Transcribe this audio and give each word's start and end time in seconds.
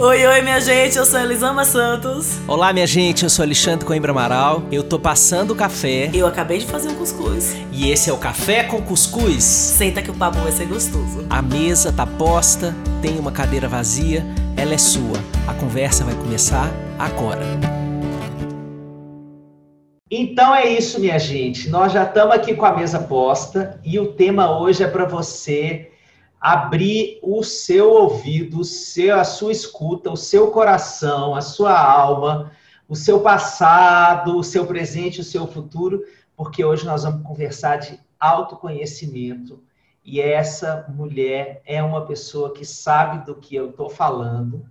Oi, 0.00 0.24
oi, 0.24 0.42
minha 0.42 0.60
gente, 0.60 0.96
eu 0.96 1.04
sou 1.04 1.18
Elisama 1.18 1.64
Santos. 1.64 2.38
Olá, 2.46 2.72
minha 2.72 2.86
gente, 2.86 3.24
eu 3.24 3.28
sou 3.28 3.42
Alexandre 3.42 3.84
Coimbra 3.84 4.12
Amaral. 4.12 4.62
Eu 4.70 4.84
tô 4.84 4.96
passando 4.96 5.50
o 5.50 5.56
café. 5.56 6.08
Eu 6.14 6.24
acabei 6.24 6.58
de 6.58 6.66
fazer 6.66 6.88
um 6.88 6.94
cuscuz. 6.94 7.56
E 7.72 7.90
esse 7.90 8.08
é 8.08 8.12
o 8.12 8.16
Café 8.16 8.62
com 8.62 8.80
Cuscuz. 8.80 9.42
Senta 9.42 10.00
que 10.00 10.08
o 10.08 10.14
papo 10.14 10.38
vai 10.38 10.52
ser 10.52 10.66
gostoso. 10.66 11.26
A 11.28 11.42
mesa 11.42 11.92
tá 11.92 12.06
posta, 12.06 12.72
tem 13.02 13.18
uma 13.18 13.32
cadeira 13.32 13.66
vazia, 13.66 14.24
ela 14.56 14.72
é 14.72 14.78
sua. 14.78 15.18
A 15.48 15.54
conversa 15.54 16.04
vai 16.04 16.14
começar 16.14 16.70
agora. 16.96 17.42
Então 20.08 20.54
é 20.54 20.64
isso, 20.68 21.00
minha 21.00 21.18
gente. 21.18 21.68
Nós 21.68 21.92
já 21.92 22.04
estamos 22.04 22.36
aqui 22.36 22.54
com 22.54 22.64
a 22.64 22.72
mesa 22.72 23.00
posta 23.00 23.80
e 23.84 23.98
o 23.98 24.12
tema 24.12 24.60
hoje 24.60 24.84
é 24.84 24.86
para 24.86 25.06
você 25.06 25.87
abrir 26.40 27.18
o 27.22 27.42
seu 27.42 27.90
ouvido, 27.90 28.60
a 28.60 29.24
sua 29.24 29.52
escuta, 29.52 30.10
o 30.10 30.16
seu 30.16 30.50
coração, 30.50 31.34
a 31.34 31.40
sua 31.40 31.78
alma, 31.78 32.52
o 32.88 32.94
seu 32.94 33.20
passado, 33.20 34.36
o 34.36 34.44
seu 34.44 34.66
presente, 34.66 35.20
o 35.20 35.24
seu 35.24 35.46
futuro, 35.46 36.04
porque 36.36 36.64
hoje 36.64 36.86
nós 36.86 37.02
vamos 37.02 37.26
conversar 37.26 37.76
de 37.76 37.98
autoconhecimento. 38.18 39.62
E 40.04 40.20
essa 40.20 40.86
mulher 40.88 41.60
é 41.66 41.82
uma 41.82 42.06
pessoa 42.06 42.54
que 42.54 42.64
sabe 42.64 43.26
do 43.26 43.34
que 43.34 43.54
eu 43.54 43.70
estou 43.70 43.90
falando, 43.90 44.64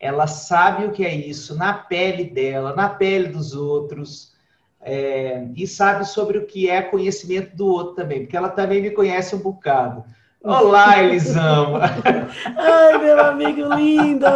ela 0.00 0.26
sabe 0.26 0.86
o 0.86 0.92
que 0.92 1.04
é 1.04 1.12
isso 1.12 1.56
na 1.56 1.74
pele 1.74 2.24
dela, 2.24 2.74
na 2.74 2.88
pele 2.88 3.28
dos 3.28 3.52
outros, 3.52 4.32
é, 4.80 5.48
e 5.56 5.66
sabe 5.66 6.04
sobre 6.06 6.38
o 6.38 6.46
que 6.46 6.70
é 6.70 6.80
conhecimento 6.80 7.56
do 7.56 7.66
outro 7.66 7.96
também, 7.96 8.20
porque 8.20 8.36
ela 8.36 8.48
também 8.48 8.80
me 8.80 8.92
conhece 8.92 9.34
um 9.34 9.40
bocado. 9.40 10.04
Olá, 10.40 11.02
Elisama! 11.02 11.80
Ai, 12.56 12.98
meu 12.98 13.18
amigo 13.18 13.74
lindo! 13.74 14.26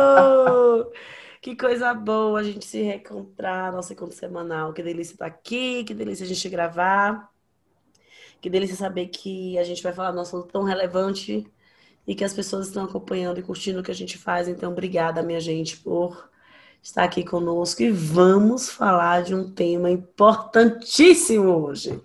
Que 1.41 1.55
coisa 1.55 1.95
boa 1.95 2.41
a 2.41 2.42
gente 2.42 2.65
se 2.65 2.83
reencontrar, 2.83 3.73
nosso 3.73 3.92
encontro 3.92 4.16
semanal. 4.16 4.72
Que 4.72 4.83
delícia 4.83 5.12
estar 5.14 5.27
aqui, 5.27 5.84
que 5.84 5.94
delícia 5.94 6.25
a 6.25 6.28
gente 6.28 6.48
gravar. 6.48 7.31
Que 8.41 8.50
delícia 8.50 8.75
saber 8.75 9.06
que 9.09 9.56
a 9.59 9.62
gente 9.62 9.81
vai 9.81 9.92
falar 9.92 10.11
de 10.11 10.19
um 10.19 10.22
assunto 10.22 10.48
tão 10.48 10.64
relevante 10.64 11.47
e 12.05 12.14
que 12.16 12.25
as 12.25 12.34
pessoas 12.34 12.66
estão 12.66 12.84
acompanhando 12.84 13.39
e 13.39 13.42
curtindo 13.42 13.78
o 13.78 13.83
que 13.83 13.92
a 13.92 13.94
gente 13.94 14.19
faz. 14.19 14.48
Então, 14.48 14.72
obrigada, 14.72 15.22
minha 15.22 15.41
gente, 15.41 15.77
por 15.77 16.28
estar 16.83 17.05
aqui 17.05 17.22
conosco. 17.25 17.81
E 17.81 17.92
vamos 17.92 18.69
falar 18.69 19.22
de 19.22 19.37
um 19.37 19.48
tema 19.48 19.89
importantíssimo 19.89 21.48
hoje. 21.64 22.03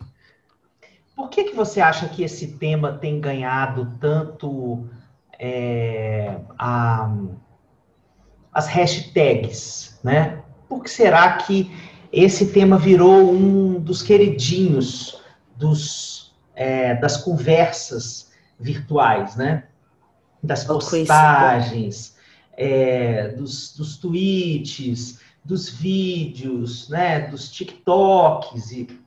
Por 1.17 1.29
que, 1.29 1.45
que 1.45 1.55
você 1.55 1.81
acha 1.81 2.07
que 2.07 2.21
esse 2.21 2.59
tema 2.59 2.93
tem 2.93 3.19
ganhado 3.19 3.91
tanto 3.99 4.87
é, 5.39 6.37
a, 6.59 7.11
as 8.53 8.67
hashtags, 8.67 9.99
né? 10.03 10.43
Por 10.69 10.83
que 10.83 10.91
será 10.91 11.37
que 11.37 11.75
esse 12.13 12.53
tema 12.53 12.77
virou 12.77 13.33
um 13.33 13.79
dos 13.79 14.03
queridinhos 14.03 15.19
dos, 15.55 16.35
é, 16.53 16.93
das 16.93 17.17
conversas 17.17 18.31
virtuais, 18.59 19.35
né? 19.35 19.63
Das 20.43 20.65
postagens, 20.65 22.15
é, 22.55 23.29
dos, 23.29 23.75
dos 23.75 23.97
tweets, 23.97 25.19
dos 25.43 25.67
vídeos, 25.67 26.89
né? 26.89 27.21
Dos 27.21 27.49
TikToks 27.49 28.71
e 28.71 29.06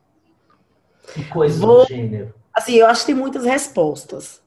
e 1.17 1.23
coisas 1.25 1.59
vou, 1.59 1.81
do 1.81 1.87
gênero? 1.87 2.33
Assim, 2.53 2.75
eu 2.75 2.87
acho 2.87 3.01
que 3.01 3.07
tem 3.07 3.15
muitas 3.15 3.45
respostas. 3.45 4.41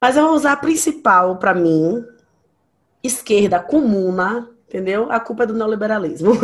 Mas 0.00 0.16
eu 0.16 0.26
vou 0.26 0.34
usar 0.34 0.52
a 0.52 0.56
principal 0.56 1.36
para 1.36 1.54
mim, 1.54 2.04
esquerda 3.02 3.60
comuna, 3.60 4.48
entendeu? 4.68 5.10
A 5.10 5.20
culpa 5.20 5.42
é 5.42 5.46
do 5.46 5.54
neoliberalismo. 5.54 6.32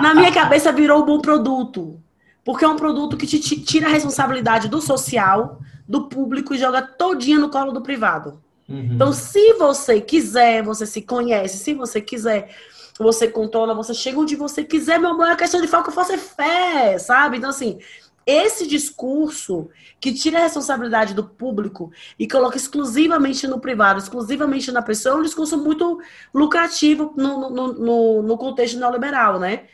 Na 0.00 0.14
minha 0.14 0.32
cabeça 0.32 0.70
virou 0.70 1.02
um 1.02 1.06
bom 1.06 1.20
produto. 1.20 2.00
Porque 2.44 2.64
é 2.64 2.68
um 2.68 2.76
produto 2.76 3.16
que 3.16 3.26
te 3.26 3.38
tira 3.38 3.86
a 3.86 3.90
responsabilidade 3.90 4.68
do 4.68 4.80
social, 4.80 5.60
do 5.88 6.08
público 6.08 6.54
e 6.54 6.58
joga 6.58 6.82
todinha 6.82 7.38
no 7.38 7.48
colo 7.48 7.72
do 7.72 7.80
privado. 7.80 8.38
Uhum. 8.68 8.90
Então, 8.92 9.12
se 9.12 9.54
você 9.54 10.00
quiser, 10.00 10.62
você 10.62 10.86
se 10.86 11.00
conhece, 11.02 11.56
se 11.58 11.74
você 11.74 12.00
quiser 12.00 12.54
você 12.98 13.28
controla, 13.28 13.74
você 13.74 13.92
chega 13.92 14.18
onde 14.18 14.36
você 14.36 14.62
quiser, 14.62 14.98
meu 14.98 15.10
amor, 15.10 15.28
é 15.28 15.36
questão 15.36 15.60
de 15.60 15.68
foco, 15.68 15.90
fazer 15.90 16.18
fé, 16.18 16.98
sabe? 16.98 17.38
Então, 17.38 17.50
assim, 17.50 17.78
esse 18.26 18.66
discurso 18.66 19.68
que 20.00 20.12
tira 20.12 20.38
a 20.38 20.42
responsabilidade 20.42 21.12
do 21.14 21.24
público 21.24 21.92
e 22.18 22.26
coloca 22.26 22.56
exclusivamente 22.56 23.46
no 23.46 23.60
privado, 23.60 23.98
exclusivamente 23.98 24.72
na 24.72 24.80
pessoa, 24.80 25.16
é 25.16 25.18
um 25.18 25.22
discurso 25.22 25.58
muito 25.58 26.00
lucrativo 26.32 27.12
no, 27.16 27.50
no, 27.50 27.72
no, 27.72 28.22
no 28.22 28.38
contexto 28.38 28.78
neoliberal, 28.78 29.38
né? 29.38 29.64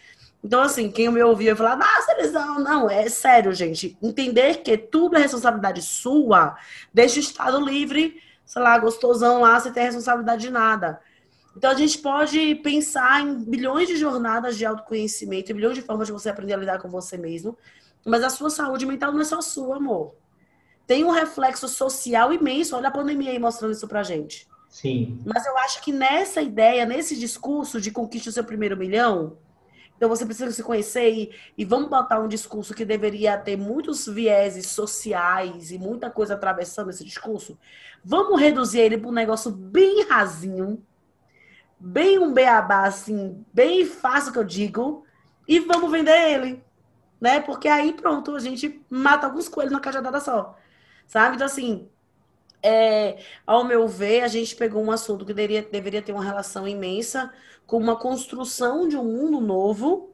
Então, 0.42 0.62
assim, 0.62 0.90
quem 0.90 1.10
me 1.10 1.22
ouvia 1.22 1.54
falar, 1.54 1.76
nossa, 1.76 2.12
eles 2.12 2.32
não, 2.32 2.58
não, 2.58 2.90
é 2.90 3.08
sério, 3.08 3.52
gente. 3.52 3.96
Entender 4.02 4.62
que 4.62 4.76
tudo 4.76 5.16
é 5.16 5.20
responsabilidade 5.20 5.82
sua, 5.82 6.56
deixa 6.92 7.16
o 7.16 7.20
Estado 7.20 7.60
livre, 7.60 8.20
sei 8.46 8.62
lá, 8.62 8.78
gostosão 8.78 9.42
lá, 9.42 9.60
sem 9.60 9.70
ter 9.70 9.82
responsabilidade 9.82 10.42
de 10.42 10.50
nada. 10.50 11.00
Então 11.56 11.70
a 11.70 11.74
gente 11.74 11.98
pode 11.98 12.54
pensar 12.56 13.22
em 13.22 13.44
bilhões 13.44 13.88
de 13.88 13.96
jornadas 13.96 14.56
de 14.56 14.64
autoconhecimento, 14.64 15.54
bilhões 15.54 15.74
de 15.74 15.82
formas 15.82 16.06
de 16.06 16.12
você 16.12 16.28
aprender 16.28 16.54
a 16.54 16.56
lidar 16.56 16.78
com 16.78 16.88
você 16.88 17.16
mesmo, 17.16 17.56
mas 18.04 18.22
a 18.22 18.30
sua 18.30 18.50
saúde 18.50 18.86
mental 18.86 19.12
não 19.12 19.20
é 19.20 19.24
só 19.24 19.40
sua, 19.40 19.76
amor. 19.76 20.14
Tem 20.86 21.04
um 21.04 21.10
reflexo 21.10 21.68
social 21.68 22.32
imenso. 22.32 22.74
Olha 22.74 22.88
a 22.88 22.90
pandemia 22.90 23.30
aí 23.30 23.38
mostrando 23.38 23.72
isso 23.72 23.86
pra 23.86 24.02
gente. 24.02 24.48
Sim. 24.68 25.20
Mas 25.24 25.46
eu 25.46 25.56
acho 25.58 25.82
que 25.82 25.92
nessa 25.92 26.40
ideia, 26.40 26.86
nesse 26.86 27.16
discurso 27.16 27.80
de 27.80 27.90
conquiste 27.90 28.28
o 28.28 28.32
seu 28.32 28.44
primeiro 28.44 28.76
milhão, 28.76 29.36
então 29.96 30.08
você 30.08 30.24
precisa 30.24 30.50
se 30.50 30.62
conhecer 30.62 31.12
e, 31.12 31.30
e, 31.58 31.64
vamos 31.64 31.90
botar 31.90 32.20
um 32.20 32.26
discurso 32.26 32.72
que 32.72 32.86
deveria 32.86 33.36
ter 33.36 33.56
muitos 33.56 34.06
vieses 34.06 34.66
sociais 34.68 35.70
e 35.70 35.78
muita 35.78 36.08
coisa 36.08 36.34
atravessando 36.34 36.88
esse 36.88 37.04
discurso. 37.04 37.58
Vamos 38.02 38.40
reduzir 38.40 38.78
ele 38.78 38.96
para 38.96 39.10
um 39.10 39.12
negócio 39.12 39.50
bem 39.50 40.04
rasinho, 40.04 40.82
bem 41.80 42.18
um 42.18 42.32
beabá, 42.32 42.84
assim, 42.84 43.44
bem 43.52 43.86
fácil 43.86 44.32
que 44.32 44.38
eu 44.38 44.44
digo, 44.44 45.04
e 45.48 45.58
vamos 45.60 45.90
vender 45.90 46.30
ele, 46.30 46.62
né? 47.18 47.40
Porque 47.40 47.66
aí, 47.66 47.94
pronto, 47.94 48.36
a 48.36 48.40
gente 48.40 48.80
mata 48.90 49.26
alguns 49.26 49.48
coelhos 49.48 49.72
na 49.72 49.80
cajadada 49.80 50.20
só, 50.20 50.56
sabe? 51.06 51.36
Então, 51.36 51.46
assim, 51.46 51.88
é, 52.62 53.18
ao 53.46 53.64
meu 53.64 53.88
ver, 53.88 54.22
a 54.22 54.28
gente 54.28 54.54
pegou 54.54 54.84
um 54.84 54.92
assunto 54.92 55.24
que 55.24 55.32
deveria, 55.32 55.62
deveria 55.62 56.02
ter 56.02 56.12
uma 56.12 56.22
relação 56.22 56.68
imensa 56.68 57.32
com 57.66 57.78
uma 57.78 57.96
construção 57.96 58.86
de 58.86 58.96
um 58.96 59.04
mundo 59.04 59.40
novo 59.40 60.10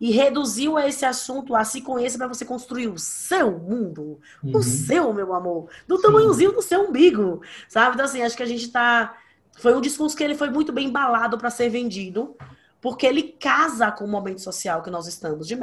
e 0.00 0.10
reduziu 0.10 0.76
esse 0.78 1.06
assunto 1.06 1.54
a 1.54 1.64
se 1.64 1.80
conhecer 1.80 2.18
para 2.18 2.26
você 2.26 2.44
construir 2.44 2.88
o 2.88 2.98
seu 2.98 3.58
mundo, 3.58 4.20
uhum. 4.42 4.56
o 4.56 4.62
seu, 4.62 5.12
meu 5.12 5.32
amor, 5.32 5.68
do 5.86 5.96
Sim. 5.96 6.02
tamanhozinho 6.02 6.52
do 6.52 6.60
seu 6.60 6.88
umbigo, 6.88 7.40
sabe? 7.68 7.94
Então, 7.94 8.04
assim, 8.04 8.20
acho 8.22 8.36
que 8.36 8.42
a 8.42 8.46
gente 8.46 8.64
está 8.64 9.16
foi 9.56 9.74
um 9.74 9.80
discurso 9.80 10.16
que 10.16 10.24
ele 10.24 10.34
foi 10.34 10.50
muito 10.50 10.72
bem 10.72 10.88
embalado 10.88 11.38
para 11.38 11.50
ser 11.50 11.68
vendido, 11.68 12.36
porque 12.80 13.06
ele 13.06 13.22
casa 13.22 13.90
com 13.90 14.04
o 14.04 14.08
momento 14.08 14.40
social 14.40 14.82
que 14.82 14.90
nós 14.90 15.06
estamos, 15.06 15.48
de 15.48 15.56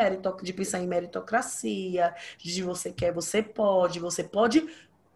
de 0.44 0.54
pensar 0.54 0.80
em 0.80 0.88
meritocracia, 0.88 2.16
de 2.38 2.64
você 2.64 2.92
quer, 2.92 3.14
você 3.14 3.44
pode, 3.44 4.00
você 4.00 4.24
pode 4.24 4.68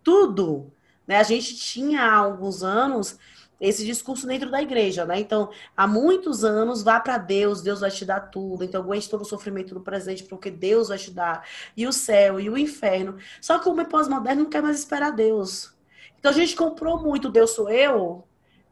tudo. 0.04 0.72
Né? 1.08 1.18
A 1.18 1.24
gente 1.24 1.56
tinha 1.56 2.04
há 2.04 2.16
alguns 2.16 2.64
anos 2.64 3.18
esse 3.60 3.86
discurso 3.86 4.28
dentro 4.28 4.52
da 4.52 4.62
igreja, 4.62 5.06
né? 5.06 5.20
Então, 5.20 5.50
há 5.76 5.88
muitos 5.88 6.44
anos, 6.44 6.84
vá 6.84 7.00
para 7.00 7.18
Deus, 7.18 7.62
Deus 7.62 7.80
vai 7.80 7.90
te 7.90 8.06
dar 8.06 8.20
tudo. 8.20 8.64
Então, 8.64 8.82
aguente 8.82 9.10
todo 9.10 9.22
o 9.22 9.26
sofrimento 9.26 9.74
do 9.74 9.80
presente, 9.80 10.24
porque 10.26 10.52
Deus 10.52 10.90
vai 10.90 10.98
te 10.98 11.10
dar. 11.10 11.48
E 11.76 11.88
o 11.88 11.94
céu, 11.94 12.40
e 12.40 12.50
o 12.50 12.58
inferno. 12.58 13.18
Só 13.40 13.58
que 13.58 13.68
o 13.68 13.72
homem 13.72 13.86
pós-moderno 13.86 14.44
não 14.44 14.50
quer 14.50 14.62
mais 14.62 14.80
esperar 14.80 15.12
Deus. 15.12 15.74
Então, 16.20 16.32
a 16.32 16.36
gente 16.36 16.56
comprou 16.56 17.02
muito 17.02 17.30
Deus 17.30 17.52
sou 17.52 17.70
eu, 17.70 18.28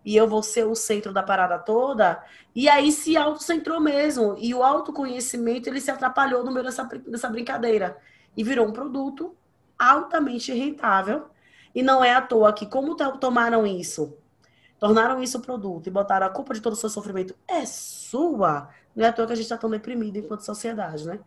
e 0.05 0.15
eu 0.15 0.27
vou 0.27 0.43
ser 0.43 0.65
o 0.65 0.75
centro 0.75 1.13
da 1.13 1.23
parada 1.23 1.57
toda, 1.57 2.23
e 2.55 2.67
aí 2.67 2.91
se 2.91 3.15
autocentrou 3.15 3.79
mesmo. 3.79 4.35
E 4.37 4.53
o 4.53 4.63
autoconhecimento 4.63 5.69
ele 5.69 5.79
se 5.81 5.89
atrapalhou 5.91 6.43
no 6.43 6.51
meio 6.51 6.65
dessa, 6.65 6.83
dessa 6.83 7.29
brincadeira. 7.29 7.97
E 8.35 8.43
virou 8.43 8.67
um 8.67 8.73
produto 8.73 9.35
altamente 9.77 10.51
rentável. 10.53 11.27
E 11.73 11.81
não 11.81 12.03
é 12.03 12.13
à 12.13 12.21
toa 12.21 12.53
que, 12.53 12.65
como 12.65 12.95
tomaram 12.95 13.65
isso, 13.65 14.15
tornaram 14.79 15.23
isso 15.23 15.39
produto 15.39 15.87
e 15.87 15.91
botaram 15.91 16.27
a 16.27 16.29
culpa 16.29 16.53
de 16.53 16.61
todo 16.61 16.73
o 16.73 16.75
seu 16.75 16.89
sofrimento 16.89 17.35
é 17.47 17.65
sua, 17.65 18.69
não 18.95 19.05
é 19.05 19.07
à 19.07 19.13
toa 19.13 19.25
que 19.25 19.33
a 19.33 19.35
gente 19.35 19.45
está 19.45 19.57
tão 19.57 19.69
deprimido 19.69 20.17
enquanto 20.17 20.41
sociedade, 20.41 21.07
né? 21.07 21.19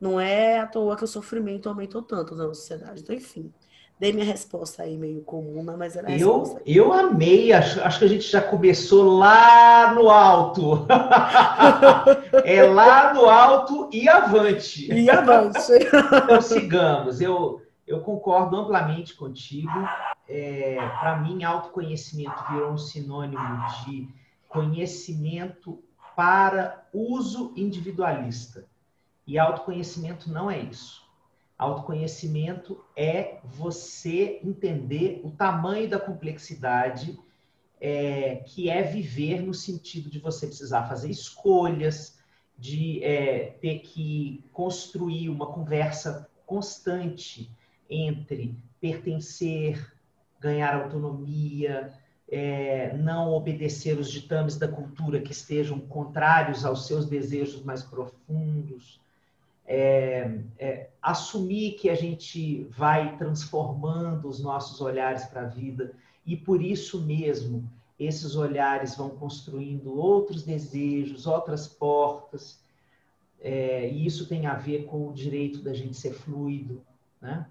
Não 0.00 0.20
é 0.20 0.60
à 0.60 0.66
toa 0.66 0.96
que 0.96 1.04
o 1.04 1.08
sofrimento 1.08 1.68
aumentou 1.68 2.02
tanto 2.02 2.34
na 2.34 2.44
sociedade. 2.44 3.02
Então, 3.02 3.14
enfim. 3.14 3.52
Dei 4.00 4.14
minha 4.14 4.24
resposta 4.24 4.82
aí 4.82 4.96
meio 4.96 5.20
comum, 5.20 5.62
mas 5.76 5.94
era 5.94 6.10
eu, 6.10 6.58
Eu 6.64 6.90
amei, 6.90 7.52
acho, 7.52 7.82
acho 7.82 7.98
que 7.98 8.04
a 8.06 8.08
gente 8.08 8.30
já 8.30 8.40
começou 8.40 9.18
lá 9.18 9.92
no 9.92 10.08
alto. 10.08 10.86
é 12.42 12.62
lá 12.62 13.12
no 13.12 13.28
alto 13.28 13.90
e 13.92 14.08
avante. 14.08 14.90
E 14.90 15.10
avante. 15.10 15.58
então 16.24 16.40
sigamos. 16.40 17.20
Eu, 17.20 17.60
eu 17.86 18.00
concordo 18.00 18.56
amplamente 18.56 19.14
contigo. 19.14 19.68
É, 20.26 20.78
Para 20.98 21.18
mim, 21.18 21.44
autoconhecimento 21.44 22.42
virou 22.50 22.70
um 22.70 22.78
sinônimo 22.78 23.66
de 23.84 24.08
conhecimento 24.48 25.78
para 26.16 26.86
uso 26.90 27.52
individualista. 27.54 28.64
E 29.26 29.38
autoconhecimento 29.38 30.32
não 30.32 30.50
é 30.50 30.58
isso. 30.58 31.09
Autoconhecimento 31.60 32.82
é 32.96 33.38
você 33.44 34.40
entender 34.42 35.20
o 35.22 35.30
tamanho 35.30 35.90
da 35.90 36.00
complexidade 36.00 37.18
é, 37.78 38.36
que 38.46 38.70
é 38.70 38.82
viver 38.82 39.42
no 39.42 39.52
sentido 39.52 40.08
de 40.08 40.18
você 40.18 40.46
precisar 40.46 40.88
fazer 40.88 41.10
escolhas, 41.10 42.18
de 42.58 43.04
é, 43.04 43.56
ter 43.60 43.80
que 43.80 44.42
construir 44.54 45.28
uma 45.28 45.48
conversa 45.48 46.26
constante 46.46 47.54
entre 47.90 48.56
pertencer, 48.80 49.94
ganhar 50.40 50.74
autonomia, 50.74 51.92
é, 52.26 52.96
não 52.96 53.34
obedecer 53.34 53.98
os 53.98 54.10
ditames 54.10 54.56
da 54.56 54.66
cultura 54.66 55.20
que 55.20 55.32
estejam 55.32 55.78
contrários 55.78 56.64
aos 56.64 56.86
seus 56.86 57.04
desejos 57.04 57.62
mais 57.62 57.82
profundos, 57.82 58.98
é, 59.66 60.40
é, 60.58 60.90
assumir 61.00 61.72
que 61.72 61.88
a 61.88 61.94
gente 61.94 62.64
vai 62.64 63.16
transformando 63.16 64.28
os 64.28 64.40
nossos 64.40 64.80
olhares 64.80 65.24
para 65.26 65.42
a 65.42 65.48
vida 65.48 65.94
e 66.26 66.36
por 66.36 66.62
isso 66.62 67.00
mesmo 67.02 67.70
esses 67.98 68.34
olhares 68.34 68.96
vão 68.96 69.10
construindo 69.10 69.96
outros 69.98 70.42
desejos, 70.42 71.26
outras 71.26 71.68
portas, 71.68 72.62
é, 73.40 73.90
e 73.90 74.06
isso 74.06 74.26
tem 74.26 74.46
a 74.46 74.54
ver 74.54 74.84
com 74.84 75.08
o 75.08 75.12
direito 75.12 75.62
da 75.62 75.72
gente 75.72 75.96
ser 75.96 76.12
fluido, 76.12 76.82
né? 77.20 77.46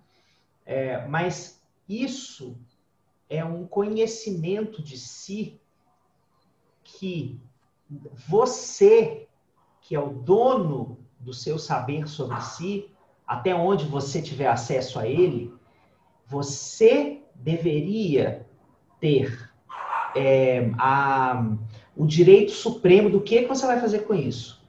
É, 0.65 1.07
mas 1.07 1.61
isso 1.87 2.55
é 3.27 3.43
um 3.43 3.65
conhecimento 3.65 4.83
de 4.83 4.97
si 4.97 5.59
que 6.83 7.39
você, 8.27 9.27
que 9.81 9.95
é 9.95 9.99
o 9.99 10.09
dono 10.09 10.98
do 11.19 11.33
seu 11.33 11.59
saber 11.59 12.07
sobre 12.07 12.39
si, 12.41 12.89
até 13.27 13.53
onde 13.53 13.85
você 13.85 14.21
tiver 14.21 14.47
acesso 14.47 14.99
a 14.99 15.07
ele, 15.07 15.53
você 16.25 17.21
deveria 17.35 18.45
ter 18.99 19.51
é, 20.15 20.71
a, 20.77 21.45
o 21.95 22.05
direito 22.05 22.51
supremo 22.51 23.09
do 23.09 23.21
que, 23.21 23.41
que 23.41 23.47
você 23.47 23.65
vai 23.65 23.79
fazer 23.79 23.99
com 23.99 24.13
isso. 24.13 24.59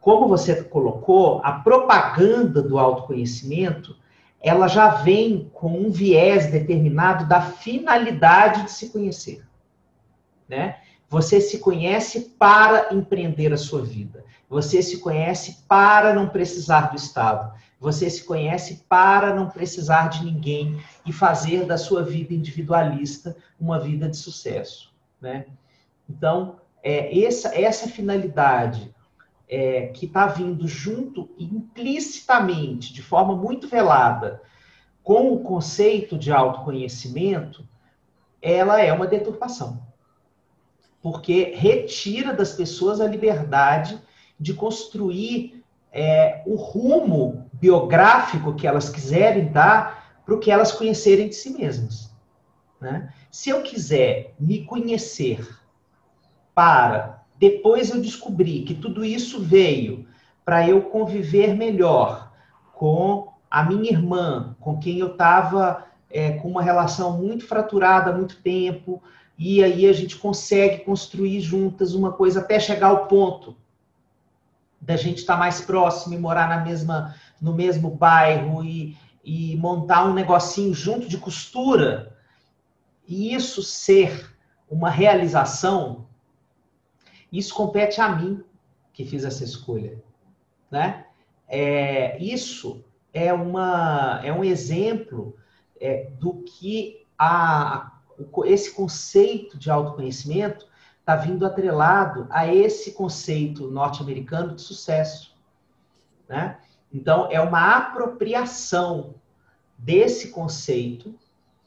Como 0.00 0.28
você 0.28 0.62
colocou, 0.62 1.40
a 1.42 1.52
propaganda 1.52 2.62
do 2.62 2.78
autoconhecimento 2.78 3.96
ela 4.40 4.68
já 4.68 4.88
vem 4.88 5.50
com 5.52 5.80
um 5.80 5.90
viés 5.90 6.50
determinado 6.50 7.26
da 7.26 7.40
finalidade 7.40 8.64
de 8.64 8.70
se 8.70 8.90
conhecer. 8.90 9.44
Né? 10.48 10.78
Você 11.08 11.40
se 11.40 11.58
conhece 11.58 12.34
para 12.38 12.94
empreender 12.94 13.52
a 13.52 13.56
sua 13.56 13.82
vida. 13.82 14.24
Você 14.48 14.82
se 14.82 14.98
conhece 14.98 15.64
para 15.66 16.12
não 16.12 16.28
precisar 16.28 16.90
do 16.90 16.96
Estado. 16.96 17.52
Você 17.80 18.10
se 18.10 18.24
conhece 18.24 18.84
para 18.88 19.34
não 19.34 19.48
precisar 19.48 20.08
de 20.08 20.24
ninguém 20.24 20.80
e 21.06 21.12
fazer 21.12 21.64
da 21.64 21.78
sua 21.78 22.02
vida 22.02 22.34
individualista 22.34 23.36
uma 23.58 23.78
vida 23.78 24.08
de 24.08 24.16
sucesso. 24.16 24.92
Né? 25.20 25.46
Então, 26.08 26.56
é, 26.82 27.24
essa, 27.24 27.58
essa 27.58 27.88
finalidade 27.88 28.94
é, 29.48 29.86
que 29.88 30.06
está 30.06 30.26
vindo 30.26 30.68
junto 30.68 31.30
implicitamente, 31.38 32.92
de 32.92 33.02
forma 33.02 33.34
muito 33.34 33.68
velada, 33.68 34.42
com 35.02 35.32
o 35.32 35.40
conceito 35.40 36.18
de 36.18 36.30
autoconhecimento, 36.30 37.66
ela 38.42 38.82
é 38.82 38.92
uma 38.92 39.06
deturpação. 39.06 39.87
Porque 41.02 41.54
retira 41.56 42.32
das 42.32 42.52
pessoas 42.52 43.00
a 43.00 43.06
liberdade 43.06 44.00
de 44.38 44.54
construir 44.54 45.64
é, 45.92 46.42
o 46.46 46.54
rumo 46.54 47.48
biográfico 47.52 48.54
que 48.54 48.66
elas 48.66 48.88
quiserem 48.88 49.50
dar 49.50 50.20
para 50.24 50.34
o 50.34 50.38
que 50.38 50.50
elas 50.50 50.72
conhecerem 50.72 51.28
de 51.28 51.34
si 51.34 51.50
mesmas. 51.50 52.10
Né? 52.80 53.12
Se 53.30 53.50
eu 53.50 53.62
quiser 53.62 54.34
me 54.38 54.64
conhecer 54.64 55.48
para 56.54 57.18
depois 57.38 57.90
eu 57.90 58.00
descobri 58.00 58.62
que 58.62 58.74
tudo 58.74 59.04
isso 59.04 59.40
veio 59.40 60.06
para 60.44 60.68
eu 60.68 60.82
conviver 60.82 61.54
melhor 61.54 62.32
com 62.74 63.32
a 63.50 63.62
minha 63.62 63.90
irmã, 63.90 64.56
com 64.60 64.78
quem 64.78 64.98
eu 64.98 65.12
estava 65.12 65.86
é, 66.10 66.32
com 66.32 66.48
uma 66.48 66.62
relação 66.62 67.16
muito 67.16 67.46
fraturada 67.46 68.10
há 68.10 68.14
muito 68.14 68.42
tempo, 68.42 69.02
e 69.38 69.62
aí 69.62 69.86
a 69.86 69.92
gente 69.92 70.16
consegue 70.16 70.84
construir 70.84 71.40
juntas 71.40 71.94
uma 71.94 72.12
coisa 72.12 72.40
até 72.40 72.58
chegar 72.58 72.88
ao 72.88 73.06
ponto 73.06 73.56
da 74.80 74.96
gente 74.96 75.18
estar 75.18 75.34
tá 75.34 75.38
mais 75.38 75.60
próximo 75.60 76.14
e 76.14 76.18
morar 76.18 76.48
na 76.48 76.64
mesma, 76.64 77.14
no 77.40 77.54
mesmo 77.54 77.90
bairro 77.90 78.64
e, 78.64 78.96
e 79.24 79.56
montar 79.56 80.06
um 80.06 80.14
negocinho 80.14 80.74
junto 80.74 81.08
de 81.08 81.18
costura. 81.18 82.16
E 83.06 83.34
isso 83.34 83.62
ser 83.62 84.34
uma 84.68 84.90
realização 84.90 86.08
isso 87.32 87.54
compete 87.54 88.00
a 88.00 88.08
mim 88.08 88.42
que 88.92 89.04
fiz 89.04 89.24
essa 89.24 89.44
escolha, 89.44 90.02
né? 90.70 91.06
É, 91.46 92.18
isso 92.18 92.84
é, 93.12 93.32
uma, 93.32 94.20
é 94.24 94.32
um 94.32 94.44
exemplo 94.44 95.36
é, 95.80 96.10
do 96.18 96.42
que 96.42 97.06
a, 97.18 97.97
esse 98.44 98.72
conceito 98.72 99.58
de 99.58 99.70
autoconhecimento 99.70 100.66
está 101.00 101.16
vindo 101.16 101.46
atrelado 101.46 102.26
a 102.30 102.52
esse 102.52 102.92
conceito 102.92 103.70
norte-americano 103.70 104.54
de 104.54 104.62
sucesso. 104.62 105.34
Né? 106.28 106.58
Então, 106.92 107.28
é 107.30 107.40
uma 107.40 107.76
apropriação 107.76 109.14
desse 109.76 110.30
conceito 110.30 111.14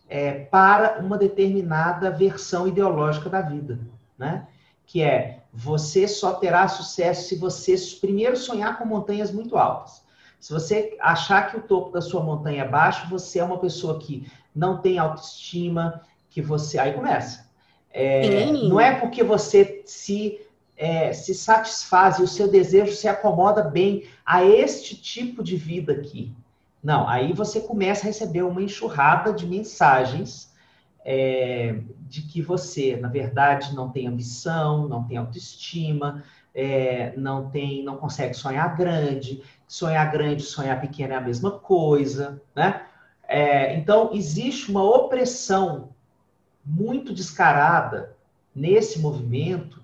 é, 0.08 0.46
para 0.46 1.00
uma 1.00 1.18
determinada 1.18 2.12
versão 2.12 2.68
ideológica 2.68 3.30
da 3.30 3.42
vida. 3.42 3.80
Né? 4.18 4.48
Que 4.86 5.02
é 5.02 5.44
você 5.54 6.08
só 6.08 6.34
terá 6.34 6.68
sucesso 6.68 7.28
se 7.28 7.36
você 7.36 7.76
primeiro 8.00 8.38
sonhar 8.38 8.78
com 8.78 8.86
montanhas 8.86 9.32
muito 9.32 9.58
altas. 9.58 10.04
Se 10.40 10.52
você 10.52 10.98
achar 11.00 11.52
que 11.52 11.58
o 11.58 11.62
topo 11.62 11.92
da 11.92 12.02
sua 12.02 12.24
montanha 12.24 12.64
é 12.64 12.68
baixo, 12.68 13.10
você 13.10 13.40
é 13.40 13.44
uma 13.44 13.60
pessoa 13.60 14.00
que 14.00 14.32
não 14.56 14.82
tem 14.82 14.98
autoestima, 14.98 16.02
que 16.32 16.42
você. 16.42 16.80
Aí 16.80 16.94
começa. 16.94 17.52
É, 17.94 18.46
não 18.46 18.80
é 18.80 18.96
porque 18.96 19.22
você 19.22 19.84
se, 19.86 20.40
é, 20.78 21.12
se 21.12 21.36
satisfaz 21.36 22.18
e 22.18 22.24
o 22.24 22.28
seu 22.28 22.48
desejo 22.48 22.94
se 22.94 23.08
acomoda 23.08 23.62
bem 23.62 24.06
a 24.26 24.44
este 24.44 24.96
tipo 24.96 25.44
de 25.44 25.58
vida 25.58 25.92
aqui. 25.94 26.34
Não, 26.82 27.08
aí 27.08 27.34
você 27.34 27.60
começa 27.62 28.04
a 28.04 28.08
receber 28.08 28.42
uma 28.42 28.62
enxurrada 28.62 29.34
de 29.34 29.46
mensagens 29.46 30.52
é, 31.06 31.80
de 32.08 32.22
que 32.24 32.42
você, 32.42 32.96
na 32.96 33.10
verdade, 33.10 33.76
não 33.76 33.90
tem 33.90 34.08
ambição, 34.08 34.88
não 34.88 35.04
tem 35.04 35.18
autoestima, 35.18 36.24
é, 36.56 37.14
não 37.18 37.50
tem, 37.50 37.84
não 37.84 37.98
consegue 37.98 38.34
sonhar 38.34 38.76
grande, 38.76 39.44
sonhar 39.68 40.10
grande, 40.12 40.44
sonhar 40.44 40.80
pequeno 40.80 41.14
é 41.14 41.18
a 41.18 41.22
mesma 41.22 41.52
coisa, 41.52 42.42
né? 42.56 42.84
É, 43.28 43.76
então 43.76 44.12
existe 44.14 44.70
uma 44.70 44.84
opressão 44.84 45.91
muito 46.66 47.14
descarada 47.14 48.16
nesse 48.56 49.00
movimento 49.00 49.82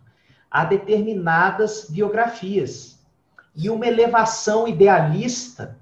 a 0.50 0.66
determinadas 0.66 1.90
biografias 1.90 3.00
e 3.56 3.70
uma 3.70 3.88
elevação 3.88 4.68
idealista, 4.68 5.78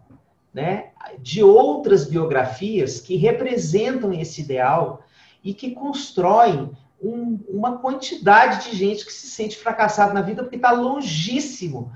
né, 0.54 0.92
de 1.20 1.44
outras 1.44 2.06
biografias 2.06 3.02
que 3.02 3.18
representam 3.18 4.14
esse 4.14 4.42
ideal 4.42 5.04
e 5.44 5.54
que 5.54 5.72
constroem 5.72 6.72
um, 7.02 7.40
uma 7.50 7.78
quantidade 7.78 8.70
de 8.70 8.76
gente 8.76 9.06
que 9.06 9.12
se 9.12 9.28
sente 9.28 9.58
fracassado 9.58 10.14
na 10.14 10.22
vida 10.22 10.42
porque 10.42 10.56
está 10.56 10.72
longíssimo 10.72 11.92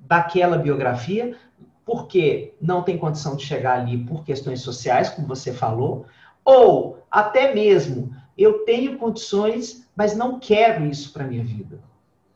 daquela 0.00 0.56
biografia, 0.56 1.36
porque 1.84 2.54
não 2.60 2.82
tem 2.82 2.98
condição 2.98 3.36
de 3.36 3.44
chegar 3.44 3.78
ali 3.78 3.98
por 4.04 4.24
questões 4.24 4.62
sociais, 4.62 5.10
como 5.10 5.28
você 5.28 5.52
falou, 5.52 6.06
ou 6.44 6.98
até 7.10 7.54
mesmo 7.54 8.14
eu 8.38 8.60
tenho 8.60 8.96
condições, 8.96 9.84
mas 9.96 10.16
não 10.16 10.38
quero 10.38 10.86
isso 10.86 11.12
para 11.12 11.24
minha 11.24 11.44
vida. 11.44 11.80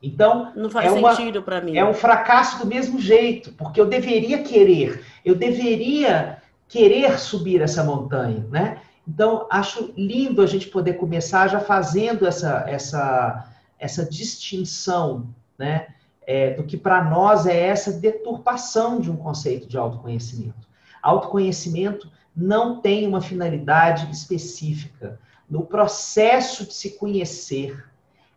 Então, 0.01 0.51
não 0.53 0.69
faz 0.69 0.91
é 0.91 1.15
sentido 1.15 1.41
para 1.41 1.61
mim. 1.61 1.77
É 1.77 1.85
um 1.85 1.93
fracasso 1.93 2.59
do 2.59 2.67
mesmo 2.67 2.99
jeito, 2.99 3.53
porque 3.53 3.79
eu 3.79 3.85
deveria 3.85 4.43
querer, 4.43 5.01
eu 5.23 5.33
deveria 5.33 6.41
querer 6.67 7.17
subir 7.17 7.61
essa 7.61 7.85
montanha, 7.85 8.45
né? 8.51 8.81
Então, 9.07 9.47
acho 9.49 9.93
lindo 9.95 10.41
a 10.41 10.45
gente 10.45 10.67
poder 10.67 10.93
começar 10.93 11.47
já 11.47 11.59
fazendo 11.61 12.27
essa, 12.27 12.65
essa, 12.67 13.49
essa 13.79 14.05
distinção, 14.05 15.29
né? 15.57 15.87
É, 16.25 16.51
do 16.51 16.63
que 16.63 16.77
para 16.77 17.03
nós 17.03 17.45
é 17.45 17.67
essa 17.67 17.91
deturpação 17.91 18.99
de 18.99 19.11
um 19.11 19.15
conceito 19.15 19.67
de 19.67 19.77
autoconhecimento. 19.77 20.67
Autoconhecimento 21.01 22.09
não 22.35 22.81
tem 22.81 23.05
uma 23.07 23.21
finalidade 23.21 24.09
específica. 24.11 25.19
No 25.49 25.65
processo 25.65 26.65
de 26.65 26.73
se 26.73 26.91
conhecer 26.91 27.85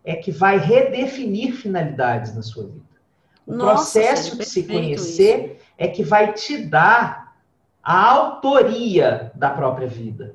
é 0.04 0.14
que 0.14 0.30
vai 0.30 0.58
redefinir 0.58 1.54
finalidades 1.54 2.34
na 2.34 2.42
sua 2.42 2.66
vida. 2.66 2.86
O 3.46 3.54
Nossa, 3.54 4.00
processo 4.00 4.36
de 4.36 4.44
se 4.44 4.64
conhecer 4.64 5.46
isso. 5.46 5.64
é 5.78 5.88
que 5.88 6.02
vai 6.02 6.32
te 6.32 6.58
dar 6.58 7.36
a 7.82 8.10
autoria 8.10 9.30
da 9.34 9.50
própria 9.50 9.86
vida. 9.86 10.34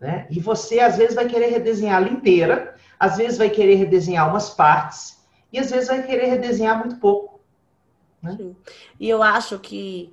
Né? 0.00 0.26
E 0.30 0.40
você, 0.40 0.80
às 0.80 0.96
vezes, 0.96 1.14
vai 1.14 1.26
querer 1.28 1.48
redesenhá-la 1.50 2.08
inteira, 2.08 2.74
às 2.98 3.16
vezes, 3.16 3.38
vai 3.38 3.50
querer 3.50 3.76
redesenhar 3.76 4.28
umas 4.28 4.50
partes, 4.50 5.18
e 5.52 5.58
às 5.58 5.70
vezes, 5.70 5.88
vai 5.88 6.02
querer 6.04 6.26
redesenhar 6.26 6.78
muito 6.78 6.96
pouco. 6.96 7.40
Né? 8.22 8.36
E 8.98 9.08
eu 9.08 9.22
acho 9.22 9.58
que 9.58 10.12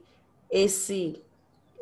esse 0.50 1.22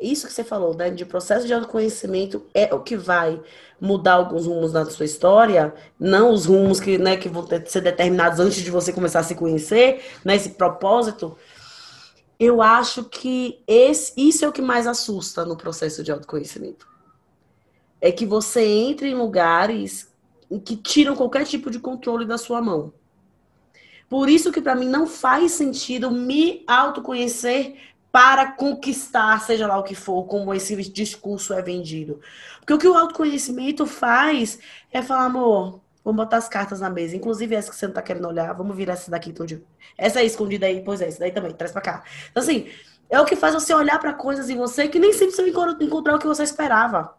isso 0.00 0.26
que 0.26 0.32
você 0.32 0.44
falou, 0.44 0.74
né, 0.74 0.90
de 0.90 1.04
processo 1.04 1.46
de 1.46 1.54
autoconhecimento 1.54 2.44
é 2.52 2.74
o 2.74 2.80
que 2.80 2.96
vai 2.96 3.40
mudar 3.80 4.14
alguns 4.14 4.46
rumos 4.46 4.72
na 4.72 4.84
sua 4.86 5.04
história, 5.04 5.74
não 5.98 6.32
os 6.32 6.46
rumos 6.46 6.80
que, 6.80 6.98
né, 6.98 7.16
que 7.16 7.28
vão 7.28 7.44
ter, 7.44 7.66
ser 7.68 7.80
determinados 7.80 8.40
antes 8.40 8.62
de 8.62 8.70
você 8.70 8.92
começar 8.92 9.20
a 9.20 9.24
se 9.24 9.34
conhecer, 9.34 10.02
né, 10.24 10.36
esse 10.36 10.50
propósito. 10.50 11.36
Eu 12.38 12.60
acho 12.60 13.04
que 13.04 13.62
esse, 13.66 14.12
isso 14.16 14.44
é 14.44 14.48
o 14.48 14.52
que 14.52 14.62
mais 14.62 14.86
assusta 14.86 15.44
no 15.44 15.56
processo 15.56 16.02
de 16.02 16.10
autoconhecimento. 16.10 16.86
É 18.00 18.10
que 18.10 18.26
você 18.26 18.64
entre 18.64 19.08
em 19.08 19.14
lugares 19.14 20.12
que 20.64 20.76
tiram 20.76 21.16
qualquer 21.16 21.46
tipo 21.46 21.70
de 21.70 21.78
controle 21.78 22.26
da 22.26 22.36
sua 22.36 22.60
mão. 22.60 22.92
Por 24.08 24.28
isso 24.28 24.52
que 24.52 24.60
para 24.60 24.74
mim 24.74 24.88
não 24.88 25.06
faz 25.06 25.52
sentido 25.52 26.10
me 26.10 26.62
autoconhecer 26.66 27.76
para 28.14 28.52
conquistar, 28.52 29.40
seja 29.40 29.66
lá 29.66 29.76
o 29.76 29.82
que 29.82 29.96
for, 29.96 30.22
como 30.26 30.54
esse 30.54 30.76
discurso 30.88 31.52
é 31.52 31.60
vendido. 31.60 32.20
Porque 32.60 32.72
o 32.72 32.78
que 32.78 32.86
o 32.86 32.96
autoconhecimento 32.96 33.86
faz 33.86 34.56
é 34.92 35.02
falar, 35.02 35.24
amor, 35.24 35.80
vamos 36.04 36.22
botar 36.22 36.36
as 36.36 36.48
cartas 36.48 36.78
na 36.78 36.88
mesa. 36.88 37.16
Inclusive 37.16 37.56
essa 37.56 37.70
que 37.70 37.76
você 37.76 37.88
não 37.88 37.94
tá 37.94 38.00
querendo 38.00 38.28
olhar, 38.28 38.52
vamos 38.52 38.76
virar 38.76 38.92
essa 38.92 39.10
daqui. 39.10 39.30
Então, 39.30 39.44
essa 39.98 40.20
aí 40.20 40.28
escondida 40.28 40.64
aí, 40.64 40.80
pois 40.84 41.00
é, 41.00 41.08
essa 41.08 41.18
daí 41.18 41.32
também, 41.32 41.50
traz 41.54 41.72
para 41.72 41.80
cá. 41.80 42.04
Então, 42.30 42.40
assim, 42.40 42.68
é 43.10 43.20
o 43.20 43.24
que 43.24 43.34
faz 43.34 43.52
você 43.52 43.74
olhar 43.74 43.98
para 43.98 44.12
coisas 44.12 44.48
em 44.48 44.56
você 44.56 44.86
que 44.86 45.00
nem 45.00 45.12
sempre 45.12 45.34
você 45.34 45.50
vai 45.50 45.74
encontrar 45.80 46.14
o 46.14 46.18
que 46.20 46.26
você 46.28 46.44
esperava. 46.44 47.16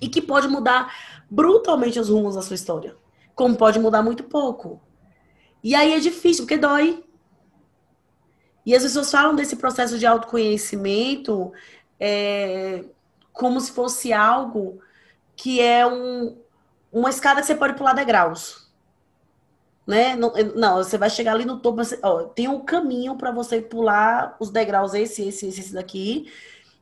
E 0.00 0.08
que 0.08 0.22
pode 0.22 0.46
mudar 0.46 0.94
brutalmente 1.28 1.98
os 1.98 2.08
rumos 2.08 2.36
da 2.36 2.42
sua 2.42 2.54
história. 2.54 2.94
Como 3.34 3.56
pode 3.56 3.80
mudar 3.80 4.04
muito 4.04 4.22
pouco. 4.22 4.80
E 5.64 5.74
aí 5.74 5.94
é 5.94 5.98
difícil, 5.98 6.44
porque 6.44 6.58
dói. 6.58 7.02
E 8.64 8.74
as 8.74 8.82
pessoas 8.82 9.10
falam 9.10 9.34
desse 9.34 9.56
processo 9.56 9.98
de 9.98 10.06
autoconhecimento 10.06 11.52
é, 11.98 12.84
como 13.32 13.60
se 13.60 13.72
fosse 13.72 14.12
algo 14.12 14.80
que 15.34 15.60
é 15.60 15.86
um, 15.86 16.36
uma 16.92 17.10
escada 17.10 17.40
que 17.40 17.46
você 17.46 17.54
pode 17.54 17.74
pular 17.74 17.94
degraus. 17.94 18.70
Né? 19.86 20.14
Não, 20.14 20.32
não 20.54 20.76
você 20.76 20.96
vai 20.96 21.10
chegar 21.10 21.32
ali 21.32 21.44
no 21.44 21.58
topo, 21.58 21.78
você, 21.78 21.98
ó, 22.02 22.24
tem 22.24 22.46
um 22.46 22.60
caminho 22.60 23.16
para 23.16 23.32
você 23.32 23.60
pular 23.60 24.36
os 24.38 24.50
degraus, 24.50 24.94
esse, 24.94 25.26
esse, 25.26 25.48
esse, 25.48 25.60
esse 25.60 25.74
daqui, 25.74 26.30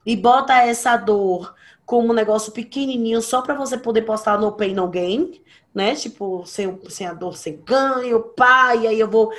e 0.04 0.16
bota 0.16 0.54
essa 0.54 0.96
dor 0.96 1.54
como 1.86 2.10
um 2.10 2.14
negócio 2.14 2.52
pequenininho 2.52 3.22
só 3.22 3.40
para 3.42 3.54
você 3.54 3.78
poder 3.78 4.02
postar 4.02 4.38
no 4.38 4.52
Pain 4.52 4.74
No 4.74 4.86
Gain, 4.86 5.40
né? 5.74 5.94
Tipo, 5.94 6.44
sem, 6.46 6.78
sem 6.88 7.06
a 7.06 7.14
dor 7.14 7.36
você 7.36 7.52
ganha, 7.52 8.18
pá, 8.18 8.74
e 8.74 8.86
aí 8.86 9.00
eu 9.00 9.08
vou 9.08 9.32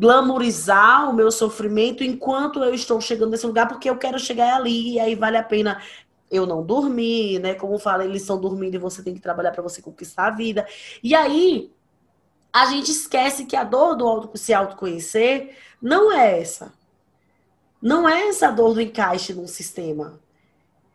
glamorizar 0.00 1.10
o 1.10 1.12
meu 1.12 1.30
sofrimento 1.30 2.02
enquanto 2.02 2.64
eu 2.64 2.72
estou 2.72 2.98
chegando 3.02 3.32
nesse 3.32 3.46
lugar, 3.46 3.68
porque 3.68 3.90
eu 3.90 3.98
quero 3.98 4.18
chegar 4.18 4.56
ali, 4.56 4.94
e 4.94 4.98
aí 4.98 5.14
vale 5.14 5.36
a 5.36 5.42
pena 5.42 5.82
eu 6.30 6.46
não 6.46 6.64
dormir, 6.64 7.38
né? 7.38 7.52
Como 7.52 7.78
fala, 7.78 8.02
eles 8.02 8.22
estão 8.22 8.40
dormindo 8.40 8.76
e 8.76 8.78
você 8.78 9.02
tem 9.02 9.12
que 9.12 9.20
trabalhar 9.20 9.50
para 9.50 9.62
você 9.62 9.82
conquistar 9.82 10.28
a 10.28 10.30
vida. 10.30 10.66
E 11.02 11.14
aí 11.14 11.70
a 12.50 12.64
gente 12.64 12.90
esquece 12.90 13.44
que 13.44 13.54
a 13.54 13.62
dor 13.62 13.94
do 13.94 14.06
auto, 14.06 14.38
se 14.38 14.54
autoconhecer 14.54 15.54
não 15.82 16.10
é 16.10 16.40
essa. 16.40 16.72
Não 17.82 18.08
é 18.08 18.28
essa 18.28 18.50
dor 18.50 18.72
do 18.72 18.80
encaixe 18.80 19.34
num 19.34 19.46
sistema. 19.46 20.18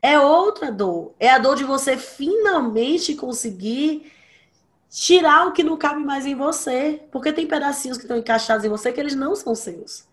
É 0.01 0.19
outra 0.19 0.71
dor. 0.71 1.13
É 1.19 1.29
a 1.29 1.37
dor 1.37 1.55
de 1.55 1.63
você 1.63 1.95
finalmente 1.95 3.13
conseguir 3.13 4.11
tirar 4.95 5.45
o 5.45 5.51
que 5.51 5.61
não 5.61 5.75
cabe 5.75 6.01
mais 6.01 6.25
em 6.25 6.35
você. 6.35 7.03
Porque 7.11 7.33
tem 7.33 7.45
pedacinhos 7.45 7.97
que 7.97 8.05
estão 8.05 8.17
encaixados 8.17 8.63
em 8.63 8.69
você 8.69 8.93
que 8.93 8.99
eles 8.99 9.13
não 9.13 9.35
são 9.35 9.53
seus. 9.53 10.07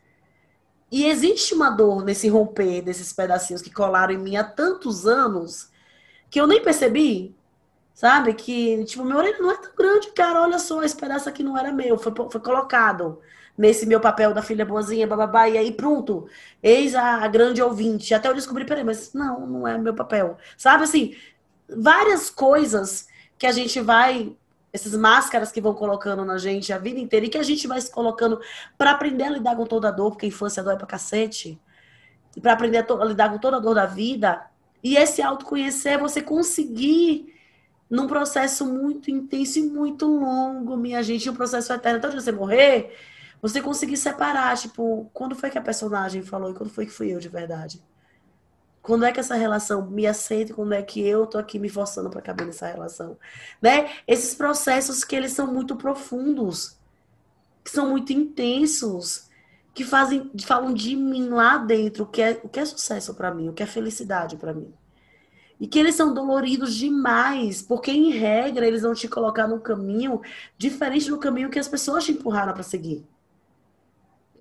E 0.91 1.07
existe 1.07 1.55
uma 1.55 1.71
dor 1.71 2.05
nesse 2.05 2.29
romper 2.29 2.83
desses 2.83 3.13
pedacinhos 3.13 3.63
que 3.63 3.73
colaram 3.73 4.13
em 4.13 4.19
mim 4.19 4.37
há 4.37 4.45
tantos 4.45 5.07
anos 5.07 5.71
que 6.29 6.41
eu 6.41 6.49
nem 6.49 6.61
percebi. 6.61 7.35
Sabe? 7.95 8.35
Que, 8.35 8.85
tipo, 8.85 9.05
meu 9.05 9.19
orelha 9.19 9.39
não 9.39 9.53
é 9.53 9.57
tão 9.57 9.71
grande, 9.77 10.11
cara. 10.11 10.43
Olha 10.43 10.59
só, 10.59 10.83
esse 10.83 10.97
pedaço 10.97 11.29
aqui 11.29 11.45
não 11.45 11.57
era 11.57 11.73
meu. 11.73 11.97
Foi, 11.97 12.13
foi 12.31 12.41
colocado 12.41 13.21
nesse 13.57 13.87
meu 13.87 14.01
papel 14.01 14.35
da 14.35 14.43
filha 14.43 14.67
boazinha, 14.67 15.07
bababá. 15.07 15.49
E 15.49 15.57
aí, 15.57 15.71
pronto. 15.73 16.27
Eis 16.61 16.95
a, 16.97 17.23
a 17.23 17.29
grande 17.29 17.63
ouvinte. 17.63 18.15
Até 18.15 18.29
eu 18.29 18.35
descobri, 18.35 18.65
peraí, 18.65 18.83
mas 18.83 19.13
não, 19.15 19.47
não 19.47 19.69
é 19.69 19.79
meu 19.79 19.95
papel. 19.95 20.37
Sabe 20.57 20.85
assim? 20.85 21.15
Várias 21.69 22.29
coisas 22.29 23.07
que 23.39 23.47
a 23.47 23.53
gente 23.53 23.81
vai 23.81 24.37
essas 24.73 24.95
máscaras 24.95 25.53
que 25.53 25.61
vão 25.61 25.75
colocando 25.75 26.25
na 26.25 26.39
gente 26.39 26.73
a 26.73 26.79
vida 26.79 26.99
inteira 26.99 27.27
e 27.27 27.29
que 27.29 27.39
a 27.39 27.43
gente 27.43 27.67
vai 27.69 27.81
se 27.81 27.91
colocando 27.91 28.41
para 28.79 28.93
aprender 28.93 29.25
a 29.25 29.31
lidar 29.31 29.55
com 29.55 29.67
toda 29.67 29.89
a 29.89 29.91
dor, 29.91 30.13
porque 30.13 30.27
a 30.27 30.29
infância 30.29 30.63
dói 30.63 30.77
pra 30.77 30.87
cacete, 30.87 31.61
e 32.37 32.41
para 32.41 32.53
aprender 32.55 32.79
a, 32.79 32.95
a, 32.95 33.05
lidar 33.05 33.31
com 33.31 33.39
toda 33.39 33.59
a 33.59 33.61
dor 33.61 33.75
da 33.75 33.87
vida. 33.87 34.47
E 34.83 34.97
esse 34.97 35.21
autoconhecer 35.21 35.93
é 35.93 35.99
você 35.99 36.23
conseguir 36.23 37.33
num 37.89 38.07
processo 38.07 38.65
muito 38.65 39.11
intenso 39.11 39.59
e 39.59 39.63
muito 39.63 40.07
longo, 40.07 40.77
minha 40.77 41.03
gente, 41.03 41.29
um 41.29 41.35
processo 41.35 41.71
eterno, 41.73 41.99
até 41.99 42.11
você 42.11 42.33
morrer, 42.33 42.97
você 43.41 43.61
conseguir 43.61 43.99
separar, 43.99 44.57
tipo, 44.57 45.11
quando 45.13 45.35
foi 45.37 45.51
que 45.51 45.59
a 45.59 45.63
personagem 45.63 46.23
falou 46.23 46.51
e 46.51 46.55
quando 46.55 46.71
foi 46.71 46.87
que 46.87 46.93
fui 46.93 47.13
eu 47.13 47.19
de 47.19 47.29
verdade. 47.29 47.83
Quando 48.83 49.05
é 49.05 49.13
que 49.13 49.21
essa 49.21 49.37
relação 49.37 49.89
me 49.89 50.07
aceita? 50.07 50.53
Quando 50.53 50.75
é 50.75 50.83
que 50.83 51.01
eu 51.01 51.25
tô 51.27 51.39
aqui 51.39 51.59
me 51.59 51.69
forçando 51.69 52.11
para 52.11 52.21
caber 52.21 52.47
nessa 52.47 52.67
relação? 52.67 53.17
Né? 53.61 53.91
Esses 54.09 54.35
processos 54.35 55.05
que 55.05 55.15
eles 55.15 55.33
são 55.33 55.47
muito 55.47 55.77
profundos, 55.77 56.77
que 57.63 57.71
são 57.71 57.89
muito 57.89 58.13
intensos, 58.13 59.31
que 59.73 59.85
fazem, 59.85 60.31
falam 60.45 60.75
de 60.75 60.97
mim 60.97 61.29
lá 61.29 61.59
dentro, 61.59 62.05
o 62.05 62.07
que 62.07 62.21
é, 62.21 62.41
o 62.43 62.49
que 62.49 62.59
é 62.59 62.65
sucesso 62.65 63.15
para 63.15 63.33
mim, 63.33 63.49
o 63.49 63.53
que 63.53 63.63
é 63.63 63.67
felicidade 63.67 64.37
para 64.37 64.53
mim. 64.53 64.75
E 65.61 65.69
que 65.69 65.79
eles 65.79 65.95
são 65.95 66.13
doloridos 66.13 66.75
demais, 66.75 67.63
porque 67.63 67.93
em 67.93 68.11
regra 68.11 68.67
eles 68.67 68.83
vão 68.83 68.95
te 68.95 69.07
colocar 69.07 69.47
num 69.47 69.61
caminho 69.61 70.21
diferente 70.59 71.09
do 71.09 71.19
caminho 71.19 71.51
que 71.51 71.59
as 71.59 71.69
pessoas 71.69 72.05
te 72.05 72.11
empurraram 72.11 72.53
para 72.53 72.65
seguir. 72.65 73.07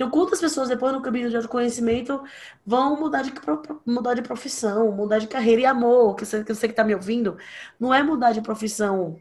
Então, 0.01 0.10
quantas 0.10 0.41
pessoas 0.41 0.67
depois 0.67 0.91
no 0.91 1.00
caminho 1.00 1.29
de 1.29 1.36
autoconhecimento 1.36 2.24
vão 2.65 3.00
mudar 3.00 3.22
de, 3.22 3.31
mudar 3.86 4.15
de 4.15 4.24
profissão, 4.24 4.91
mudar 4.91 5.20
de 5.20 5.27
carreira 5.27 5.62
e 5.62 5.65
amor, 5.67 6.15
que 6.15 6.25
você, 6.25 6.43
que 6.43 6.51
está 6.51 6.84
me 6.84 6.96
ouvindo, 6.96 7.38
não 7.79 7.93
é 7.93 8.01
mudar 8.01 8.31
de 8.31 8.41
profissão 8.41 9.20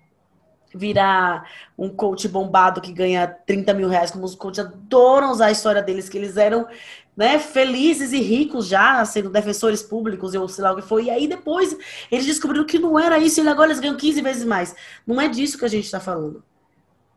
virar 0.74 1.46
um 1.76 1.90
coach 1.90 2.26
bombado 2.28 2.80
que 2.80 2.92
ganha 2.92 3.26
30 3.26 3.74
mil 3.74 3.88
reais, 3.90 4.10
como 4.10 4.24
os 4.24 4.34
coaches 4.34 4.64
adoram 4.64 5.32
usar 5.32 5.46
a 5.46 5.50
história 5.50 5.82
deles, 5.82 6.08
que 6.08 6.16
eles 6.16 6.38
eram 6.38 6.66
né, 7.14 7.38
felizes 7.38 8.12
e 8.12 8.20
ricos 8.22 8.66
já, 8.66 9.04
sendo 9.04 9.28
defensores 9.28 9.82
públicos, 9.82 10.34
ou 10.34 10.48
sei 10.48 10.64
lá 10.64 10.72
o 10.72 10.76
que 10.76 10.82
foi. 10.82 11.04
E 11.04 11.10
aí 11.10 11.28
depois 11.28 11.76
eles 12.10 12.24
descobriram 12.24 12.64
que 12.64 12.78
não 12.78 12.98
era 12.98 13.18
isso, 13.18 13.38
e 13.42 13.46
agora 13.46 13.68
eles 13.68 13.80
ganham 13.80 13.98
15 13.98 14.22
vezes 14.22 14.44
mais. 14.46 14.74
Não 15.06 15.20
é 15.20 15.28
disso 15.28 15.58
que 15.58 15.64
a 15.66 15.68
gente 15.68 15.84
está 15.84 16.00
falando. 16.00 16.42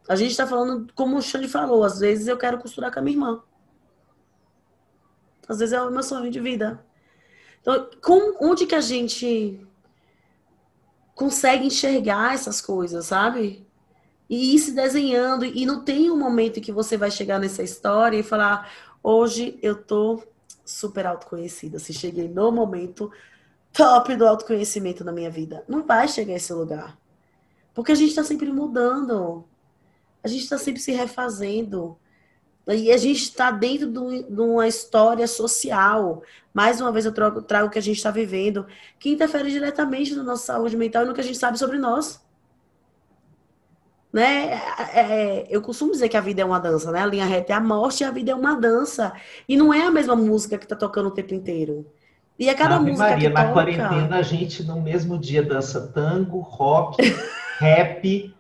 A 0.10 0.18
gente 0.18 0.32
está 0.32 0.46
falando, 0.46 0.92
como 0.94 1.16
o 1.16 1.22
Xande 1.22 1.48
falou, 1.48 1.86
às 1.86 2.00
vezes 2.00 2.28
eu 2.28 2.36
quero 2.36 2.58
costurar 2.58 2.92
com 2.92 3.00
a 3.00 3.02
minha 3.02 3.16
irmã. 3.16 3.42
Às 5.48 5.60
vezes 5.60 5.74
é 5.74 5.82
o 5.82 5.92
meu 5.92 6.04
sonho 6.04 6.32
de 6.32 6.40
vida. 6.40 6.84
Então, 7.62 7.90
com, 8.02 8.50
onde 8.50 8.66
que 8.66 8.76
a 8.76 8.82
gente 8.82 9.66
consegue 11.16 11.66
enxergar 11.66 12.34
essas 12.34 12.60
coisas, 12.60 13.06
sabe? 13.06 13.66
E 14.30 14.56
ir 14.56 14.60
se 14.60 14.72
desenhando. 14.72 15.46
E 15.46 15.66
não 15.66 15.84
tem 15.84 16.10
um 16.10 16.18
momento 16.18 16.62
que 16.62 16.72
você 16.72 16.98
vai 16.98 17.12
chegar 17.12 17.40
nessa 17.40 17.64
história 17.64 18.18
e 18.18 18.24
falar: 18.24 18.72
hoje 19.02 19.58
eu 19.62 19.76
tô 19.76 20.22
super 20.66 21.06
autoconhecida. 21.06 21.80
Se 21.80 21.94
cheguei 21.94 22.28
no 22.28 22.52
momento 22.52 23.12
top 23.72 24.16
do 24.16 24.28
autoconhecimento 24.28 25.04
na 25.04 25.12
minha 25.12 25.30
vida. 25.30 25.64
Não 25.68 25.84
vai 25.84 26.08
chegar 26.08 26.34
a 26.34 26.38
esse 26.38 26.54
lugar. 26.54 26.98
Porque 27.74 27.92
a 27.92 27.96
gente 27.96 28.10
está 28.10 28.24
sempre 28.24 28.52
mudando. 28.52 29.44
A 30.24 30.28
gente 30.28 30.44
está 30.44 30.58
sempre 30.58 30.82
se 30.82 30.92
refazendo. 30.92 31.98
E 32.68 32.92
a 32.92 32.98
gente 32.98 33.24
está 33.24 33.52
dentro 33.52 33.92
de 33.92 34.42
uma 34.42 34.68
história 34.68 35.28
social. 35.28 36.24
Mais 36.54 36.80
uma 36.80 36.92
vez 36.92 37.06
eu 37.06 37.12
trago, 37.12 37.42
trago 37.42 37.68
o 37.68 37.70
que 37.70 37.80
a 37.80 37.82
gente 37.82 37.98
está 37.98 38.10
vivendo, 38.10 38.66
que 38.98 39.10
interfere 39.10 39.52
diretamente 39.52 40.16
na 40.16 40.24
nossa 40.24 40.46
saúde 40.46 40.78
mental 40.78 41.04
e 41.04 41.06
no 41.08 41.14
que 41.14 41.20
a 41.20 41.24
gente 41.24 41.38
sabe 41.38 41.60
sobre 41.60 41.78
nós. 41.78 42.24
Né? 44.14 44.54
É, 44.94 45.00
é, 45.00 45.48
eu 45.50 45.62
costumo 45.62 45.92
dizer 45.92 46.08
que 46.08 46.16
a 46.16 46.22
vida 46.22 46.42
é 46.42 46.46
uma 46.46 46.60
dança, 46.60 46.92
né? 46.92 47.02
A 47.02 47.06
linha 47.06 47.26
reta 47.26 47.52
é 47.52 47.56
a 47.56 47.60
morte 47.60 48.02
e 48.02 48.06
a 48.06 48.12
vida 48.12 48.32
é 48.32 48.36
uma 48.36 48.56
dança. 48.56 49.12
E 49.50 49.58
não 49.58 49.74
é 49.74 49.82
a 49.82 49.92
mesma 49.92 50.16
música 50.16 50.58
que 50.58 50.66
está 50.66 50.76
tocando 50.76 51.08
o 51.08 51.12
tempo 51.12 51.34
inteiro. 51.34 51.86
E 52.38 52.50
a 52.50 52.56
cada 52.56 52.76
Ave 52.76 52.92
música 52.92 53.10
Maria, 53.10 53.30
que 53.30 53.34
na 53.34 53.42
toca... 53.42 53.54
quarentena 53.54 54.18
a 54.18 54.22
gente 54.22 54.64
no 54.64 54.80
mesmo 54.80 55.18
dia 55.18 55.44
dança 55.44 55.92
tango, 55.94 56.40
rock, 56.40 57.02
rap. 57.60 58.34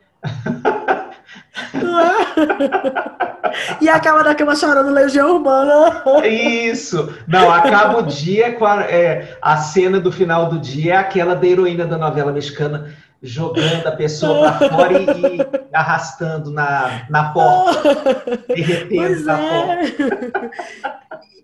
E 3.82 3.90
acaba 3.90 4.24
da 4.24 4.36
cama 4.36 4.56
chorando 4.56 4.92
Legião 4.92 5.36
Urbana. 5.36 6.04
Isso! 6.26 7.14
Não, 7.28 7.52
acaba 7.52 8.00
o 8.00 8.04
dia 8.04 8.54
com 8.54 8.66
a, 8.66 8.84
é, 8.84 9.38
a 9.42 9.58
cena 9.58 10.00
do 10.00 10.12
final 10.12 10.50
do 10.50 10.60
dia, 10.60 10.94
é 10.94 10.98
aquela 10.98 11.36
da 11.36 11.48
heroína 11.48 11.86
da 11.86 11.98
novela 11.98 12.32
mexicana 12.32 12.94
jogando 13.22 13.88
a 13.88 13.92
pessoa 13.92 14.52
para 14.52 14.70
fora 14.70 15.00
e, 15.00 15.06
e, 15.06 15.76
arrastando 15.76 16.52
na, 16.52 17.08
na 17.10 17.32
porta, 17.32 18.44
derretendo 18.48 19.24
na 19.24 19.40
é. 19.40 19.92
porta. 19.92 20.52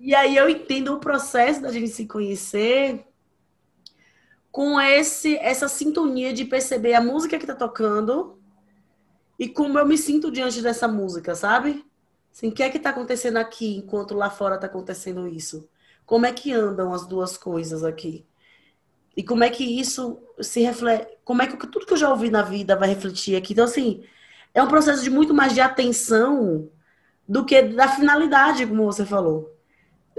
E 0.02 0.14
aí 0.14 0.36
eu 0.36 0.50
entendo 0.50 0.94
o 0.94 1.00
processo 1.00 1.62
da 1.62 1.72
gente 1.72 1.90
se 1.90 2.06
conhecer 2.06 3.06
com 4.52 4.80
esse 4.80 5.38
essa 5.38 5.68
sintonia 5.68 6.34
de 6.34 6.44
perceber 6.44 6.96
a 6.96 7.02
música 7.02 7.38
que 7.38 7.44
está 7.44 7.56
tocando 7.56 8.39
e 9.40 9.48
como 9.48 9.80
eu 9.80 9.86
me 9.86 9.98
sinto 9.98 10.30
diante 10.30 10.62
dessa 10.62 10.86
música, 10.86 11.34
sabe? 11.34 11.86
Assim, 12.32 12.50
o 12.50 12.52
que 12.52 12.62
é 12.62 12.70
que 12.70 12.78
está 12.78 12.90
acontecendo 12.90 13.38
aqui 13.38 13.78
enquanto 13.78 14.14
lá 14.14 14.30
fora 14.30 14.56
está 14.56 14.68
acontecendo 14.68 15.28
isso? 15.28 15.68
Como 16.06 16.26
é 16.26 16.34
que 16.34 16.52
andam 16.52 16.94
as 16.94 17.08
duas 17.08 17.38
coisas 17.38 17.84
aqui? 17.84 18.26
E 19.16 19.24
como 19.24 19.44
é 19.44 19.50
que 19.50 19.64
isso 19.64 20.20
se 20.42 20.62
reflete? 20.62 21.18
Como 21.24 21.42
é 21.42 21.48
que 21.48 21.56
tudo 21.68 21.86
que 21.86 21.94
eu 21.94 21.98
já 21.98 22.10
ouvi 22.10 22.30
na 22.30 22.42
vida 22.42 22.76
vai 22.76 22.90
refletir 22.90 23.36
aqui? 23.36 23.54
Então, 23.54 23.66
assim, 23.66 24.04
é 24.54 24.62
um 24.62 24.68
processo 24.68 25.04
de 25.04 25.10
muito 25.10 25.34
mais 25.34 25.54
de 25.54 25.62
atenção 25.62 26.70
do 27.28 27.46
que 27.46 27.62
da 27.62 27.88
finalidade, 27.88 28.66
como 28.66 28.86
você 28.86 29.06
falou. 29.06 29.56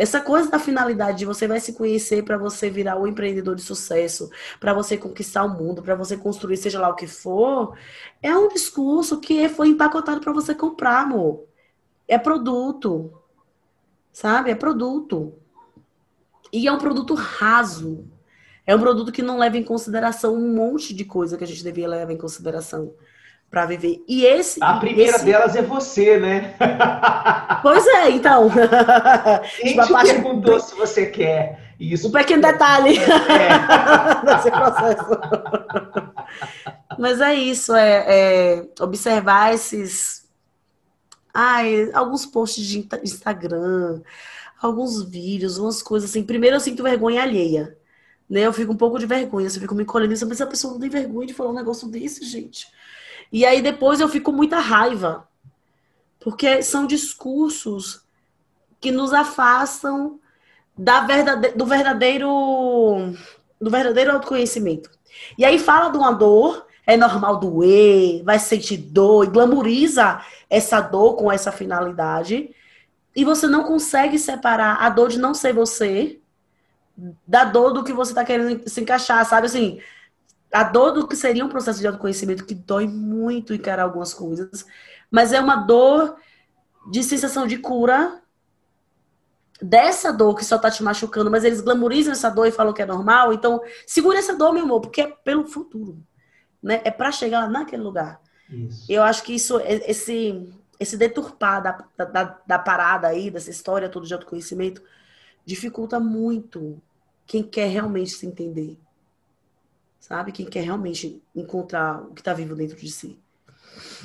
Essa 0.01 0.19
coisa 0.19 0.51
da 0.51 0.59
finalidade 0.59 1.19
de 1.19 1.27
você 1.27 1.47
vai 1.47 1.61
se 1.61 1.75
conhecer 1.75 2.25
para 2.25 2.39
você 2.39 2.71
virar 2.71 2.97
um 2.97 3.07
empreendedor 3.07 3.55
de 3.55 3.61
sucesso, 3.61 4.31
para 4.59 4.73
você 4.73 4.97
conquistar 4.97 5.45
o 5.45 5.51
mundo, 5.51 5.83
para 5.83 5.95
você 5.95 6.17
construir 6.17 6.57
seja 6.57 6.81
lá 6.81 6.89
o 6.89 6.95
que 6.95 7.07
for, 7.07 7.77
é 8.23 8.35
um 8.35 8.49
discurso 8.49 9.21
que 9.21 9.47
foi 9.51 9.69
empacotado 9.69 10.19
para 10.19 10.33
você 10.33 10.55
comprar, 10.55 11.03
amor. 11.03 11.45
É 12.09 12.17
produto. 12.17 13.13
Sabe? 14.11 14.51
É 14.51 14.55
produto. 14.55 15.35
E 16.51 16.67
é 16.67 16.73
um 16.73 16.79
produto 16.79 17.13
raso. 17.13 18.09
É 18.67 18.75
um 18.75 18.81
produto 18.81 19.13
que 19.13 19.21
não 19.21 19.37
leva 19.37 19.59
em 19.59 19.63
consideração 19.63 20.35
um 20.35 20.55
monte 20.55 20.95
de 20.95 21.05
coisa 21.05 21.37
que 21.37 21.45
a 21.45 21.47
gente 21.47 21.63
devia 21.63 21.87
levar 21.87 22.11
em 22.11 22.17
consideração 22.17 22.95
para 23.51 23.67
viver. 23.67 24.03
E 24.07 24.25
esse. 24.25 24.63
A 24.63 24.75
primeira 24.75 25.17
esse... 25.17 25.25
delas 25.25 25.57
é 25.57 25.63
você, 25.63 26.19
né? 26.19 26.55
Pois 27.63 27.87
é, 27.87 28.11
então. 28.11 28.49
Quem 29.59 29.73
tipo, 29.73 29.87
te 29.87 29.93
parte... 29.93 30.13
perguntou 30.15 30.59
se 30.61 30.75
você 30.75 31.05
quer 31.05 31.75
isso? 31.79 32.09
Um 32.09 32.11
pequeno 32.11 32.41
detalhe 32.41 32.97
é. 32.97 34.25
nesse 34.25 34.51
processo. 34.51 35.07
Mas 36.99 37.21
é 37.21 37.35
isso, 37.35 37.75
é, 37.75 38.05
é 38.07 38.67
observar 38.81 39.53
esses. 39.53 40.27
Ai, 41.35 41.91
alguns 41.93 42.25
posts 42.25 42.65
de 42.65 42.89
Instagram, 43.03 44.01
alguns 44.61 45.03
vídeos, 45.03 45.59
umas 45.59 45.83
coisas 45.83 46.09
assim. 46.09 46.23
Primeiro 46.23 46.57
eu 46.57 46.61
sinto 46.61 46.83
vergonha 46.83 47.23
alheia. 47.23 47.77
Né? 48.29 48.41
Eu 48.43 48.53
fico 48.55 48.73
um 48.73 48.77
pouco 48.77 48.99
de 48.99 49.05
vergonha, 49.07 49.49
eu 49.49 49.51
fico 49.51 49.75
me 49.75 49.85
colhendo, 49.85 50.15
mas 50.27 50.41
a 50.41 50.47
pessoa 50.47 50.73
não 50.73 50.81
tem 50.81 50.89
vergonha 50.89 51.27
de 51.27 51.35
falar 51.35 51.51
um 51.51 51.55
negócio 51.55 51.89
desse, 51.89 52.25
gente. 52.25 52.69
E 53.33 53.47
aí 53.47 53.63
depois 53.63 54.01
eu 54.01 54.09
fico 54.09 54.31
com 54.31 54.37
muita 54.37 54.59
raiva, 54.59 55.29
porque 56.19 56.63
são 56.63 56.87
discursos 56.87 58.05
que 58.81 58.91
nos 58.91 59.13
afastam 59.13 60.19
da 60.77 61.01
verdade... 61.01 61.51
do 61.51 61.67
verdadeiro 61.67 63.15
do 63.61 63.71
verdadeiro 63.71 64.13
autoconhecimento. 64.13 64.91
E 65.37 65.45
aí 65.45 65.59
fala 65.59 65.91
de 65.91 65.99
uma 65.99 66.13
dor, 66.13 66.67
é 66.87 66.97
normal 66.97 67.37
doer, 67.39 68.23
vai 68.25 68.39
sentir 68.39 68.79
dor, 68.79 69.25
e 69.25 69.31
glamoriza 69.31 70.25
essa 70.49 70.81
dor 70.81 71.17
com 71.17 71.31
essa 71.31 71.53
finalidade. 71.53 72.55
E 73.15 73.25
você 73.25 73.47
não 73.47 73.65
consegue 73.65 74.19
separar 74.19 74.77
a 74.81 74.89
dor 74.89 75.09
de 75.11 75.19
não 75.19 75.35
ser 75.35 75.53
você 75.53 76.19
da 77.27 77.45
dor 77.45 77.73
do 77.73 77.85
que 77.85 77.93
você 77.93 78.13
está 78.13 78.25
querendo 78.25 78.69
se 78.69 78.81
encaixar, 78.81 79.25
sabe? 79.27 79.47
Assim, 79.47 79.81
a 80.53 80.65
dor 80.65 80.93
do 80.93 81.07
que 81.07 81.17
seria 81.17 81.45
um 81.45 81.49
processo 81.49 81.81
de 81.81 81.87
autoconhecimento 81.87 82.45
que 82.45 82.55
dói 82.55 82.87
muito 82.87 83.55
encarar 83.55 83.85
algumas 83.85 84.13
coisas, 84.13 84.67
mas 85.11 85.33
é 85.33 85.41
uma 85.41 85.57
dor 85.57 86.17
de 86.91 87.03
sensação 87.03 87.47
de 87.47 87.59
cura 87.59 88.21
dessa 89.63 90.13
dor 90.13 90.35
que 90.35 90.45
só 90.45 90.59
tá 90.59 90.71
te 90.71 90.83
machucando, 90.83 91.31
mas 91.31 91.45
eles 91.45 91.61
glamorizam 91.61 92.13
essa 92.13 92.31
dor 92.31 92.47
e 92.47 92.53
falam 92.53 92.73
que 92.73 92.83
é 92.83 92.87
normal. 92.87 93.33
Então, 93.33 93.61
segura 93.87 94.19
essa 94.19 94.35
dor, 94.35 94.53
meu 94.53 94.65
amor, 94.65 94.81
porque 94.81 95.03
é 95.03 95.07
pelo 95.07 95.47
futuro, 95.47 96.03
né? 96.63 96.81
É 96.85 96.91
para 96.91 97.13
chegar 97.13 97.49
naquele 97.49 97.83
lugar. 97.83 98.21
Isso. 98.49 98.91
Eu 98.91 99.03
acho 99.03 99.23
que 99.23 99.35
isso, 99.35 99.61
é, 99.61 99.91
esse, 99.91 100.51
esse 100.79 100.97
deturpar 100.97 101.63
da, 101.63 102.05
da, 102.07 102.39
da 102.47 102.59
parada 102.59 103.09
aí, 103.09 103.31
dessa 103.31 103.51
história 103.51 103.89
toda 103.89 104.07
de 104.07 104.15
autoconhecimento, 104.15 104.83
dificulta 105.45 106.01
muito 106.01 106.81
quem 107.27 107.43
quer 107.43 107.69
realmente 107.69 108.11
se 108.11 108.27
entender 108.27 108.79
sabe? 110.01 110.33
Quem 110.33 110.47
quer 110.47 110.65
realmente 110.65 111.23
encontrar 111.37 112.03
o 112.03 112.15
que 112.15 112.23
está 112.23 112.33
vivo 112.33 112.57
dentro 112.57 112.77
de 112.77 112.91
si. 112.91 113.19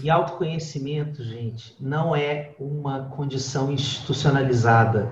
E 0.03 0.09
autoconhecimento, 0.09 1.23
gente, 1.23 1.75
não 1.79 2.15
é 2.15 2.53
uma 2.59 3.05
condição 3.09 3.71
institucionalizada. 3.71 5.09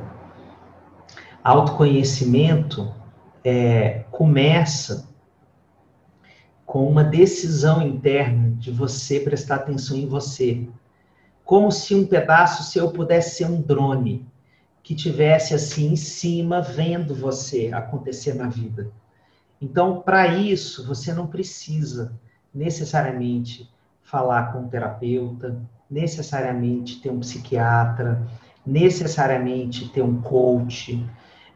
Autoconhecimento 1.44 2.94
é, 3.44 4.06
começa 4.12 5.08
com 6.66 6.88
uma 6.88 7.04
decisão 7.04 7.82
interna 7.82 8.52
de 8.58 8.72
você 8.72 9.20
prestar 9.20 9.56
atenção 9.56 9.98
em 9.98 10.08
você. 10.08 10.68
Como 11.44 11.72
se 11.72 11.94
um 11.96 12.06
pedaço 12.06 12.64
seu 12.64 12.92
pudesse 12.92 13.38
ser 13.38 13.46
um 13.46 13.62
drone 13.62 14.26
que 14.82 14.96
tivesse 14.96 15.54
assim 15.54 15.94
em 15.94 15.96
cima 15.96 16.62
vendo 16.62 17.16
você 17.16 17.72
acontecer 17.74 18.34
na 18.34 18.48
vida. 18.48 18.92
Então, 19.64 20.02
para 20.02 20.28
isso, 20.28 20.86
você 20.86 21.14
não 21.14 21.26
precisa 21.26 22.20
necessariamente 22.54 23.72
falar 24.02 24.52
com 24.52 24.60
um 24.60 24.68
terapeuta, 24.68 25.58
necessariamente 25.90 27.00
ter 27.02 27.10
um 27.10 27.22
psiquiatra, 27.22 28.28
necessariamente 28.68 29.88
ter 29.88 30.02
um 30.02 30.22
coach. 30.22 31.02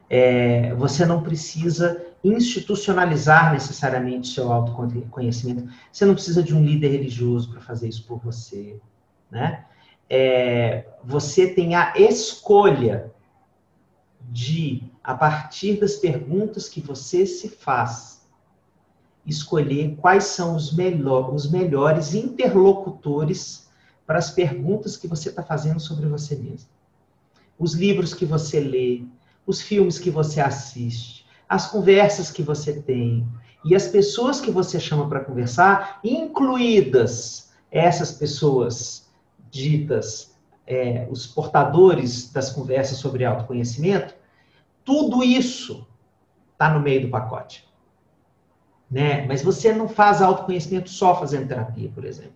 É, 0.08 0.72
você 0.74 1.04
não 1.04 1.22
precisa 1.22 2.02
institucionalizar 2.24 3.52
necessariamente 3.52 4.28
seu 4.28 4.50
autoconhecimento. 4.50 5.68
Você 5.92 6.06
não 6.06 6.14
precisa 6.14 6.42
de 6.42 6.54
um 6.54 6.64
líder 6.64 6.88
religioso 6.88 7.50
para 7.50 7.60
fazer 7.60 7.88
isso 7.88 8.06
por 8.06 8.18
você, 8.20 8.80
né? 9.30 9.66
É, 10.08 10.86
você 11.04 11.46
tem 11.46 11.74
a 11.74 11.92
escolha 11.94 13.12
de 14.38 14.84
a 15.02 15.14
partir 15.14 15.80
das 15.80 15.96
perguntas 15.96 16.68
que 16.68 16.80
você 16.80 17.26
se 17.26 17.48
faz, 17.48 18.24
escolher 19.26 19.96
quais 19.96 20.24
são 20.24 20.54
os, 20.54 20.72
melhor, 20.72 21.34
os 21.34 21.50
melhores 21.50 22.14
interlocutores 22.14 23.68
para 24.06 24.16
as 24.16 24.30
perguntas 24.30 24.96
que 24.96 25.08
você 25.08 25.30
está 25.30 25.42
fazendo 25.42 25.80
sobre 25.80 26.06
você 26.06 26.36
mesmo. 26.36 26.70
Os 27.58 27.74
livros 27.74 28.14
que 28.14 28.24
você 28.24 28.60
lê, 28.60 29.02
os 29.44 29.60
filmes 29.60 29.98
que 29.98 30.08
você 30.08 30.40
assiste, 30.40 31.26
as 31.48 31.68
conversas 31.68 32.30
que 32.30 32.42
você 32.42 32.80
tem 32.80 33.26
e 33.64 33.74
as 33.74 33.88
pessoas 33.88 34.40
que 34.40 34.52
você 34.52 34.78
chama 34.78 35.08
para 35.08 35.24
conversar, 35.24 35.98
incluídas 36.04 37.50
essas 37.72 38.12
pessoas 38.12 39.08
ditas 39.50 40.38
é, 40.64 41.08
os 41.10 41.26
portadores 41.26 42.30
das 42.30 42.50
conversas 42.50 42.98
sobre 42.98 43.24
autoconhecimento, 43.24 44.14
tudo 44.88 45.22
isso 45.22 45.86
está 46.50 46.72
no 46.72 46.80
meio 46.80 47.02
do 47.02 47.10
pacote. 47.10 47.68
Né? 48.90 49.26
Mas 49.26 49.42
você 49.42 49.70
não 49.70 49.86
faz 49.86 50.22
autoconhecimento 50.22 50.88
só 50.88 51.14
fazendo 51.14 51.46
terapia, 51.46 51.90
por 51.94 52.06
exemplo. 52.06 52.32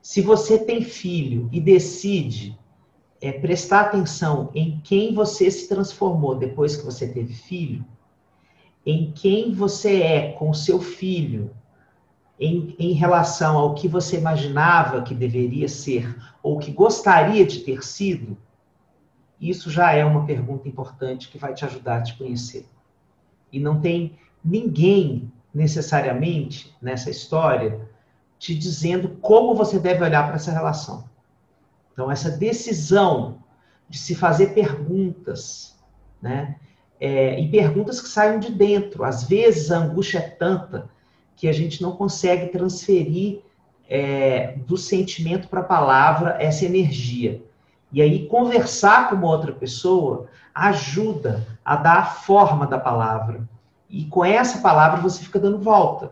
Se 0.00 0.22
você 0.22 0.56
tem 0.56 0.82
filho 0.82 1.48
e 1.50 1.60
decide 1.60 2.56
é, 3.20 3.32
prestar 3.32 3.80
atenção 3.80 4.52
em 4.54 4.80
quem 4.84 5.12
você 5.12 5.50
se 5.50 5.68
transformou 5.68 6.36
depois 6.36 6.76
que 6.76 6.84
você 6.84 7.08
teve 7.08 7.34
filho, 7.34 7.84
em 8.86 9.10
quem 9.10 9.52
você 9.52 10.00
é 10.00 10.30
com 10.30 10.54
seu 10.54 10.80
filho, 10.80 11.50
em, 12.38 12.76
em 12.78 12.92
relação 12.92 13.58
ao 13.58 13.74
que 13.74 13.88
você 13.88 14.16
imaginava 14.16 15.02
que 15.02 15.12
deveria 15.12 15.66
ser 15.66 16.16
ou 16.40 16.56
que 16.56 16.70
gostaria 16.70 17.44
de 17.44 17.60
ter 17.60 17.82
sido, 17.82 18.38
isso 19.40 19.70
já 19.70 19.92
é 19.92 20.04
uma 20.04 20.26
pergunta 20.26 20.68
importante 20.68 21.28
que 21.28 21.38
vai 21.38 21.54
te 21.54 21.64
ajudar 21.64 21.98
a 21.98 22.02
te 22.02 22.16
conhecer. 22.16 22.66
E 23.52 23.60
não 23.60 23.80
tem 23.80 24.18
ninguém 24.44 25.30
necessariamente 25.52 26.74
nessa 26.80 27.10
história 27.10 27.88
te 28.38 28.54
dizendo 28.54 29.10
como 29.20 29.54
você 29.54 29.78
deve 29.78 30.02
olhar 30.02 30.26
para 30.26 30.36
essa 30.36 30.52
relação. 30.52 31.08
Então, 31.92 32.10
essa 32.10 32.30
decisão 32.30 33.38
de 33.88 33.98
se 33.98 34.14
fazer 34.14 34.48
perguntas, 34.54 35.78
né? 36.20 36.56
é, 37.00 37.38
e 37.38 37.48
perguntas 37.48 38.00
que 38.00 38.08
saiam 38.08 38.38
de 38.38 38.50
dentro. 38.50 39.04
Às 39.04 39.24
vezes 39.24 39.70
a 39.70 39.78
angústia 39.78 40.18
é 40.18 40.22
tanta 40.22 40.88
que 41.36 41.48
a 41.48 41.52
gente 41.52 41.82
não 41.82 41.92
consegue 41.92 42.46
transferir 42.46 43.40
é, 43.88 44.54
do 44.66 44.76
sentimento 44.76 45.48
para 45.48 45.60
a 45.60 45.64
palavra 45.64 46.36
essa 46.40 46.64
energia. 46.64 47.42
E 47.94 48.02
aí, 48.02 48.26
conversar 48.26 49.08
com 49.08 49.14
uma 49.14 49.28
outra 49.28 49.52
pessoa 49.52 50.26
ajuda 50.52 51.46
a 51.64 51.76
dar 51.76 51.98
a 51.98 52.04
forma 52.04 52.66
da 52.66 52.76
palavra. 52.76 53.48
E 53.88 54.04
com 54.06 54.24
essa 54.24 54.58
palavra 54.58 55.00
você 55.00 55.22
fica 55.22 55.38
dando 55.38 55.60
volta 55.60 56.10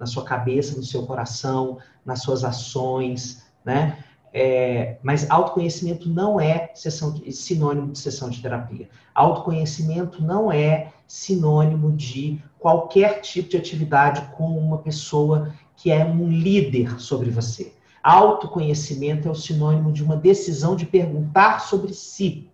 na 0.00 0.06
sua 0.06 0.24
cabeça, 0.24 0.74
no 0.74 0.82
seu 0.82 1.04
coração, 1.04 1.76
nas 2.02 2.22
suas 2.22 2.44
ações, 2.44 3.46
né? 3.62 3.98
É, 4.32 4.96
mas 5.02 5.30
autoconhecimento 5.30 6.08
não 6.08 6.40
é 6.40 6.72
de, 6.72 7.30
sinônimo 7.30 7.92
de 7.92 7.98
sessão 7.98 8.30
de 8.30 8.40
terapia. 8.40 8.88
Autoconhecimento 9.14 10.22
não 10.24 10.50
é 10.50 10.94
sinônimo 11.06 11.92
de 11.92 12.42
qualquer 12.58 13.20
tipo 13.20 13.50
de 13.50 13.58
atividade 13.58 14.22
com 14.34 14.46
uma 14.56 14.78
pessoa 14.78 15.52
que 15.76 15.90
é 15.90 16.02
um 16.06 16.30
líder 16.30 16.98
sobre 16.98 17.28
você. 17.28 17.74
Autoconhecimento 18.02 19.28
é 19.28 19.30
o 19.30 19.34
sinônimo 19.34 19.92
de 19.92 20.02
uma 20.02 20.16
decisão 20.16 20.76
de 20.76 20.86
perguntar 20.86 21.60
sobre 21.60 21.92
si. 21.92 22.48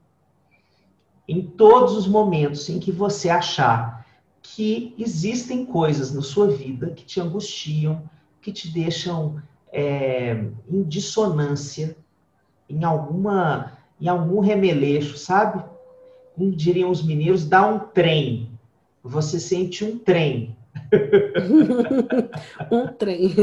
Em 1.28 1.42
todos 1.42 1.96
os 1.96 2.07
momentos 2.07 2.68
em 2.68 2.78
que 2.78 2.92
você 2.92 3.30
achar 3.30 4.07
que 4.42 4.94
existem 4.98 5.64
coisas 5.64 6.12
na 6.12 6.22
sua 6.22 6.48
vida 6.48 6.90
que 6.90 7.04
te 7.04 7.20
angustiam, 7.20 8.02
que 8.42 8.52
te 8.52 8.68
deixam 8.68 9.40
é, 9.72 10.44
em 10.68 10.83
dissonância, 10.83 11.96
em 12.68 12.85
alguma, 12.85 13.72
em 14.00 14.09
algum 14.09 14.40
remeleixo, 14.40 15.16
sabe? 15.16 15.64
Como 16.35 16.52
diriam 16.52 16.90
os 16.90 17.02
mineiros, 17.02 17.46
dá 17.46 17.66
um 17.66 17.78
trem. 17.78 18.50
Você 19.02 19.40
sente 19.40 19.85
um 19.85 19.98
trem 19.98 20.57
um 22.70 22.87
trem. 22.88 23.35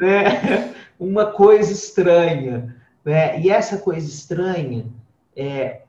É, 0.00 0.74
uma 1.00 1.32
coisa 1.32 1.72
estranha. 1.72 2.76
Né? 3.02 3.40
E 3.40 3.48
essa 3.48 3.78
coisa 3.78 4.06
estranha, 4.06 4.86
é, 5.34 5.82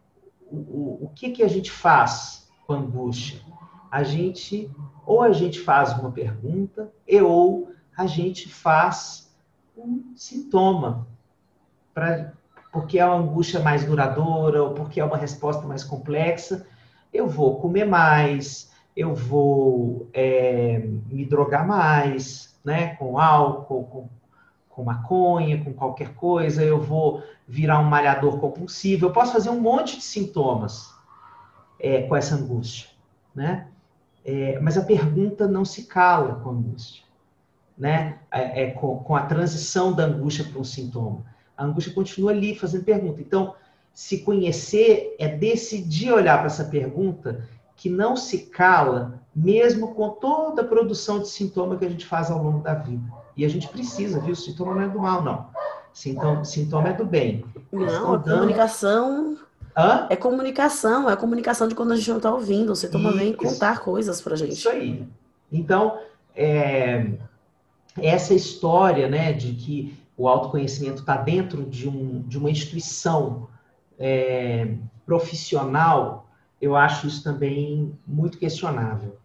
o, 0.50 1.06
o 1.06 1.12
que, 1.14 1.32
que 1.32 1.44
a 1.44 1.48
gente 1.50 1.70
faz 1.70 2.50
com 2.66 2.74
angústia? 2.74 3.42
A 3.92 4.04
gente, 4.04 4.72
ou 5.06 5.22
a 5.22 5.34
gente 5.34 5.60
faz 5.60 5.92
uma 6.00 6.12
pergunta, 6.12 6.90
e 7.06 7.22
ou 7.22 7.74
a 7.96 8.08
gente 8.08 8.48
faz 8.48 9.30
um 9.78 10.14
sintoma, 10.16 11.06
pra, 11.94 12.32
porque 12.72 12.98
é 12.98 13.06
uma 13.06 13.18
angústia 13.18 13.60
mais 13.60 13.84
duradoura, 13.84 14.64
ou 14.64 14.74
porque 14.74 15.02
é 15.02 15.04
uma 15.04 15.18
resposta 15.18 15.68
mais 15.68 15.84
complexa, 15.84 16.66
eu 17.14 17.28
vou 17.28 17.60
comer 17.60 17.84
mais, 17.84 18.72
eu 18.96 19.14
vou 19.14 20.08
é, 20.14 20.80
me 21.10 21.26
drogar 21.26 21.68
mais, 21.68 22.58
né? 22.64 22.96
Com 22.96 23.20
álcool, 23.20 23.84
com, 23.86 24.10
com 24.72 24.84
maconha, 24.84 25.64
com 25.64 25.74
qualquer 25.74 26.14
coisa, 26.16 26.64
eu 26.64 26.82
vou 26.82 27.24
virar 27.48 27.80
um 27.80 27.84
malhador 27.84 28.40
compulsivo, 28.40 29.06
eu 29.06 29.12
posso 29.12 29.34
fazer 29.34 29.50
um 29.50 29.60
monte 29.60 29.98
de 29.98 30.04
sintomas 30.04 30.94
é, 31.80 32.04
com 32.04 32.16
essa 32.16 32.36
angústia, 32.36 32.90
né? 33.36 33.68
É, 34.24 34.60
mas 34.60 34.78
a 34.78 34.84
pergunta 34.84 35.48
não 35.48 35.66
se 35.66 35.84
cala 35.84 36.36
com 36.36 36.50
a 36.50 36.54
angústia, 36.54 37.04
né? 37.78 38.20
É, 38.32 38.64
é 38.64 38.72
com, 38.72 39.00
com 39.00 39.16
a 39.16 39.26
transição 39.26 39.92
da 39.92 40.04
angústia 40.04 40.46
para 40.46 40.60
um 40.60 40.64
sintoma. 40.64 41.26
A 41.58 41.66
angústia 41.66 41.94
continua 41.94 42.32
ali 42.32 42.56
fazendo 42.56 42.84
pergunta. 42.84 43.20
Então, 43.20 43.56
se 43.94 44.20
conhecer 44.20 45.16
é 45.20 45.28
decidir 45.28 46.12
olhar 46.12 46.38
para 46.38 46.48
essa 46.48 46.64
pergunta 46.66 47.48
que 47.76 47.90
não 47.90 48.16
se 48.16 48.46
cala, 48.46 49.20
mesmo 49.36 49.94
com 49.96 50.10
toda 50.10 50.62
a 50.62 50.68
produção 50.68 51.20
de 51.20 51.28
sintoma 51.28 51.78
que 51.78 51.86
a 51.86 51.90
gente 51.90 52.06
faz 52.06 52.30
ao 52.30 52.42
longo 52.42 52.60
da 52.60 52.76
vida. 52.76 53.04
E 53.36 53.46
a 53.46 53.50
gente 53.50 53.68
precisa, 53.68 54.20
viu? 54.20 54.36
Sintoma 54.36 54.76
não 54.76 54.82
é 54.82 54.88
do 54.88 55.00
mal, 55.00 55.24
não. 55.24 55.48
Sintoma, 55.94 56.44
sintoma 56.46 56.90
é 56.90 56.94
do 56.94 57.06
bem. 57.06 57.46
não, 57.72 58.14
a 58.14 58.18
dando... 58.18 58.40
comunicação. 58.40 59.38
Hã? 59.76 60.08
É 60.10 60.16
comunicação, 60.16 61.10
é 61.10 61.14
a 61.14 61.18
comunicação 61.18 61.68
de 61.68 61.76
quando 61.76 61.94
a 61.94 61.96
gente 61.96 62.10
não 62.10 62.18
está 62.18 62.34
ouvindo. 62.34 62.76
Você 62.76 62.90
toma 62.90 63.12
bem 63.14 63.34
contar 63.34 63.80
coisas 63.80 64.22
pra 64.22 64.36
gente. 64.36 64.54
Isso 64.54 64.70
aí. 64.70 65.08
Então, 65.52 65.98
é, 66.36 67.12
essa 67.98 68.34
história 68.34 69.08
né, 69.08 69.32
de 69.32 69.54
que 69.54 69.98
o 70.18 70.28
autoconhecimento 70.28 71.02
está 71.02 71.16
dentro 71.16 71.64
de, 71.64 71.88
um, 71.88 72.22
de 72.28 72.38
uma 72.38 72.50
instituição 72.50 73.48
é, 73.98 74.76
profissional 75.06 76.28
eu 76.62 76.76
acho 76.76 77.08
isso 77.08 77.24
também 77.24 77.98
muito 78.06 78.38
questionável. 78.38 79.18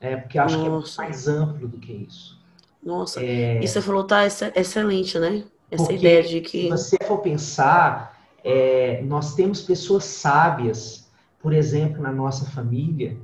É, 0.00 0.16
porque 0.16 0.38
eu 0.38 0.42
acho 0.42 0.56
Nossa. 0.56 0.96
que 0.96 1.02
é 1.02 1.04
mais 1.04 1.28
amplo 1.28 1.68
do 1.68 1.76
que 1.76 1.92
isso. 1.92 2.37
Nossa, 2.82 3.20
é... 3.20 3.62
e 3.62 3.66
você 3.66 3.82
falou 3.82 4.04
tá 4.04 4.26
excelente, 4.26 5.18
né? 5.18 5.44
Essa 5.70 5.92
ideia 5.92 6.22
de 6.22 6.40
que. 6.40 6.62
Se 6.62 6.68
você 6.68 6.98
for 7.04 7.18
pensar, 7.18 8.18
é, 8.42 9.02
nós 9.02 9.34
temos 9.34 9.60
pessoas 9.60 10.04
sábias, 10.04 11.10
por 11.40 11.52
exemplo, 11.52 12.02
na 12.02 12.12
nossa 12.12 12.46
família, 12.50 13.18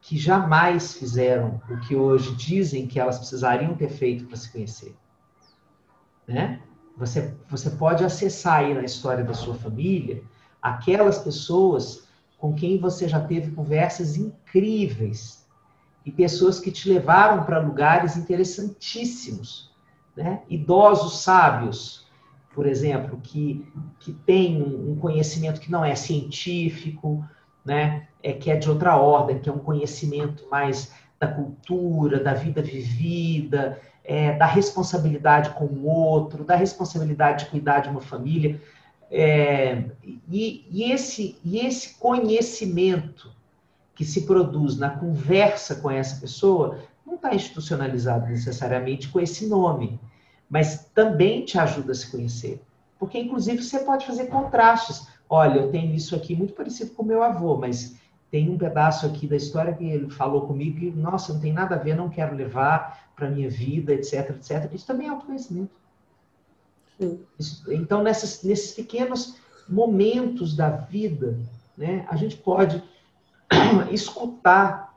que 0.00 0.18
jamais 0.18 0.94
fizeram 0.94 1.62
o 1.70 1.78
que 1.80 1.94
hoje 1.94 2.34
dizem 2.34 2.86
que 2.86 2.98
elas 2.98 3.18
precisariam 3.18 3.74
ter 3.74 3.88
feito 3.88 4.26
para 4.26 4.36
se 4.36 4.50
conhecer. 4.50 4.94
Né? 6.26 6.60
Você, 6.96 7.34
você 7.48 7.70
pode 7.70 8.04
acessar 8.04 8.60
aí 8.60 8.74
na 8.74 8.82
história 8.82 9.24
da 9.24 9.34
sua 9.34 9.54
família 9.54 10.22
aquelas 10.60 11.18
pessoas 11.18 12.06
com 12.38 12.54
quem 12.54 12.78
você 12.78 13.08
já 13.08 13.20
teve 13.20 13.52
conversas 13.52 14.16
incríveis 14.16 15.43
e 16.04 16.12
pessoas 16.12 16.60
que 16.60 16.70
te 16.70 16.88
levaram 16.88 17.44
para 17.44 17.58
lugares 17.58 18.16
interessantíssimos, 18.16 19.72
né? 20.16 20.42
Idosos 20.48 21.22
sábios, 21.22 22.06
por 22.54 22.66
exemplo, 22.66 23.18
que, 23.22 23.66
que 23.98 24.12
têm 24.12 24.62
um 24.62 24.96
conhecimento 24.96 25.60
que 25.60 25.70
não 25.70 25.84
é 25.84 25.94
científico, 25.94 27.24
né? 27.64 28.06
É 28.22 28.32
que 28.32 28.50
é 28.50 28.56
de 28.56 28.68
outra 28.68 28.96
ordem, 28.96 29.38
que 29.38 29.48
é 29.48 29.52
um 29.52 29.58
conhecimento 29.58 30.46
mais 30.50 30.92
da 31.18 31.26
cultura, 31.26 32.22
da 32.22 32.34
vida 32.34 32.60
vivida, 32.60 33.80
é, 34.04 34.32
da 34.32 34.46
responsabilidade 34.46 35.50
com 35.50 35.64
o 35.64 35.86
outro, 35.86 36.44
da 36.44 36.54
responsabilidade 36.54 37.44
de 37.44 37.50
cuidar 37.50 37.80
de 37.80 37.88
uma 37.88 38.02
família. 38.02 38.60
É, 39.10 39.84
e, 40.02 40.66
e, 40.70 40.92
esse, 40.92 41.38
e 41.42 41.58
esse 41.58 41.94
conhecimento 41.98 43.32
que 43.94 44.04
se 44.04 44.22
produz 44.22 44.76
na 44.76 44.90
conversa 44.90 45.76
com 45.76 45.90
essa 45.90 46.20
pessoa 46.20 46.78
não 47.06 47.14
está 47.14 47.34
institucionalizado 47.34 48.26
necessariamente 48.26 49.08
com 49.08 49.20
esse 49.20 49.46
nome, 49.46 50.00
mas 50.48 50.86
também 50.94 51.44
te 51.44 51.58
ajuda 51.58 51.92
a 51.92 51.94
se 51.94 52.10
conhecer. 52.10 52.62
Porque, 52.98 53.18
inclusive, 53.18 53.62
você 53.62 53.80
pode 53.80 54.06
fazer 54.06 54.26
contrastes. 54.26 55.06
Olha, 55.28 55.60
eu 55.60 55.70
tenho 55.70 55.94
isso 55.94 56.16
aqui 56.16 56.34
muito 56.34 56.54
parecido 56.54 56.92
com 56.92 57.02
meu 57.02 57.22
avô, 57.22 57.56
mas 57.56 57.96
tem 58.30 58.50
um 58.50 58.58
pedaço 58.58 59.06
aqui 59.06 59.26
da 59.26 59.36
história 59.36 59.74
que 59.74 59.84
ele 59.84 60.10
falou 60.10 60.46
comigo 60.46 60.78
que, 60.78 60.90
nossa, 60.90 61.32
não 61.32 61.40
tem 61.40 61.52
nada 61.52 61.74
a 61.74 61.78
ver, 61.78 61.94
não 61.94 62.08
quero 62.08 62.34
levar 62.34 63.10
para 63.14 63.30
minha 63.30 63.48
vida, 63.48 63.92
etc, 63.92 64.30
etc. 64.30 64.72
Isso 64.72 64.86
também 64.86 65.06
é 65.06 65.10
autoconhecimento. 65.10 65.70
Então, 67.68 68.02
nessas, 68.02 68.42
nesses 68.42 68.72
pequenos 68.72 69.36
momentos 69.68 70.56
da 70.56 70.70
vida, 70.70 71.38
né, 71.76 72.06
a 72.08 72.16
gente 72.16 72.36
pode 72.36 72.82
escutar 73.90 74.94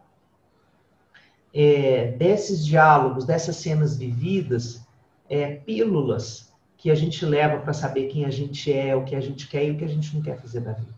é, 1.53 2.11
desses 2.11 2.65
diálogos, 2.65 3.25
dessas 3.25 3.55
cenas 3.55 3.97
vividas, 3.97 4.81
é, 5.29 5.55
pílulas 5.55 6.53
que 6.77 6.91
a 6.91 6.95
gente 6.95 7.25
leva 7.25 7.59
para 7.59 7.73
saber 7.73 8.07
quem 8.07 8.25
a 8.25 8.29
gente 8.29 8.71
é, 8.71 8.95
o 8.95 9.03
que 9.03 9.15
a 9.15 9.21
gente 9.21 9.47
quer 9.47 9.65
e 9.65 9.71
o 9.71 9.77
que 9.77 9.83
a 9.83 9.89
gente 9.89 10.13
não 10.15 10.21
quer 10.21 10.39
fazer 10.39 10.59
da 10.61 10.73
vida. 10.73 10.97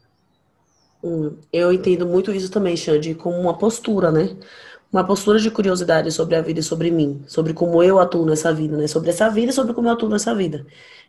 Hum, 1.01 1.37
eu 1.53 1.71
entendo 1.71 2.05
muito 2.05 2.31
isso 2.31 2.51
também, 2.51 2.75
Xande, 2.75 3.15
como 3.15 3.39
uma 3.39 3.57
postura, 3.57 4.11
né? 4.11 4.35
uma 4.91 5.03
postura 5.03 5.39
de 5.39 5.51
curiosidade 5.51 6.11
sobre 6.11 6.35
a 6.35 6.41
vida 6.41 6.59
e 6.59 6.63
sobre 6.63 6.89
mim, 6.89 7.23
sobre 7.27 7.53
como 7.53 7.83
eu 7.83 7.99
atuo 7.99 8.25
nessa 8.25 8.51
vida, 8.53 8.75
né? 8.75 8.87
Sobre 8.87 9.11
essa 9.11 9.29
vida 9.29 9.51
e 9.51 9.53
sobre 9.53 9.73
como 9.73 9.87
eu 9.87 9.93
atuo 9.93 10.09
nessa 10.09 10.33
vida. 10.33 10.65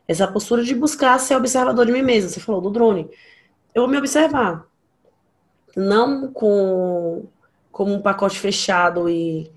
Essa 0.07 0.29
postura 0.29 0.63
de 0.63 0.75
buscar 0.75 1.19
ser 1.19 1.35
observador 1.37 1.87
de 1.87 1.93
mim 1.93 2.03
mesma. 2.03 2.29
Você 2.29 2.41
falou 2.41 2.61
do 2.61 2.71
drone. 2.71 3.09
Eu 3.75 3.83
vou 3.83 3.91
me 3.91 3.97
observar. 3.97 4.67
Não 5.77 6.33
com 6.33 7.27
como 7.71 7.95
um 7.95 8.03
pacote 8.03 8.39
fechado 8.39 9.09
e 9.09 9.51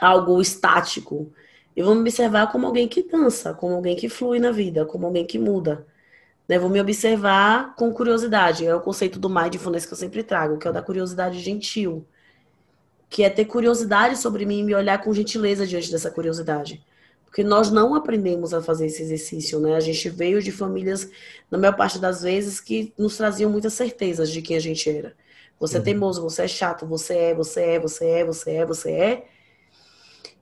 algo 0.00 0.40
estático. 0.40 1.32
Eu 1.76 1.86
vou 1.86 1.94
me 1.94 2.00
observar 2.00 2.50
como 2.50 2.66
alguém 2.66 2.88
que 2.88 3.02
dança, 3.02 3.54
como 3.54 3.74
alguém 3.74 3.96
que 3.96 4.08
flui 4.08 4.38
na 4.38 4.50
vida, 4.50 4.84
como 4.84 5.06
alguém 5.06 5.26
que 5.26 5.38
muda. 5.38 5.86
Né? 6.48 6.58
Vou 6.58 6.68
me 6.68 6.80
observar 6.80 7.74
com 7.76 7.92
curiosidade. 7.92 8.66
É 8.66 8.74
o 8.74 8.80
conceito 8.80 9.18
do 9.18 9.30
mindfulness 9.30 9.86
que 9.86 9.92
eu 9.92 9.98
sempre 9.98 10.22
trago, 10.22 10.58
que 10.58 10.66
é 10.66 10.70
o 10.70 10.74
da 10.74 10.82
curiosidade 10.82 11.38
gentil 11.38 12.04
que 13.10 13.24
é 13.24 13.28
ter 13.28 13.44
curiosidade 13.44 14.16
sobre 14.16 14.46
mim 14.46 14.60
e 14.60 14.62
me 14.62 14.74
olhar 14.74 15.02
com 15.02 15.12
gentileza 15.12 15.66
diante 15.66 15.90
dessa 15.90 16.12
curiosidade. 16.12 16.80
Porque 17.24 17.42
nós 17.42 17.70
não 17.70 17.94
aprendemos 17.94 18.54
a 18.54 18.62
fazer 18.62 18.86
esse 18.86 19.02
exercício, 19.02 19.58
né? 19.58 19.74
A 19.74 19.80
gente 19.80 20.08
veio 20.08 20.40
de 20.40 20.52
famílias, 20.52 21.10
na 21.50 21.58
maior 21.58 21.76
parte 21.76 21.98
das 21.98 22.22
vezes, 22.22 22.60
que 22.60 22.92
nos 22.96 23.16
traziam 23.16 23.50
muitas 23.50 23.74
certezas 23.74 24.30
de 24.30 24.40
quem 24.40 24.56
a 24.56 24.60
gente 24.60 24.88
era. 24.88 25.14
Você 25.60 25.76
é 25.76 25.80
teimoso, 25.80 26.22
você 26.22 26.44
é 26.44 26.48
chato, 26.48 26.86
você 26.86 27.14
é, 27.14 27.34
você 27.34 27.60
é, 27.60 27.78
você 27.78 28.04
é, 28.06 28.24
você 28.24 28.50
é, 28.52 28.66
você 28.66 28.90
é. 28.90 29.26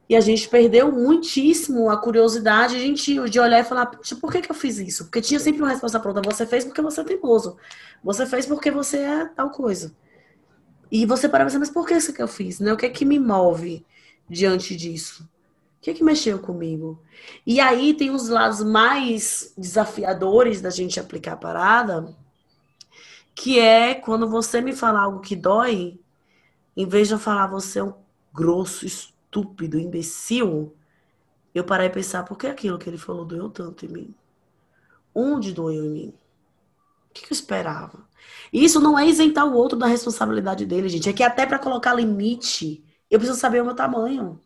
E 0.09 0.17
a 0.17 0.21
gente 0.21 0.49
perdeu 0.49 0.91
muitíssimo 0.93 1.91
a 1.91 1.97
curiosidade 1.99 2.95
de, 2.95 3.29
de 3.29 3.41
olhar 3.41 3.61
e 3.61 3.65
falar, 3.65 3.87
Poxa, 3.87 4.17
por 4.17 4.33
que, 4.33 4.41
que 4.41 4.51
eu 4.51 4.55
fiz 4.55 4.79
isso? 4.79 5.05
Porque 5.05 5.21
tinha 5.21 5.41
sempre 5.41 5.61
uma 5.61 5.69
resposta 5.69 6.01
pronta. 6.01 6.23
Você 6.23 6.47
fez 6.47 6.65
porque 6.65 6.81
você 6.81 7.01
é 7.01 7.05
teimoso. 7.05 7.59
Você 8.03 8.25
fez 8.25 8.47
porque 8.47 8.71
você 8.71 8.99
é 8.99 9.25
tal 9.27 9.51
coisa. 9.51 9.95
E 10.91 11.05
você 11.05 11.29
para 11.29 11.45
pensar, 11.45 11.59
mas 11.59 11.69
por 11.69 11.87
que 11.87 11.95
isso 11.95 12.15
que 12.15 12.23
eu 12.23 12.29
fiz? 12.29 12.61
Né? 12.61 12.73
O 12.73 12.77
que 12.77 12.87
é 12.87 12.89
que 12.89 13.05
me 13.05 13.19
move 13.19 13.85
diante 14.31 14.75
disso? 14.75 15.29
O 15.79 15.81
que 15.83 15.91
é 15.91 15.95
que 15.95 16.03
mexeu 16.03 16.39
comigo? 16.39 17.03
E 17.45 17.61
aí 17.61 17.93
tem 17.93 18.11
os 18.11 18.29
lados 18.29 18.63
mais 18.63 19.53
desafiadores 19.59 20.61
da 20.61 20.71
gente 20.71 20.99
aplicar 20.99 21.33
a 21.33 21.37
parada, 21.37 22.17
que 23.39 23.61
é 23.61 23.95
quando 23.95 24.29
você 24.29 24.61
me 24.61 24.73
fala 24.73 25.01
algo 25.01 25.21
que 25.21 25.37
dói, 25.37 26.01
em 26.77 26.89
vez 26.89 27.07
de 27.07 27.15
eu 27.15 27.21
falar 27.21 27.47
você 27.47 27.79
é 27.79 27.85
um 27.85 27.95
grosso, 28.35 28.85
estúpido, 28.85 29.79
imbecil, 29.79 30.75
eu 31.55 31.63
parei 31.63 31.87
a 31.87 31.91
pensar, 31.91 32.25
por 32.25 32.37
que 32.37 32.49
aquilo 32.49 32.79
que 32.79 32.91
ele 32.91 32.99
falou 32.99 33.25
doeu 33.25 33.49
tanto 33.49 33.87
em 33.87 33.89
mim? 33.89 34.15
Onde 35.15 35.53
doeu 35.53 35.85
em 35.85 35.89
mim? 35.89 36.15
O 37.11 37.15
que 37.15 37.27
eu 37.27 37.29
esperava? 37.31 38.09
Isso 38.53 38.81
não 38.81 38.99
é 38.99 39.07
isentar 39.07 39.47
o 39.47 39.55
outro 39.55 39.79
da 39.79 39.87
responsabilidade 39.87 40.67
dele, 40.67 40.89
gente. 40.89 41.09
É 41.09 41.13
que 41.13 41.23
até 41.23 41.47
para 41.47 41.61
colocar 41.61 41.95
limite, 41.95 42.85
eu 43.09 43.21
preciso 43.21 43.39
saber 43.39 43.63
o 43.63 43.65
meu 43.65 43.75
tamanho. 43.75 44.41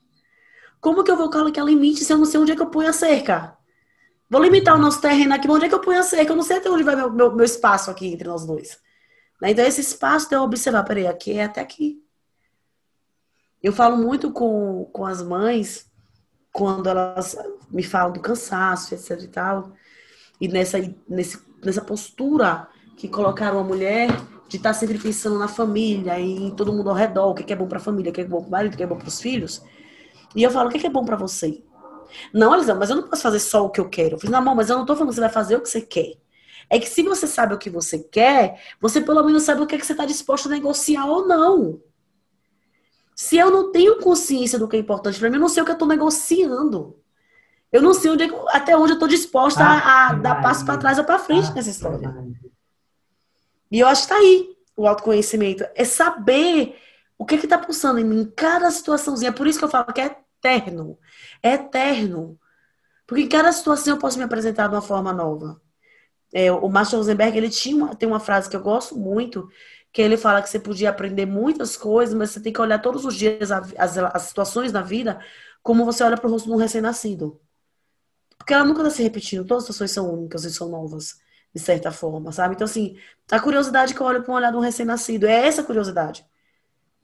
Como 0.81 1.03
que 1.03 1.11
eu 1.11 1.17
vou 1.17 1.31
colocar 1.31 1.65
limite 1.65 2.05
se 2.05 2.13
eu 2.13 2.19
não 2.19 2.27
sei 2.27 2.41
onde 2.41 2.53
é 2.53 2.57
que 2.57 2.63
eu 2.63 2.71
ponho 2.71 2.91
a 2.91 2.93
cerca? 2.93 3.57
Vou 4.33 4.43
limitar 4.43 4.75
o 4.75 4.79
nosso 4.79 4.99
terreno 4.99 5.35
aqui, 5.35 5.47
onde 5.47 5.67
é 5.67 5.69
que 5.69 5.75
eu 5.75 5.81
ponho 5.81 6.01
a 6.01 6.03
cerca? 6.03 6.33
Eu 6.33 6.37
não 6.37 6.43
sei 6.43 6.57
até 6.57 6.71
onde 6.71 6.83
vai 6.83 6.97
meu, 6.97 7.13
meu, 7.13 7.37
meu 7.37 7.45
espaço 7.45 7.91
aqui 7.91 8.07
entre 8.07 8.27
nós 8.27 8.47
dois. 8.47 8.81
Né? 9.39 9.51
Então, 9.51 9.63
esse 9.63 9.83
espaço 9.83 10.27
de 10.27 10.35
eu 10.35 10.41
observar, 10.41 10.85
peraí, 10.85 11.07
aqui 11.07 11.33
é 11.33 11.45
até 11.45 11.61
aqui. 11.61 12.03
Eu 13.63 13.75
falo 13.75 13.99
muito 13.99 14.33
com, 14.33 14.89
com 14.91 15.05
as 15.05 15.23
mães, 15.23 15.87
quando 16.51 16.89
elas 16.89 17.37
me 17.71 17.83
falam 17.83 18.11
do 18.11 18.21
cansaço, 18.21 18.95
etc 18.95 19.21
e 19.23 19.29
tal, 19.29 19.73
e 20.41 20.49
nessa, 20.49 20.79
nesse, 21.07 21.39
nessa 21.63 21.83
postura 21.83 22.69
que 22.97 23.09
colocaram 23.09 23.59
a 23.59 23.65
mulher 23.65 24.09
de 24.49 24.57
estar 24.57 24.73
sempre 24.73 24.99
pensando 24.99 25.39
na 25.39 25.47
família 25.47 26.19
e 26.19 26.45
em 26.45 26.51
todo 26.57 26.73
mundo 26.73 26.89
ao 26.89 26.97
redor, 26.97 27.33
o 27.33 27.35
que 27.35 27.53
é 27.53 27.57
bom 27.57 27.69
para 27.69 27.77
a 27.77 27.83
família, 27.83 28.11
o 28.11 28.15
que 28.15 28.23
é 28.23 28.25
bom 28.25 28.41
para 28.41 28.49
o 28.49 28.51
marido, 28.51 28.73
o 28.73 28.77
que 28.79 28.83
é 28.83 28.87
bom 28.87 28.97
para 28.97 29.09
os 29.09 29.21
filhos. 29.21 29.63
E 30.35 30.43
eu 30.43 30.51
falo, 30.51 30.71
o 30.71 30.73
que 30.73 30.87
é 30.87 30.91
bom 30.91 31.05
para 31.05 31.17
você? 31.17 31.63
Não, 32.33 32.55
Elisão, 32.55 32.79
mas 32.79 32.91
eu 32.91 32.97
não 32.97 33.03
posso 33.09 33.23
fazer 33.23 33.41
só 33.41 33.65
o 33.65 33.71
que 33.71 33.81
eu 33.81 33.89
quero. 33.89 34.15
Eu 34.15 34.19
falei, 34.19 34.33
não, 34.33 34.55
mas 34.55 34.71
eu 34.71 34.79
não 34.79 34.87
tô 34.87 34.95
falando 34.95 35.11
que 35.11 35.15
você 35.15 35.21
vai 35.21 35.31
fazer 35.31 35.57
o 35.57 35.61
que 35.61 35.69
você 35.69 35.81
quer. 35.81 36.15
É 36.69 36.79
que 36.79 36.89
se 36.89 37.03
você 37.03 37.27
sabe 37.27 37.55
o 37.55 37.59
que 37.59 37.69
você 37.69 37.99
quer, 37.99 38.61
você 38.81 39.01
pelo 39.01 39.23
menos 39.25 39.43
sabe 39.43 39.61
o 39.61 39.67
que, 39.67 39.75
é 39.75 39.79
que 39.79 39.85
você 39.85 39.93
está 39.93 40.05
disposto 40.05 40.47
a 40.47 40.51
negociar 40.51 41.07
ou 41.07 41.27
não. 41.27 41.81
Se 43.15 43.37
eu 43.37 43.51
não 43.51 43.71
tenho 43.71 43.99
consciência 44.01 44.59
do 44.59 44.67
que 44.67 44.77
é 44.77 44.81
importante 44.81 45.19
para 45.19 45.29
mim, 45.29 45.37
eu 45.37 45.41
não 45.41 45.49
sei 45.49 45.63
o 45.63 45.67
que 45.67 45.71
eu 45.71 45.75
estou 45.75 45.89
negociando. 45.89 46.99
Eu 47.71 47.81
não 47.83 47.95
sei 47.95 48.11
onde, 48.11 48.25
é 48.25 48.31
até 48.49 48.77
onde 48.77 48.93
eu 48.93 48.95
estou 48.95 49.09
disposta 49.09 49.63
ah, 49.63 50.09
a, 50.11 50.13
dar 50.15 50.43
passo 50.43 50.65
para 50.65 50.77
trás 50.77 50.99
ou 50.99 51.05
para 51.05 51.19
frente 51.19 51.49
ah, 51.51 51.55
nessa 51.55 51.71
história. 51.71 52.15
E 53.71 53.81
eu 53.81 53.87
acho 53.87 54.07
que 54.07 54.13
está 54.13 54.17
aí 54.17 54.57
o 54.77 54.87
autoconhecimento. 54.87 55.65
É 55.75 55.85
saber 55.85 56.77
o 57.17 57.25
que 57.25 57.37
está 57.37 57.57
pulsando 57.57 57.99
em 57.99 58.05
mim, 58.05 58.31
cada 58.37 58.71
situaçãozinha. 58.71 59.31
É 59.31 59.33
por 59.33 59.47
isso 59.47 59.59
que 59.59 59.65
eu 59.65 59.69
falo 59.69 59.93
que 59.93 60.01
é 60.01 60.17
eterno. 60.43 60.99
É 61.43 61.55
eterno. 61.55 62.39
Porque 63.07 63.23
em 63.23 63.29
cada 63.29 63.53
situação 63.53 63.95
eu 63.95 64.01
posso 64.01 64.19
me 64.19 64.25
apresentar 64.25 64.69
de 64.69 64.75
uma 64.75 64.83
forma 64.83 65.13
nova. 65.13 65.61
É, 66.33 66.51
o 66.51 66.69
Marshall 66.69 67.01
Rosenberg, 67.01 67.37
ele 67.37 67.51
tinha 67.51 67.77
uma, 67.77 67.95
tem 67.95 68.09
uma 68.09 68.21
frase 68.21 68.49
que 68.49 68.57
eu 68.57 68.63
gosto 68.63 68.97
muito, 68.99 69.49
que 69.93 70.01
ele 70.01 70.17
fala 70.17 70.41
que 70.41 70.49
você 70.49 70.59
podia 70.59 70.89
aprender 70.91 71.27
muitas 71.27 71.77
coisas, 71.77 72.15
mas 72.15 72.31
você 72.31 72.41
tem 72.41 72.53
que 72.53 72.61
olhar 72.61 72.79
todos 72.79 73.05
os 73.05 73.15
dias 73.15 73.53
as, 73.53 73.99
as 73.99 74.23
situações 74.23 74.73
da 74.73 74.81
vida 74.81 75.21
como 75.63 75.85
você 75.85 76.03
olha 76.03 76.17
para 76.17 76.27
o 76.27 76.31
rosto 76.31 76.47
de 76.47 76.53
um 76.53 76.57
recém-nascido. 76.57 77.41
Porque 78.37 78.53
ela 78.53 78.65
nunca 78.65 78.81
está 78.81 78.91
se 78.91 79.03
repetindo, 79.03 79.45
todas 79.47 79.65
as 79.65 79.67
situações 79.67 79.93
são 79.93 80.13
únicas 80.13 80.45
e 80.45 80.51
são 80.53 80.69
novas, 80.69 81.21
de 81.55 81.61
certa 81.61 81.93
forma, 81.93 82.33
sabe? 82.33 82.55
Então, 82.55 82.65
assim, 82.65 82.97
a 83.31 83.39
curiosidade 83.39 83.95
que 83.95 84.01
eu 84.01 84.07
olho 84.07 84.23
para 84.23 84.33
um 84.33 84.37
olhar 84.37 84.51
de 84.51 84.57
um 84.57 84.61
recém-nascido 84.61 85.27
é 85.27 85.47
essa 85.47 85.63
curiosidade, 85.63 86.27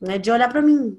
né? 0.00 0.18
De 0.18 0.30
olhar 0.30 0.48
para 0.48 0.62
mim, 0.62 0.98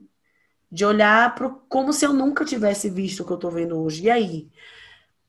de 0.71 0.85
olhar 0.85 1.33
pro, 1.35 1.61
como 1.67 1.91
se 1.91 2.05
eu 2.05 2.13
nunca 2.13 2.45
tivesse 2.45 2.89
visto 2.89 3.21
o 3.21 3.25
que 3.25 3.31
eu 3.31 3.35
estou 3.35 3.51
vendo 3.51 3.79
hoje. 3.79 4.03
E 4.03 4.09
aí? 4.09 4.49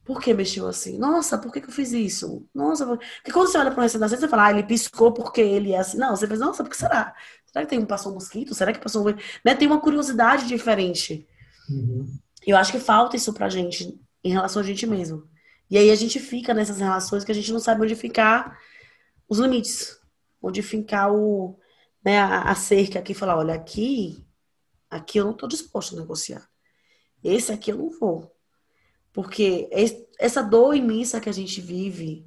Por 0.04 0.20
que 0.20 0.34
mexeu 0.34 0.66
assim? 0.66 0.98
Nossa, 0.98 1.38
por 1.38 1.52
que, 1.52 1.60
que 1.60 1.68
eu 1.68 1.72
fiz 1.72 1.92
isso? 1.92 2.46
Nossa, 2.54 2.84
porque 2.86 3.32
quando 3.32 3.48
você 3.48 3.58
olha 3.58 3.70
para 3.70 3.80
um 3.80 3.82
recém-nascido, 3.82 4.20
você 4.20 4.28
fala, 4.28 4.46
ah, 4.46 4.50
ele 4.50 4.64
piscou 4.64 5.12
porque 5.12 5.40
ele 5.40 5.72
é 5.72 5.78
assim. 5.78 5.98
Não, 5.98 6.16
você 6.16 6.26
pensa, 6.26 6.44
nossa, 6.44 6.64
por 6.64 6.70
que 6.70 6.76
será? 6.76 7.14
Será 7.46 7.64
que 7.64 7.70
tem, 7.70 7.84
passou 7.84 8.12
um 8.12 8.14
mosquito? 8.14 8.54
Será 8.54 8.72
que 8.72 8.80
passou 8.80 9.08
um... 9.08 9.14
Né? 9.44 9.54
Tem 9.54 9.68
uma 9.68 9.80
curiosidade 9.80 10.46
diferente. 10.46 11.26
Uhum. 11.68 12.08
Eu 12.46 12.56
acho 12.56 12.72
que 12.72 12.80
falta 12.80 13.16
isso 13.16 13.32
pra 13.32 13.48
gente 13.48 13.98
em 14.24 14.32
relação 14.32 14.62
a 14.62 14.64
gente 14.64 14.86
mesmo. 14.86 15.28
E 15.70 15.78
aí 15.78 15.90
a 15.90 15.94
gente 15.94 16.18
fica 16.18 16.52
nessas 16.52 16.78
relações 16.78 17.24
que 17.24 17.30
a 17.30 17.34
gente 17.34 17.52
não 17.52 17.60
sabe 17.60 17.82
onde 17.82 17.94
ficar 17.94 18.58
os 19.28 19.38
limites. 19.38 19.98
Onde 20.42 20.62
ficar 20.62 21.12
o, 21.12 21.58
né, 22.04 22.18
a, 22.18 22.50
a 22.50 22.54
cerca 22.54 22.98
aqui 22.98 23.12
e 23.12 23.14
falar, 23.14 23.36
olha, 23.36 23.54
aqui, 23.54 24.24
aqui 24.90 25.18
eu 25.18 25.24
não 25.24 25.32
estou 25.32 25.48
disposto 25.48 25.96
a 25.96 26.00
negociar. 26.00 26.48
Esse 27.22 27.52
aqui 27.52 27.70
eu 27.70 27.76
não 27.78 27.90
vou. 27.90 28.34
Porque 29.12 29.68
essa 30.18 30.42
dor 30.42 30.74
imensa 30.74 31.20
que 31.20 31.28
a 31.28 31.32
gente 31.32 31.60
vive, 31.60 32.26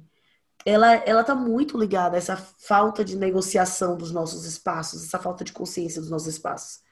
ela, 0.64 0.94
ela 0.94 1.24
tá 1.24 1.34
muito 1.34 1.78
ligada 1.78 2.16
a 2.16 2.18
essa 2.18 2.36
falta 2.36 3.04
de 3.04 3.16
negociação 3.16 3.96
dos 3.96 4.10
nossos 4.10 4.44
espaços, 4.44 5.04
essa 5.04 5.18
falta 5.18 5.44
de 5.44 5.52
consciência 5.52 6.00
dos 6.00 6.10
nossos 6.10 6.28
espaços. 6.28 6.82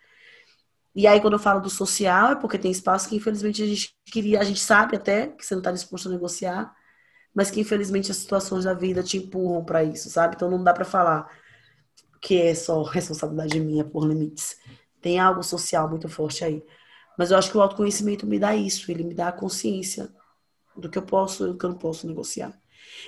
E 0.94 1.06
aí, 1.06 1.20
quando 1.20 1.34
eu 1.34 1.38
falo 1.38 1.60
do 1.60 1.70
social, 1.70 2.32
é 2.32 2.34
porque 2.36 2.58
tem 2.58 2.70
espaços 2.70 3.08
que, 3.08 3.16
infelizmente, 3.16 3.62
a 3.62 3.66
gente 3.66 3.96
queria, 4.06 4.40
a 4.40 4.44
gente 4.44 4.60
sabe 4.60 4.96
até 4.96 5.28
que 5.28 5.44
você 5.44 5.54
não 5.54 5.60
está 5.60 5.72
disposto 5.72 6.08
a 6.08 6.12
negociar, 6.12 6.74
mas 7.34 7.50
que, 7.50 7.60
infelizmente, 7.60 8.10
as 8.10 8.18
situações 8.18 8.64
da 8.64 8.74
vida 8.74 9.02
te 9.02 9.16
empurram 9.16 9.64
para 9.64 9.82
isso, 9.82 10.10
sabe? 10.10 10.34
Então, 10.36 10.50
não 10.50 10.62
dá 10.62 10.72
para 10.74 10.84
falar 10.84 11.30
que 12.20 12.40
é 12.40 12.54
só 12.54 12.82
responsabilidade 12.84 13.58
minha 13.58 13.84
por 13.84 14.06
limites. 14.06 14.56
Tem 15.02 15.18
algo 15.18 15.42
social 15.42 15.88
muito 15.88 16.08
forte 16.08 16.44
aí. 16.44 16.64
Mas 17.18 17.30
eu 17.30 17.36
acho 17.36 17.50
que 17.50 17.58
o 17.58 17.60
autoconhecimento 17.60 18.26
me 18.26 18.38
dá 18.38 18.56
isso, 18.56 18.90
ele 18.90 19.04
me 19.04 19.14
dá 19.14 19.28
a 19.28 19.32
consciência 19.32 20.08
do 20.76 20.88
que 20.88 20.96
eu 20.96 21.02
posso 21.02 21.44
e 21.44 21.48
do 21.48 21.58
que 21.58 21.64
eu 21.66 21.70
não 21.70 21.76
posso 21.76 22.06
negociar. 22.06 22.58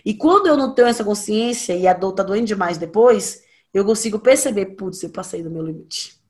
E 0.04 0.14
quando 0.14 0.46
eu 0.46 0.56
não 0.56 0.74
tenho 0.74 0.88
essa 0.88 1.04
consciência 1.04 1.74
e 1.74 1.86
a 1.86 1.94
dor 1.94 2.12
tá 2.12 2.22
doendo 2.22 2.46
demais 2.46 2.76
depois, 2.76 3.42
eu 3.72 3.84
consigo 3.84 4.18
perceber, 4.18 4.66
putz, 4.76 5.02
eu 5.02 5.10
passei 5.10 5.42
do 5.42 5.50
meu 5.50 5.62
limite. 5.62 6.20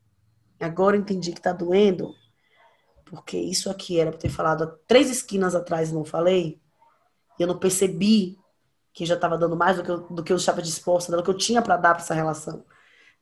Agora 0.61 0.97
eu 0.97 1.01
entendi 1.01 1.33
que 1.33 1.41
tá 1.41 1.53
doendo, 1.53 2.15
porque 3.05 3.37
isso 3.37 3.69
aqui 3.69 3.99
era 3.99 4.11
para 4.11 4.21
ter 4.21 4.29
falado 4.29 4.65
há 4.65 4.67
três 4.87 5.11
esquinas 5.11 5.55
atrás 5.55 5.91
e 5.91 5.95
não 5.95 6.05
falei, 6.05 6.61
e 7.39 7.43
eu 7.43 7.47
não 7.47 7.59
percebi 7.59 8.39
que 8.93 9.05
já 9.05 9.15
estava 9.15 9.37
dando 9.37 9.57
mais 9.57 9.77
do 9.77 9.83
que, 9.83 9.91
eu, 9.91 9.99
do 10.09 10.23
que 10.23 10.33
eu 10.33 10.37
estava 10.37 10.63
disposta, 10.63 11.15
do 11.15 11.23
que 11.23 11.31
eu 11.31 11.37
tinha 11.37 11.61
para 11.61 11.77
dar 11.77 11.95
para 11.95 12.03
essa 12.03 12.15
relação. 12.15 12.65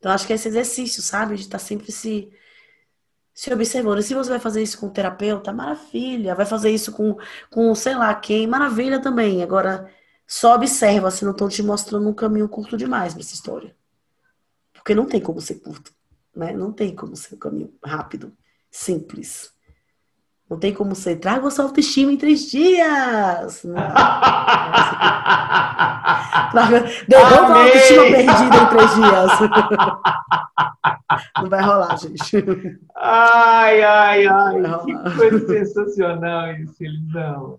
Então 0.03 0.11
acho 0.11 0.27
que 0.27 0.33
é 0.33 0.35
esse 0.35 0.49
exercício, 0.49 1.01
sabe? 1.01 1.35
De 1.35 1.43
estar 1.43 1.57
tá 1.57 1.63
sempre 1.63 1.89
se 1.89 2.29
se 3.33 3.51
observando. 3.53 3.99
E 3.99 4.03
se 4.03 4.13
você 4.13 4.29
vai 4.31 4.39
fazer 4.39 4.61
isso 4.61 4.77
com 4.77 4.87
o 4.87 4.91
terapeuta, 4.91 5.53
maravilha. 5.53 6.35
Vai 6.35 6.45
fazer 6.45 6.71
isso 6.71 6.91
com, 6.91 7.17
com 7.49 7.73
sei 7.73 7.95
lá 7.95 8.13
quem, 8.13 8.45
maravilha 8.45 9.01
também. 9.01 9.41
Agora, 9.41 9.89
só 10.27 10.55
observa 10.55 11.09
se 11.09 11.23
não 11.23 11.31
estão 11.31 11.47
te 11.47 11.63
mostrando 11.63 12.09
um 12.09 12.13
caminho 12.13 12.49
curto 12.49 12.75
demais 12.75 13.15
nessa 13.15 13.33
história. 13.33 13.73
Porque 14.73 14.93
não 14.93 15.05
tem 15.05 15.21
como 15.21 15.39
ser 15.39 15.55
curto, 15.61 15.93
né? 16.35 16.51
Não 16.51 16.73
tem 16.73 16.93
como 16.93 17.15
ser 17.15 17.35
um 17.35 17.39
caminho 17.39 17.73
rápido, 17.81 18.35
simples. 18.69 19.52
Não 20.53 20.59
tem 20.59 20.71
como 20.71 20.93
ser, 20.93 21.15
traga 21.15 21.49
sua 21.49 21.65
autoestima 21.65 22.11
em 22.11 22.17
três 22.17 22.51
dias. 22.51 23.63
Não, 23.63 23.73
Derrota 27.07 27.53
a 27.53 27.63
autoestima 27.63 28.03
perdida 28.03 28.55
em 28.55 28.67
três 28.69 28.93
dias. 28.93 29.31
Não 31.41 31.49
vai 31.49 31.63
rolar, 31.63 31.97
gente. 31.97 32.45
Ai, 32.95 33.81
ai, 33.81 34.27
ai. 34.27 34.61
Que 34.85 34.93
coisa 35.15 35.47
sensacional 35.47 36.51
isso, 36.51 36.83
Elisão. 36.83 37.57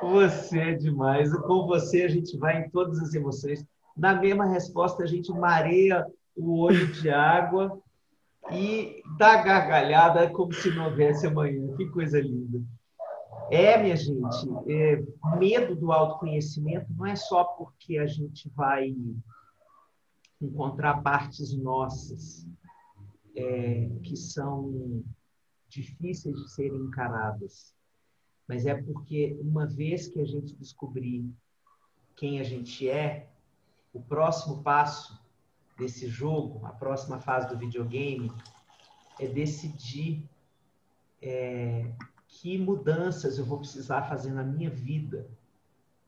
Você 0.00 0.60
é 0.60 0.74
demais. 0.74 1.34
Com 1.38 1.66
você 1.66 2.04
a 2.04 2.08
gente 2.08 2.38
vai 2.38 2.60
em 2.60 2.70
todas 2.70 3.00
as 3.00 3.14
emoções. 3.14 3.66
Na 3.96 4.14
mesma 4.14 4.46
resposta, 4.46 5.02
a 5.02 5.06
gente 5.06 5.32
mareia 5.32 6.06
o 6.36 6.60
olho 6.60 6.86
de 6.86 7.10
água 7.10 7.76
e 8.52 9.02
dá 9.18 9.42
gargalhada 9.42 10.28
como 10.30 10.52
se 10.52 10.70
não 10.70 10.86
houvesse 10.86 11.26
amanhã. 11.26 11.74
Que 11.76 11.86
coisa 11.88 12.20
linda. 12.20 12.62
É, 13.50 13.80
minha 13.82 13.96
gente, 13.96 14.46
é, 14.68 15.02
medo 15.38 15.74
do 15.74 15.90
autoconhecimento 15.90 16.92
não 16.92 17.06
é 17.06 17.16
só 17.16 17.44
porque 17.44 17.98
a 17.98 18.06
gente 18.06 18.48
vai 18.50 18.94
encontrar 20.40 21.02
partes 21.02 21.56
nossas 21.56 22.46
é, 23.34 23.88
que 24.02 24.16
são 24.16 25.02
difíceis 25.68 26.36
de 26.36 26.50
serem 26.50 26.80
encaradas. 26.80 27.74
mas 28.46 28.66
é 28.66 28.74
porque 28.74 29.36
uma 29.40 29.66
vez 29.66 30.08
que 30.08 30.20
a 30.20 30.24
gente 30.24 30.56
descobrir 30.56 31.30
quem 32.16 32.40
a 32.40 32.42
gente 32.42 32.88
é, 32.88 33.28
o 33.92 34.00
próximo 34.00 34.62
passo 34.62 35.18
desse 35.78 36.08
jogo, 36.08 36.64
a 36.66 36.70
próxima 36.70 37.20
fase 37.20 37.48
do 37.48 37.56
videogame, 37.56 38.32
é 39.18 39.26
decidir 39.26 40.22
é, 41.22 41.90
que 42.26 42.58
mudanças 42.58 43.38
eu 43.38 43.44
vou 43.44 43.58
precisar 43.58 44.02
fazer 44.02 44.32
na 44.32 44.42
minha 44.42 44.70
vida 44.70 45.26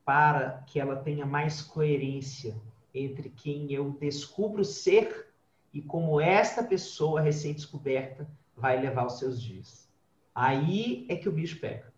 para 0.04 0.62
que 0.66 0.80
ela 0.80 0.96
tenha 0.96 1.24
mais 1.24 1.62
coerência 1.62 2.56
entre 2.92 3.30
quem 3.30 3.72
eu 3.72 3.92
descubro 3.92 4.64
ser 4.64 5.28
e 5.72 5.80
como 5.80 6.20
esta 6.20 6.64
pessoa 6.64 7.20
recém-descoberta 7.20 8.28
vai 8.56 8.80
levar 8.80 9.06
os 9.06 9.18
seus 9.18 9.40
dias. 9.40 9.88
Aí 10.34 11.06
é 11.08 11.16
que 11.16 11.28
o 11.28 11.32
bicho 11.32 11.60
pega 11.60 11.90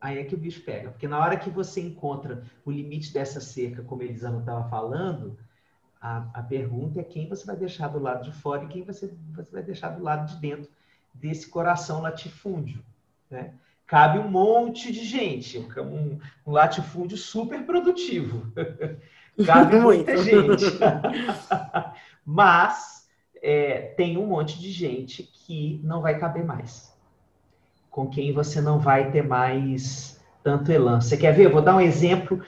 aí 0.00 0.18
é 0.18 0.24
que 0.24 0.34
o 0.34 0.38
bicho 0.38 0.62
pega. 0.64 0.90
Porque 0.90 1.06
na 1.06 1.18
hora 1.18 1.36
que 1.36 1.50
você 1.50 1.80
encontra 1.80 2.42
o 2.64 2.70
limite 2.70 3.12
dessa 3.12 3.40
cerca, 3.40 3.82
como 3.82 4.02
a 4.02 4.06
estava 4.40 4.68
falando, 4.68 5.36
a, 6.00 6.24
a, 6.34 6.42
pergunta 6.42 7.00
é 7.00 7.04
quem 7.04 7.28
você 7.28 7.44
vai 7.44 7.56
deixar 7.56 7.88
do 7.88 7.98
lado 7.98 8.24
de 8.24 8.32
fora 8.32 8.64
e 8.64 8.68
quem 8.68 8.82
você, 8.82 9.12
você 9.34 9.50
vai 9.52 9.62
deixar 9.62 9.90
do 9.90 10.02
lado 10.02 10.26
de 10.28 10.40
dentro 10.40 10.70
desse 11.12 11.48
coração 11.48 12.00
latifúndio. 12.00 12.82
Né? 13.30 13.52
Cabe 13.86 14.18
um 14.18 14.28
monte 14.28 14.92
de 14.92 15.04
gente, 15.04 15.58
um, 15.58 16.18
um 16.46 16.52
latifúndio 16.52 17.16
super 17.16 17.64
produtivo. 17.64 18.50
Cabe 19.44 19.78
muita 19.78 20.16
gente. 20.18 20.64
Mas 22.24 23.08
é, 23.42 23.94
tem 23.96 24.16
um 24.16 24.26
monte 24.26 24.58
de 24.58 24.70
gente 24.70 25.22
que 25.22 25.80
não 25.82 26.00
vai 26.00 26.18
caber 26.18 26.44
mais 26.44 26.90
com 27.90 28.08
quem 28.08 28.32
você 28.32 28.60
não 28.60 28.78
vai 28.78 29.10
ter 29.10 29.22
mais 29.22 30.18
tanto 30.42 30.70
elan. 30.70 31.00
Você 31.00 31.16
quer 31.16 31.32
ver? 31.32 31.46
Eu 31.46 31.52
vou 31.52 31.60
dar 31.60 31.76
um 31.76 31.80
exemplo 31.80 32.40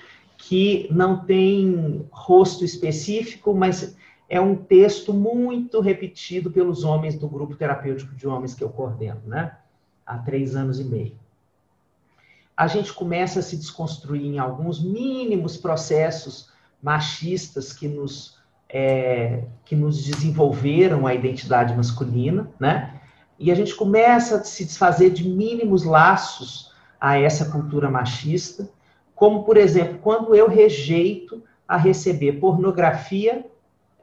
que 0.42 0.88
não 0.90 1.24
tem 1.24 2.04
rosto 2.10 2.64
específico, 2.64 3.54
mas 3.54 3.96
é 4.28 4.40
um 4.40 4.56
texto 4.56 5.14
muito 5.14 5.80
repetido 5.80 6.50
pelos 6.50 6.82
homens 6.82 7.14
do 7.16 7.28
grupo 7.28 7.54
terapêutico 7.54 8.12
de 8.16 8.26
homens 8.26 8.52
que 8.52 8.64
eu 8.64 8.68
coordeno, 8.68 9.20
né? 9.24 9.56
Há 10.04 10.18
três 10.18 10.56
anos 10.56 10.80
e 10.80 10.84
meio. 10.84 11.14
A 12.56 12.66
gente 12.66 12.92
começa 12.92 13.38
a 13.38 13.42
se 13.42 13.56
desconstruir 13.56 14.26
em 14.26 14.40
alguns 14.40 14.82
mínimos 14.82 15.56
processos 15.56 16.50
machistas 16.82 17.72
que 17.72 17.86
nos, 17.86 18.36
é, 18.68 19.44
que 19.64 19.76
nos 19.76 20.02
desenvolveram 20.02 21.06
a 21.06 21.14
identidade 21.14 21.72
masculina, 21.76 22.50
né? 22.58 23.00
E 23.38 23.52
a 23.52 23.54
gente 23.54 23.76
começa 23.76 24.38
a 24.38 24.44
se 24.44 24.64
desfazer 24.64 25.10
de 25.10 25.28
mínimos 25.28 25.84
laços 25.84 26.72
a 27.00 27.16
essa 27.16 27.44
cultura 27.48 27.88
machista, 27.88 28.68
como, 29.22 29.44
por 29.44 29.56
exemplo, 29.56 30.00
quando 30.02 30.34
eu 30.34 30.48
rejeito 30.48 31.44
a 31.68 31.76
receber 31.76 32.40
pornografia 32.40 33.46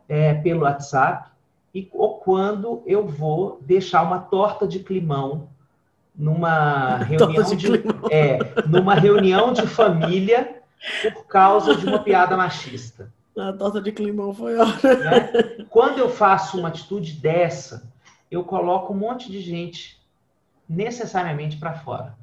é, 0.08 0.34
pelo 0.34 0.62
WhatsApp, 0.62 1.30
e, 1.76 1.90
ou 1.92 2.20
quando 2.20 2.82
eu 2.86 3.06
vou 3.06 3.60
deixar 3.60 4.02
uma 4.04 4.20
torta 4.20 4.66
de 4.66 4.80
climão 4.80 5.50
numa 6.16 7.00
reunião 7.04 7.44
de, 7.44 7.56
de 7.58 7.68
é, 8.10 8.40
numa 8.66 8.96
reunião 8.96 9.52
de 9.52 9.68
família 9.68 10.62
por 11.14 11.26
causa 11.28 11.76
de 11.76 11.86
uma 11.86 12.00
piada 12.00 12.38
machista. 12.38 13.12
A 13.38 13.52
torta 13.52 13.82
de 13.82 13.92
climão 13.92 14.34
foi 14.34 14.56
ótima. 14.56 14.94
Né? 14.96 15.66
Quando 15.70 16.00
eu 16.00 16.10
faço 16.10 16.58
uma 16.58 16.70
atitude 16.70 17.12
dessa, 17.12 17.92
eu 18.32 18.42
coloco 18.46 18.94
um 18.94 18.98
monte 18.98 19.30
de 19.30 19.42
gente 19.42 20.00
necessariamente 20.70 21.58
para 21.58 21.74
fora 21.74 22.16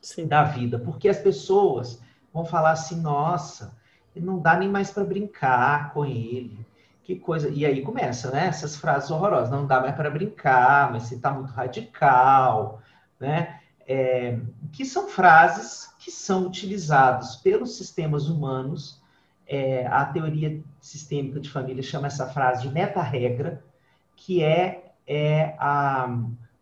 Sim. 0.00 0.26
da 0.26 0.42
vida, 0.42 0.80
porque 0.80 1.08
as 1.08 1.18
pessoas 1.18 2.02
vão 2.34 2.44
falar 2.44 2.72
assim: 2.72 3.00
nossa, 3.00 3.74
não 4.14 4.40
dá 4.40 4.56
nem 4.56 4.68
mais 4.68 4.90
para 4.90 5.04
brincar 5.04 5.94
com 5.94 6.04
ele. 6.04 6.66
Que 7.04 7.16
coisa. 7.16 7.48
E 7.48 7.64
aí 7.64 7.82
começa, 7.82 8.30
né? 8.30 8.46
Essas 8.46 8.76
frases 8.76 9.10
horrorosas. 9.10 9.50
Não 9.50 9.66
dá 9.66 9.80
mais 9.80 9.94
para 9.94 10.10
brincar, 10.10 10.90
mas 10.92 11.04
você 11.04 11.14
está 11.14 11.30
muito 11.30 11.52
radical, 11.52 12.82
né? 13.20 13.60
É, 13.86 14.38
que 14.72 14.84
são 14.84 15.08
frases 15.08 15.94
que 15.98 16.10
são 16.10 16.46
utilizadas 16.46 17.36
pelos 17.36 17.76
sistemas 17.76 18.28
humanos. 18.28 19.00
É, 19.46 19.86
a 19.86 20.04
teoria 20.06 20.62
sistêmica 20.80 21.38
de 21.38 21.50
família 21.50 21.82
chama 21.82 22.06
essa 22.06 22.26
frase 22.26 22.62
de 22.62 22.74
meta-regra, 22.74 23.62
que 24.16 24.42
é 24.42 24.84
é 25.06 25.54
a, 25.58 26.08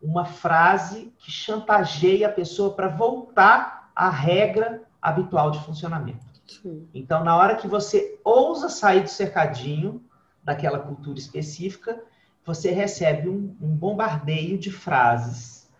uma 0.02 0.24
frase 0.24 1.12
que 1.18 1.30
chantageia 1.30 2.26
a 2.26 2.32
pessoa 2.32 2.74
para 2.74 2.88
voltar 2.88 3.90
à 3.94 4.10
regra 4.10 4.82
habitual 5.02 5.50
de 5.50 5.58
funcionamento. 5.64 6.24
Sim. 6.46 6.88
Então, 6.94 7.24
na 7.24 7.36
hora 7.36 7.56
que 7.56 7.66
você 7.66 8.18
ousa 8.24 8.68
sair 8.68 9.02
do 9.02 9.08
cercadinho 9.08 10.02
daquela 10.42 10.78
cultura 10.78 11.18
específica, 11.18 12.00
você 12.44 12.70
recebe 12.70 13.28
um, 13.28 13.56
um 13.60 13.74
bombardeio 13.74 14.58
de 14.58 14.70
frases 14.70 15.70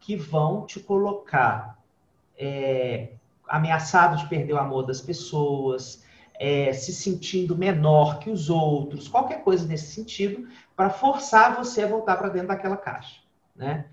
que 0.00 0.16
vão 0.16 0.66
te 0.66 0.78
colocar 0.80 1.78
é, 2.38 3.12
ameaçado 3.48 4.16
de 4.16 4.28
perder 4.28 4.54
o 4.54 4.58
amor 4.58 4.84
das 4.84 5.00
pessoas, 5.00 6.04
é, 6.38 6.72
se 6.72 6.92
sentindo 6.92 7.56
menor 7.56 8.18
que 8.18 8.30
os 8.30 8.50
outros, 8.50 9.08
qualquer 9.08 9.42
coisa 9.42 9.66
nesse 9.66 9.92
sentido, 9.92 10.48
para 10.74 10.90
forçar 10.90 11.56
você 11.56 11.82
a 11.82 11.88
voltar 11.88 12.16
para 12.16 12.28
dentro 12.28 12.48
daquela 12.48 12.76
caixa, 12.76 13.20
né? 13.54 13.86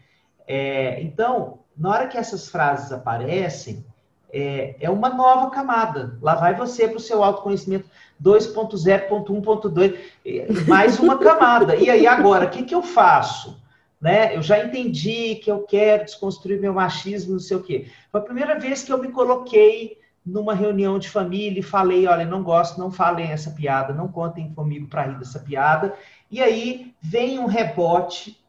É, 0.45 1.01
então, 1.01 1.59
na 1.75 1.89
hora 1.89 2.07
que 2.07 2.17
essas 2.17 2.49
frases 2.49 2.91
aparecem, 2.91 3.85
é, 4.33 4.75
é 4.79 4.89
uma 4.89 5.09
nova 5.09 5.51
camada. 5.51 6.17
Lá 6.19 6.33
vai 6.33 6.55
você 6.55 6.87
para 6.87 6.97
o 6.97 6.99
seu 6.99 7.23
autoconhecimento 7.23 7.87
2.0.1.2, 8.21 10.67
mais 10.67 10.99
uma 10.99 11.17
camada. 11.19 11.75
E 11.75 11.89
aí, 11.89 12.07
agora, 12.07 12.47
o 12.47 12.49
que, 12.49 12.63
que 12.63 12.73
eu 12.73 12.81
faço? 12.81 13.61
Né? 14.01 14.35
Eu 14.35 14.41
já 14.41 14.65
entendi 14.65 15.35
que 15.35 15.51
eu 15.51 15.59
quero 15.61 16.05
desconstruir 16.05 16.59
meu 16.59 16.73
machismo, 16.73 17.33
não 17.33 17.39
sei 17.39 17.57
o 17.57 17.63
quê. 17.63 17.91
Foi 18.11 18.19
a 18.19 18.23
primeira 18.23 18.59
vez 18.59 18.81
que 18.83 18.91
eu 18.91 18.97
me 18.97 19.09
coloquei 19.09 20.01
numa 20.25 20.55
reunião 20.55 20.97
de 20.97 21.09
família 21.09 21.59
e 21.59 21.63
falei, 21.63 22.07
olha, 22.07 22.25
não 22.25 22.41
gosto, 22.41 22.79
não 22.79 22.89
falem 22.89 23.29
essa 23.29 23.51
piada, 23.51 23.93
não 23.93 24.07
contem 24.07 24.51
comigo 24.53 24.87
para 24.87 25.03
rir 25.03 25.19
dessa 25.19 25.39
piada. 25.39 25.93
E 26.31 26.41
aí 26.41 26.95
vem 27.01 27.37
um 27.39 27.45
rebote 27.45 28.41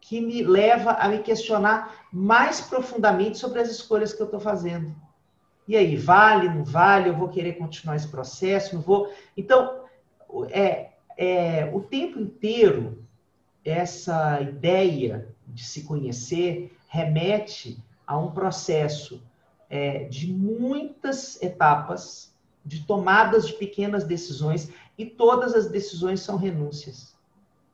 que 0.00 0.20
me 0.20 0.42
leva 0.42 0.92
a 0.92 1.08
me 1.08 1.18
questionar 1.18 1.94
mais 2.12 2.60
profundamente 2.60 3.38
sobre 3.38 3.60
as 3.60 3.70
escolhas 3.70 4.12
que 4.12 4.20
eu 4.20 4.26
estou 4.26 4.40
fazendo. 4.40 4.94
E 5.66 5.76
aí, 5.76 5.96
vale, 5.96 6.48
não 6.48 6.64
vale? 6.64 7.08
Eu 7.08 7.16
vou 7.16 7.28
querer 7.28 7.54
continuar 7.54 7.96
esse 7.96 8.08
processo? 8.08 8.74
Não 8.74 8.82
vou? 8.82 9.12
Então, 9.36 9.84
é, 10.50 10.90
é, 11.16 11.70
o 11.72 11.80
tempo 11.80 12.18
inteiro, 12.20 13.02
essa 13.64 14.40
ideia 14.42 15.28
de 15.46 15.64
se 15.64 15.84
conhecer 15.84 16.76
remete 16.88 17.78
a 18.06 18.18
um 18.18 18.30
processo 18.30 19.22
é, 19.70 20.04
de 20.04 20.30
muitas 20.30 21.40
etapas, 21.42 22.34
de 22.64 22.84
tomadas 22.84 23.46
de 23.46 23.54
pequenas 23.54 24.04
decisões, 24.04 24.70
e 24.96 25.06
todas 25.06 25.54
as 25.54 25.68
decisões 25.68 26.20
são 26.20 26.36
renúncias. 26.36 27.14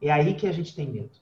É 0.00 0.11
aí 0.11 0.35
que 0.35 0.46
a 0.46 0.53
gente 0.53 0.74
tem 0.74 0.88
medo. 0.88 1.19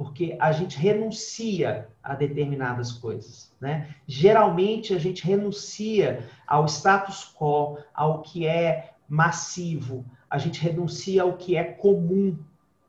Porque 0.00 0.34
a 0.40 0.50
gente 0.50 0.78
renuncia 0.78 1.88
a 2.02 2.14
determinadas 2.14 2.90
coisas. 2.90 3.52
Né? 3.60 3.94
Geralmente, 4.06 4.94
a 4.94 4.98
gente 4.98 5.26
renuncia 5.26 6.26
ao 6.46 6.64
status 6.64 7.30
quo, 7.38 7.76
ao 7.92 8.22
que 8.22 8.46
é 8.46 8.94
massivo, 9.06 10.06
a 10.30 10.38
gente 10.38 10.58
renuncia 10.62 11.22
ao 11.22 11.36
que 11.36 11.54
é 11.54 11.64
comum, 11.64 12.38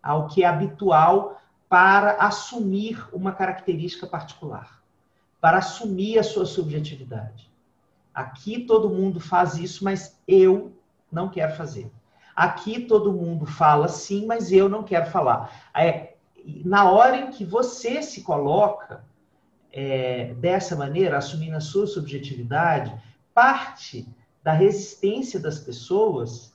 ao 0.02 0.28
que 0.28 0.44
é 0.44 0.48
habitual, 0.48 1.42
para 1.68 2.14
assumir 2.14 3.06
uma 3.12 3.34
característica 3.34 4.08
particular 4.08 4.82
para 5.42 5.58
assumir 5.58 6.20
a 6.20 6.24
sua 6.24 6.46
subjetividade. 6.46 7.52
Aqui 8.14 8.60
todo 8.60 8.90
mundo 8.90 9.20
faz 9.20 9.56
isso, 9.56 9.84
mas 9.84 10.22
eu 10.28 10.72
não 11.12 11.28
quero 11.28 11.56
fazer. 11.56 11.92
Aqui 12.36 12.82
todo 12.82 13.12
mundo 13.12 13.46
fala 13.46 13.88
sim, 13.88 14.26
mas 14.28 14.52
eu 14.52 14.70
não 14.70 14.84
quero 14.84 15.10
falar. 15.10 15.70
É, 15.74 16.11
na 16.66 16.90
hora 16.90 17.18
em 17.18 17.32
que 17.32 17.46
você 17.46 18.02
se 18.02 18.22
coloca 18.22 19.04
é, 19.72 20.34
dessa 20.36 20.76
maneira, 20.76 21.18
assumindo 21.18 21.56
a 21.56 21.62
sua 21.62 21.88
subjetividade, 21.88 22.94
parte 23.34 24.08
da 24.44 24.54
resistência 24.54 25.40
das 25.40 25.60
pessoas, 25.60 26.54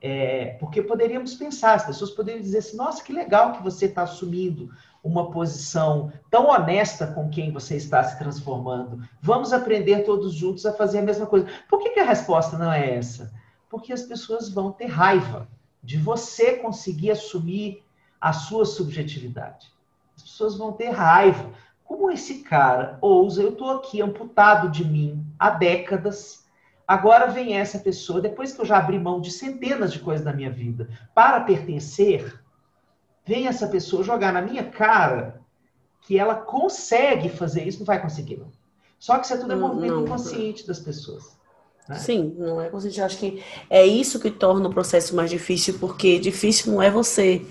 é, 0.00 0.56
porque 0.60 0.82
poderíamos 0.82 1.34
pensar, 1.34 1.74
as 1.74 1.86
pessoas 1.86 2.10
poderiam 2.10 2.42
dizer 2.42 2.58
assim, 2.58 2.76
nossa, 2.76 3.02
que 3.02 3.12
legal 3.12 3.52
que 3.52 3.62
você 3.62 3.86
está 3.86 4.02
assumindo 4.02 4.70
uma 5.02 5.30
posição 5.30 6.12
tão 6.30 6.48
honesta 6.48 7.06
com 7.06 7.28
quem 7.28 7.52
você 7.52 7.76
está 7.76 8.02
se 8.02 8.18
transformando. 8.18 9.06
Vamos 9.20 9.52
aprender 9.52 10.02
todos 10.02 10.34
juntos 10.34 10.64
a 10.64 10.72
fazer 10.72 10.98
a 10.98 11.02
mesma 11.02 11.26
coisa. 11.26 11.46
Por 11.68 11.78
que, 11.78 11.90
que 11.90 12.00
a 12.00 12.06
resposta 12.06 12.56
não 12.56 12.72
é 12.72 12.96
essa? 12.96 13.32
Porque 13.68 13.92
as 13.92 14.02
pessoas 14.02 14.48
vão 14.48 14.72
ter 14.72 14.86
raiva 14.86 15.46
de 15.82 15.98
você 15.98 16.56
conseguir 16.56 17.10
assumir 17.10 17.82
a 18.24 18.32
sua 18.32 18.64
subjetividade. 18.64 19.70
As 20.16 20.22
pessoas 20.22 20.56
vão 20.56 20.72
ter 20.72 20.88
raiva 20.88 21.52
como 21.84 22.10
esse 22.10 22.36
cara 22.36 22.96
ousa? 23.02 23.42
Eu 23.42 23.50
estou 23.50 23.70
aqui 23.72 24.00
amputado 24.00 24.70
de 24.70 24.82
mim 24.82 25.22
há 25.38 25.50
décadas. 25.50 26.42
Agora 26.88 27.26
vem 27.26 27.54
essa 27.54 27.78
pessoa, 27.78 28.22
depois 28.22 28.54
que 28.54 28.62
eu 28.62 28.64
já 28.64 28.78
abri 28.78 28.98
mão 28.98 29.20
de 29.20 29.30
centenas 29.30 29.92
de 29.92 29.98
coisas 29.98 30.24
na 30.24 30.32
minha 30.32 30.50
vida 30.50 30.88
para 31.14 31.40
pertencer, 31.40 32.40
vem 33.26 33.46
essa 33.46 33.68
pessoa 33.68 34.02
jogar 34.02 34.32
na 34.32 34.40
minha 34.40 34.64
cara 34.64 35.42
que 36.00 36.18
ela 36.18 36.34
consegue 36.34 37.28
fazer 37.28 37.68
isso, 37.68 37.80
não 37.80 37.86
vai 37.86 38.00
conseguir, 38.00 38.38
não. 38.38 38.50
Só 38.98 39.18
que 39.18 39.26
isso 39.26 39.34
é 39.34 39.36
tudo 39.36 39.52
é 39.52 39.56
movimento 39.56 39.96
não, 39.96 40.04
inconsciente 40.04 40.66
das 40.66 40.80
pessoas. 40.80 41.36
Né? 41.86 41.96
Sim, 41.96 42.34
não 42.38 42.58
é 42.58 42.70
consciente. 42.70 43.02
Acho 43.02 43.18
que 43.18 43.44
é 43.68 43.84
isso 43.84 44.18
que 44.18 44.30
torna 44.30 44.66
o 44.66 44.72
processo 44.72 45.14
mais 45.14 45.28
difícil, 45.28 45.78
porque 45.78 46.18
difícil 46.18 46.72
não 46.72 46.80
é 46.80 46.90
você 46.90 47.44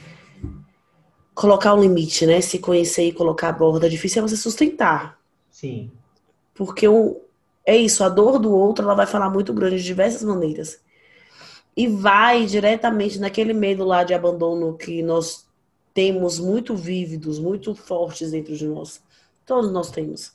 colocar 1.34 1.74
um 1.74 1.82
limite, 1.82 2.26
né? 2.26 2.42
Se 2.42 2.60
conhecer 2.60 3.08
e 3.08 3.14
colocar 3.14 3.50
a 3.50 3.54
borda. 3.54 3.90
Difícil 3.90 4.24
é 4.24 4.28
você 4.28 4.38
sustentar. 4.38 5.20
Sim. 5.50 5.92
Porque 6.54 6.88
o, 6.88 7.22
é 7.66 7.76
isso, 7.76 8.04
a 8.04 8.10
dor 8.10 8.40
do 8.40 8.52
outro 8.54 8.86
ela 8.86 8.96
vai 8.96 9.06
falar 9.06 9.30
muito 9.30 9.54
grande 9.54 9.78
de 9.78 9.84
diversas 9.84 10.24
maneiras. 10.24 10.80
E 11.76 11.88
vai 11.88 12.46
diretamente 12.46 13.20
naquele 13.20 13.54
medo 13.54 13.84
lá 13.84 14.04
de 14.04 14.14
abandono 14.14 14.78
que 14.78 15.02
nós 15.02 15.46
temos 15.94 16.40
muito 16.40 16.76
vívidos, 16.76 17.40
muito 17.40 17.74
fortes 17.74 18.32
dentro 18.32 18.56
de 18.56 18.68
nós. 18.68 19.02
Todos 19.46 19.72
nós 19.72 19.90
temos. 19.90 20.34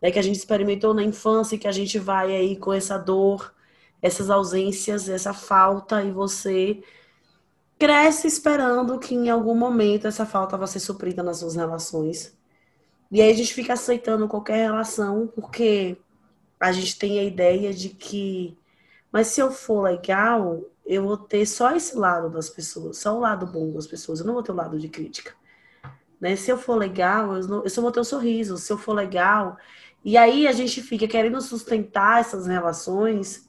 Né? 0.00 0.10
Que 0.10 0.18
a 0.18 0.22
gente 0.22 0.36
experimentou 0.36 0.94
na 0.94 1.02
infância 1.02 1.56
e 1.56 1.58
que 1.58 1.66
a 1.66 1.72
gente 1.72 1.98
vai 1.98 2.34
aí 2.34 2.56
com 2.56 2.72
essa 2.72 2.96
dor, 2.96 3.52
essas 4.00 4.30
ausências, 4.30 5.08
essa 5.08 5.34
falta, 5.34 6.02
e 6.04 6.12
você 6.12 6.80
cresce 7.78 8.26
esperando 8.26 8.98
que 8.98 9.14
em 9.14 9.30
algum 9.30 9.54
momento 9.54 10.06
essa 10.06 10.26
falta 10.26 10.56
vai 10.56 10.66
ser 10.66 10.80
suprida 10.80 11.22
nas 11.22 11.38
suas 11.38 11.54
relações. 11.54 12.36
E 13.10 13.22
aí 13.22 13.30
a 13.30 13.34
gente 13.34 13.54
fica 13.54 13.74
aceitando 13.74 14.28
qualquer 14.28 14.56
relação 14.64 15.26
porque 15.28 15.96
a 16.60 16.72
gente 16.72 16.98
tem 16.98 17.18
a 17.18 17.24
ideia 17.24 17.72
de 17.72 17.90
que, 17.90 18.58
mas 19.12 19.28
se 19.28 19.40
eu 19.40 19.50
for 19.50 19.82
legal, 19.82 20.62
eu 20.84 21.04
vou 21.04 21.16
ter 21.16 21.46
só 21.46 21.74
esse 21.74 21.96
lado 21.96 22.28
das 22.28 22.50
pessoas, 22.50 22.98
só 22.98 23.16
o 23.16 23.20
lado 23.20 23.46
bom 23.46 23.70
das 23.72 23.86
pessoas, 23.86 24.20
eu 24.20 24.26
não 24.26 24.34
vou 24.34 24.42
ter 24.42 24.52
o 24.52 24.56
lado 24.56 24.78
de 24.78 24.88
crítica. 24.88 25.32
Né? 26.20 26.34
Se 26.36 26.50
eu 26.50 26.58
for 26.58 26.74
legal, 26.76 27.36
eu, 27.36 27.46
não, 27.46 27.62
eu 27.62 27.70
só 27.70 27.80
vou 27.80 27.92
ter 27.92 28.00
o 28.00 28.02
um 28.02 28.04
sorriso, 28.04 28.58
se 28.58 28.72
eu 28.72 28.78
for 28.78 28.92
legal. 28.92 29.56
E 30.04 30.16
aí 30.16 30.48
a 30.48 30.52
gente 30.52 30.82
fica 30.82 31.06
querendo 31.06 31.40
sustentar 31.40 32.20
essas 32.20 32.46
relações. 32.46 33.48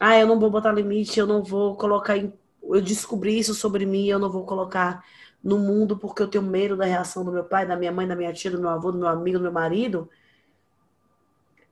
Ah, 0.00 0.18
eu 0.18 0.26
não 0.26 0.40
vou 0.40 0.50
botar 0.50 0.72
limite, 0.72 1.20
eu 1.20 1.26
não 1.26 1.42
vou 1.42 1.76
colocar 1.76 2.16
em 2.16 2.32
eu 2.70 2.80
descobri 2.80 3.38
isso 3.38 3.54
sobre 3.54 3.84
mim, 3.86 4.06
eu 4.06 4.18
não 4.18 4.30
vou 4.30 4.44
colocar 4.44 5.04
no 5.42 5.58
mundo 5.58 5.98
porque 5.98 6.22
eu 6.22 6.28
tenho 6.28 6.42
medo 6.42 6.76
da 6.76 6.84
reação 6.84 7.24
do 7.24 7.32
meu 7.32 7.44
pai, 7.44 7.66
da 7.66 7.76
minha 7.76 7.92
mãe, 7.92 8.08
da 8.08 8.16
minha 8.16 8.32
tia, 8.32 8.50
do 8.50 8.60
meu 8.60 8.70
avô, 8.70 8.90
do 8.90 8.98
meu 8.98 9.08
amigo, 9.08 9.38
do 9.38 9.42
meu 9.42 9.52
marido. 9.52 10.08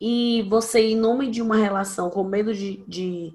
E 0.00 0.42
você, 0.50 0.80
em 0.80 0.96
nome 0.96 1.30
de 1.30 1.40
uma 1.40 1.56
relação, 1.56 2.10
com 2.10 2.24
medo 2.24 2.52
de, 2.52 2.84
de, 2.86 3.34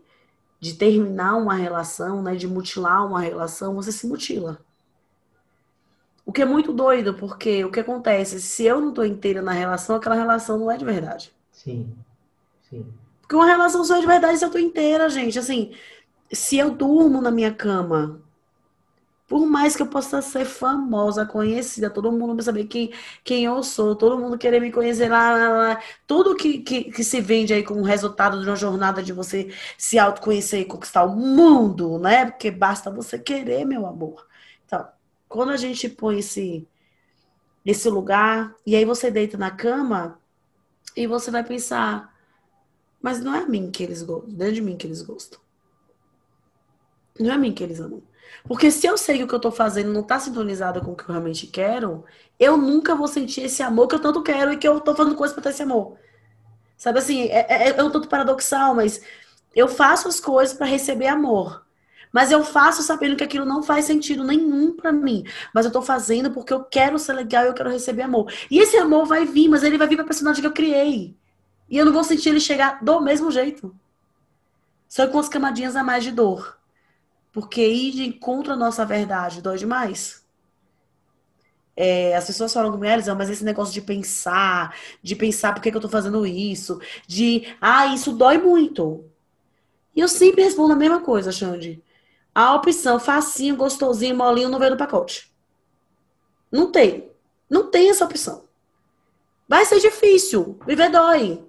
de 0.59 0.73
terminar 0.75 1.35
uma 1.37 1.55
relação, 1.55 2.21
né, 2.21 2.35
de 2.35 2.47
mutilar 2.47 3.07
uma 3.07 3.21
relação, 3.21 3.73
você 3.73 3.91
se 3.91 4.05
mutila. 4.05 4.59
O 6.25 6.31
que 6.33 6.41
é 6.41 6.45
muito 6.45 6.73
doido, 6.73 7.13
porque 7.13 7.63
o 7.63 7.71
que 7.71 7.79
acontece? 7.79 8.41
Se 8.41 8.65
eu 8.65 8.81
não 8.81 8.89
estou 8.89 9.05
inteira 9.05 9.41
na 9.41 9.53
relação, 9.53 9.95
aquela 9.95 10.15
relação 10.15 10.59
não 10.59 10.69
é 10.69 10.77
de 10.77 10.83
verdade. 10.83 11.33
Sim, 11.53 11.89
sim. 12.69 12.85
Porque 13.21 13.35
uma 13.35 13.45
relação 13.45 13.83
só 13.83 13.95
é 13.95 14.01
de 14.01 14.05
verdade 14.07 14.37
se 14.37 14.43
eu 14.43 14.47
estou 14.47 14.61
inteira, 14.61 15.09
gente. 15.09 15.39
Assim, 15.39 15.73
se 16.31 16.57
eu 16.57 16.71
durmo 16.71 17.21
na 17.21 17.31
minha 17.31 17.53
cama, 17.53 18.21
por 19.27 19.45
mais 19.45 19.75
que 19.75 19.81
eu 19.81 19.87
possa 19.87 20.21
ser 20.21 20.45
famosa, 20.45 21.25
conhecida, 21.25 21.89
todo 21.89 22.11
mundo 22.11 22.41
saber 22.41 22.65
quem, 22.65 22.93
quem 23.23 23.43
eu 23.43 23.61
sou, 23.61 23.95
todo 23.95 24.17
mundo 24.17 24.37
querer 24.37 24.61
me 24.61 24.71
conhecer 24.71 25.09
lá, 25.09 25.31
lá, 25.31 25.49
lá. 25.49 25.83
tudo 26.07 26.35
que, 26.35 26.59
que, 26.59 26.85
que, 26.85 27.03
se 27.03 27.19
vende 27.19 27.53
aí 27.53 27.61
como 27.63 27.81
resultado 27.81 28.41
de 28.41 28.47
uma 28.47 28.55
jornada 28.55 29.03
de 29.03 29.11
você 29.11 29.53
se 29.77 29.99
autoconhecer 29.99 30.61
e 30.61 30.65
conquistar 30.65 31.03
o 31.03 31.15
mundo, 31.15 31.99
né? 31.99 32.25
Porque 32.27 32.49
basta 32.49 32.89
você 32.89 33.19
querer, 33.19 33.65
meu 33.65 33.85
amor. 33.85 34.25
Então, 34.65 34.87
quando 35.27 35.51
a 35.51 35.57
gente 35.57 35.89
põe 35.89 36.19
esse, 36.19 36.65
esse 37.65 37.89
lugar, 37.89 38.55
e 38.65 38.75
aí 38.77 38.85
você 38.85 39.11
deita 39.11 39.37
na 39.37 39.51
cama, 39.51 40.19
e 40.95 41.05
você 41.05 41.29
vai 41.29 41.43
pensar, 41.43 42.13
mas 43.01 43.19
não 43.21 43.35
é 43.35 43.39
a 43.39 43.47
mim 43.47 43.69
que 43.71 43.83
eles 43.83 44.01
gostam, 44.03 44.31
não 44.31 44.45
é 44.45 44.51
de 44.51 44.61
mim 44.61 44.77
que 44.77 44.87
eles 44.87 45.01
gostam. 45.01 45.39
Não 47.19 47.31
é 47.31 47.33
a 47.33 47.37
mim 47.37 47.53
que 47.53 47.63
eles 47.63 47.79
amam. 47.79 48.01
Porque 48.47 48.71
se 48.71 48.87
eu 48.87 48.97
sei 48.97 49.17
que 49.17 49.23
o 49.23 49.27
que 49.27 49.35
eu 49.35 49.39
tô 49.39 49.51
fazendo 49.51 49.91
não 49.91 50.03
tá 50.03 50.19
sintonizado 50.19 50.81
com 50.81 50.91
o 50.91 50.95
que 50.95 51.03
eu 51.03 51.09
realmente 51.09 51.47
quero, 51.47 52.05
eu 52.39 52.57
nunca 52.57 52.95
vou 52.95 53.07
sentir 53.07 53.41
esse 53.41 53.61
amor 53.61 53.87
que 53.87 53.95
eu 53.95 53.99
tanto 53.99 54.23
quero 54.23 54.53
e 54.53 54.57
que 54.57 54.67
eu 54.67 54.79
tô 54.79 54.95
fazendo 54.95 55.15
coisa 55.15 55.33
pra 55.33 55.43
ter 55.43 55.49
esse 55.49 55.63
amor. 55.63 55.97
Sabe 56.77 56.99
assim, 56.99 57.23
é, 57.23 57.69
é, 57.69 57.69
é 57.69 57.83
um 57.83 57.89
tanto 57.89 58.07
paradoxal, 58.07 58.75
mas 58.75 59.01
eu 59.55 59.67
faço 59.67 60.07
as 60.07 60.19
coisas 60.19 60.55
para 60.55 60.67
receber 60.67 61.07
amor. 61.07 61.65
Mas 62.11 62.31
eu 62.31 62.43
faço 62.43 62.83
sabendo 62.83 63.15
que 63.15 63.23
aquilo 63.23 63.45
não 63.45 63.61
faz 63.61 63.85
sentido 63.85 64.23
nenhum 64.23 64.75
para 64.75 64.91
mim. 64.91 65.23
Mas 65.53 65.65
eu 65.65 65.71
tô 65.71 65.81
fazendo 65.81 66.31
porque 66.31 66.53
eu 66.53 66.63
quero 66.63 66.97
ser 66.97 67.13
legal 67.13 67.43
e 67.43 67.47
eu 67.47 67.53
quero 67.53 67.69
receber 67.69 68.03
amor. 68.03 68.31
E 68.49 68.59
esse 68.59 68.77
amor 68.77 69.05
vai 69.05 69.25
vir, 69.25 69.49
mas 69.49 69.63
ele 69.63 69.77
vai 69.77 69.87
vir 69.87 69.97
pra 69.97 70.05
personagem 70.05 70.41
que 70.41 70.47
eu 70.47 70.53
criei. 70.53 71.15
E 71.69 71.77
eu 71.77 71.85
não 71.85 71.91
vou 71.91 72.03
sentir 72.03 72.29
ele 72.29 72.39
chegar 72.39 72.83
do 72.83 73.01
mesmo 73.01 73.29
jeito. 73.29 73.75
Só 74.87 75.05
com 75.07 75.19
as 75.19 75.27
camadinhas 75.27 75.75
a 75.75 75.83
mais 75.83 76.03
de 76.03 76.11
dor. 76.11 76.56
Porque 77.37 77.61
ir 77.63 77.91
de 77.91 78.03
encontro 78.03 78.53
à 78.53 78.55
nossa 78.55 78.83
verdade 78.83 79.43
dói 79.43 79.59
demais. 79.59 80.25
É, 81.75 82.15
as 82.15 82.25
pessoas 82.25 82.51
falam 82.51 82.71
com 82.71 82.79
mulheres, 82.79 83.07
mas 83.09 83.29
esse 83.29 83.43
negócio 83.43 83.71
de 83.71 83.79
pensar, 83.79 84.75
de 85.03 85.15
pensar 85.15 85.53
por 85.53 85.61
que, 85.61 85.69
que 85.69 85.77
eu 85.77 85.81
tô 85.81 85.87
fazendo 85.87 86.25
isso, 86.25 86.81
de, 87.05 87.55
ah, 87.61 87.93
isso 87.93 88.13
dói 88.13 88.39
muito. 88.39 89.05
E 89.95 89.99
eu 89.99 90.07
sempre 90.07 90.41
respondo 90.41 90.73
a 90.73 90.75
mesma 90.75 90.99
coisa, 90.99 91.31
Xande. 91.31 91.79
A 92.33 92.55
opção 92.55 92.99
facinho, 92.99 93.55
gostosinho, 93.55 94.17
molinho 94.17 94.49
não 94.49 94.57
veio 94.57 94.71
no 94.71 94.77
pacote. 94.77 95.31
Não 96.51 96.71
tem. 96.71 97.07
Não 97.47 97.69
tem 97.69 97.91
essa 97.91 98.05
opção. 98.05 98.45
Vai 99.47 99.63
ser 99.63 99.79
difícil. 99.79 100.57
Viver 100.65 100.89
dói. 100.89 101.45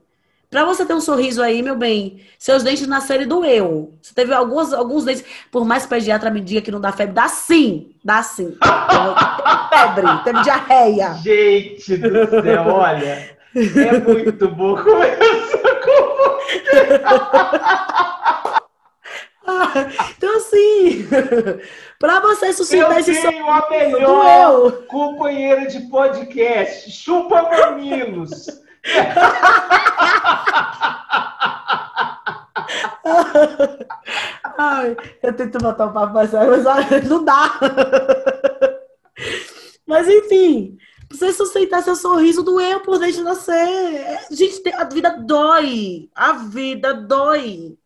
Pra 0.50 0.64
você 0.64 0.86
ter 0.86 0.94
um 0.94 1.00
sorriso 1.00 1.42
aí, 1.42 1.62
meu 1.62 1.76
bem, 1.76 2.22
seus 2.38 2.62
dentes 2.62 2.86
nascerem 2.86 3.28
doeu. 3.28 3.92
Você 4.00 4.14
teve 4.14 4.32
alguns, 4.32 4.72
alguns 4.72 5.04
dentes, 5.04 5.22
por 5.52 5.64
mais 5.64 5.82
que 5.82 5.88
o 5.88 5.90
pediatra 5.90 6.30
me 6.30 6.40
diga 6.40 6.62
que 6.62 6.70
não 6.70 6.80
dá 6.80 6.90
febre, 6.90 7.14
dá 7.14 7.28
sim, 7.28 7.94
dá 8.02 8.22
sim. 8.22 8.56
febre, 9.68 10.06
teve 10.24 10.42
diarreia. 10.42 11.14
Gente 11.22 11.96
do 11.98 12.42
céu, 12.42 12.66
olha, 12.66 13.36
é 13.54 14.00
muito 14.00 14.48
bom 14.48 14.74
conversar 14.76 15.80
com 15.84 16.18
então, 20.16 20.36
assim, 20.36 21.08
para 21.98 22.20
você 22.20 22.52
sustentar 22.52 22.92
eu 22.92 22.98
esse 22.98 23.14
sorriso. 23.14 23.26
Eu 23.26 23.32
tenho 23.32 23.50
a 23.50 23.70
melhor 23.70 24.72
companheira 24.86 25.66
de 25.66 25.80
podcast. 25.88 26.90
Chupa 26.90 27.42
mamilos. 27.42 28.46
Ai, 34.58 34.96
eu 35.22 35.32
tento 35.34 35.58
botar 35.58 35.86
o 35.86 35.92
papo 35.92 36.14
mais 36.14 36.30
sério, 36.30 36.50
mas 36.50 37.08
não 37.08 37.24
dá. 37.24 37.58
Mas 39.86 40.08
enfim, 40.08 40.76
você 41.10 41.32
sustentar 41.32 41.82
seu 41.82 41.96
sorriso 41.96 42.42
doeu 42.42 42.80
por 42.80 42.98
dentro 42.98 43.16
de 43.16 43.22
nascer. 43.22 44.18
Gente, 44.30 44.62
a 44.74 44.84
vida 44.84 45.10
dói. 45.10 46.10
A 46.14 46.32
vida 46.32 46.92
dói. 46.92 47.78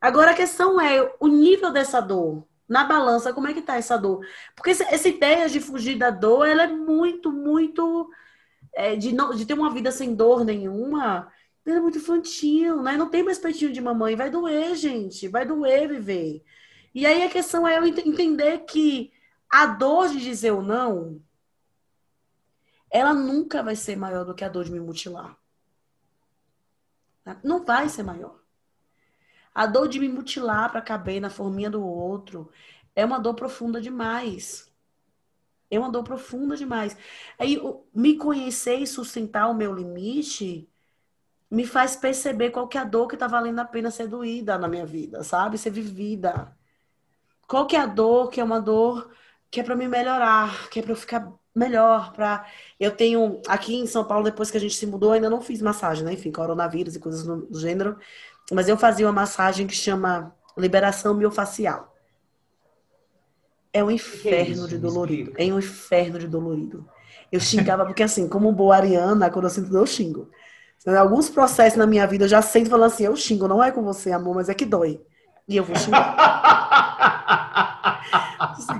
Agora 0.00 0.32
a 0.32 0.34
questão 0.34 0.80
é 0.80 1.12
o 1.18 1.28
nível 1.28 1.70
dessa 1.70 2.00
dor. 2.00 2.44
Na 2.68 2.84
balança, 2.84 3.32
como 3.32 3.48
é 3.48 3.54
que 3.54 3.62
tá 3.62 3.76
essa 3.76 3.96
dor? 3.96 4.26
Porque 4.56 4.70
essa 4.70 5.08
ideia 5.08 5.48
de 5.48 5.60
fugir 5.60 5.96
da 5.96 6.10
dor, 6.10 6.46
ela 6.46 6.64
é 6.64 6.66
muito, 6.66 7.30
muito 7.30 8.10
é, 8.74 8.96
de, 8.96 9.12
não, 9.12 9.34
de 9.34 9.46
ter 9.46 9.54
uma 9.54 9.70
vida 9.70 9.90
sem 9.90 10.14
dor 10.14 10.44
nenhuma, 10.44 11.30
é 11.64 11.80
muito 11.80 11.98
infantil, 11.98 12.82
né? 12.82 12.96
Não 12.96 13.08
tem 13.08 13.22
mais 13.22 13.38
peitinho 13.38 13.72
de 13.72 13.80
mamãe. 13.80 14.16
Vai 14.16 14.30
doer, 14.30 14.74
gente. 14.74 15.28
Vai 15.28 15.46
doer 15.46 15.88
viver. 15.88 16.44
E 16.94 17.06
aí 17.06 17.22
a 17.22 17.30
questão 17.30 17.66
é 17.66 17.78
eu 17.78 17.86
entender 17.86 18.60
que 18.60 19.12
a 19.50 19.66
dor 19.66 20.08
de 20.08 20.18
dizer 20.18 20.52
o 20.52 20.62
não, 20.62 21.22
ela 22.90 23.14
nunca 23.14 23.62
vai 23.62 23.76
ser 23.76 23.96
maior 23.96 24.24
do 24.24 24.34
que 24.34 24.44
a 24.44 24.48
dor 24.48 24.64
de 24.64 24.72
me 24.72 24.80
mutilar. 24.80 25.36
Não 27.44 27.64
vai 27.64 27.88
ser 27.88 28.02
maior. 28.02 28.40
A 29.54 29.66
dor 29.66 29.88
de 29.88 30.00
me 30.00 30.08
mutilar 30.08 30.70
para 30.72 30.80
caber 30.80 31.20
na 31.20 31.30
forminha 31.30 31.70
do 31.70 31.84
outro 31.84 32.50
é 32.96 33.04
uma 33.04 33.18
dor 33.18 33.34
profunda 33.34 33.80
demais. 33.80 34.71
É 35.72 35.78
uma 35.78 35.90
dor 35.90 36.04
profunda 36.04 36.56
demais. 36.56 36.96
Aí, 37.38 37.58
me 37.94 38.16
conhecer 38.18 38.76
e 38.76 38.86
sustentar 38.86 39.48
o 39.48 39.54
meu 39.54 39.74
limite 39.74 40.68
me 41.50 41.66
faz 41.66 41.96
perceber 41.96 42.50
qual 42.50 42.68
que 42.68 42.78
é 42.78 42.80
a 42.82 42.84
dor 42.84 43.08
que 43.08 43.16
tá 43.16 43.26
valendo 43.26 43.58
a 43.58 43.64
pena 43.64 43.90
ser 43.90 44.06
doída 44.08 44.58
na 44.58 44.68
minha 44.68 44.86
vida, 44.86 45.24
sabe? 45.24 45.58
Ser 45.58 45.70
vivida. 45.70 46.56
Qual 47.46 47.66
que 47.66 47.76
é 47.76 47.80
a 47.80 47.86
dor 47.86 48.30
que 48.30 48.40
é 48.40 48.44
uma 48.44 48.60
dor 48.60 49.10
que 49.50 49.60
é 49.60 49.62
para 49.62 49.76
me 49.76 49.88
melhorar, 49.88 50.70
que 50.70 50.80
é 50.80 50.82
para 50.82 50.92
eu 50.92 50.96
ficar 50.96 51.32
melhor 51.54 52.12
para 52.12 52.46
eu 52.80 52.90
tenho 52.90 53.40
aqui 53.46 53.74
em 53.76 53.86
São 53.86 54.04
Paulo 54.04 54.24
depois 54.24 54.50
que 54.50 54.56
a 54.56 54.60
gente 54.60 54.74
se 54.74 54.86
mudou 54.86 55.12
ainda 55.12 55.28
não 55.28 55.42
fiz 55.42 55.60
massagem 55.60 56.04
né 56.04 56.14
enfim 56.14 56.32
coronavírus 56.32 56.96
e 56.96 56.98
coisas 56.98 57.24
do 57.24 57.60
gênero 57.60 57.98
mas 58.50 58.68
eu 58.68 58.76
fazia 58.78 59.06
uma 59.06 59.12
massagem 59.12 59.66
que 59.66 59.74
chama 59.74 60.34
liberação 60.56 61.12
miofacial 61.14 61.91
é 63.72 63.82
um 63.82 63.90
inferno 63.90 64.36
é 64.36 64.42
isso, 64.42 64.68
de 64.68 64.78
dolorido 64.78 65.32
é 65.36 65.44
um 65.46 65.58
inferno 65.58 66.18
de 66.18 66.28
dolorido 66.28 66.86
eu 67.30 67.40
xingava 67.40 67.84
porque 67.84 68.02
assim 68.02 68.28
como 68.28 68.52
boa 68.52 68.76
ariana 68.76 69.30
quando 69.30 69.46
eu 69.46 69.50
sinto 69.50 69.70
dor 69.70 69.80
eu 69.80 69.86
xingo 69.86 70.30
alguns 70.98 71.30
processos 71.30 71.78
na 71.78 71.86
minha 71.86 72.06
vida 72.06 72.24
eu 72.24 72.28
já 72.28 72.42
sinto 72.42 72.70
falando 72.70 72.92
assim 72.92 73.04
eu 73.04 73.16
xingo 73.16 73.48
não 73.48 73.62
é 73.62 73.70
com 73.70 73.82
você 73.82 74.12
amor 74.12 74.34
mas 74.34 74.48
é 74.48 74.54
que 74.54 74.66
dói 74.66 75.00
e 75.48 75.56
eu 75.56 75.64
vou 75.64 75.76
xingar 75.76 76.16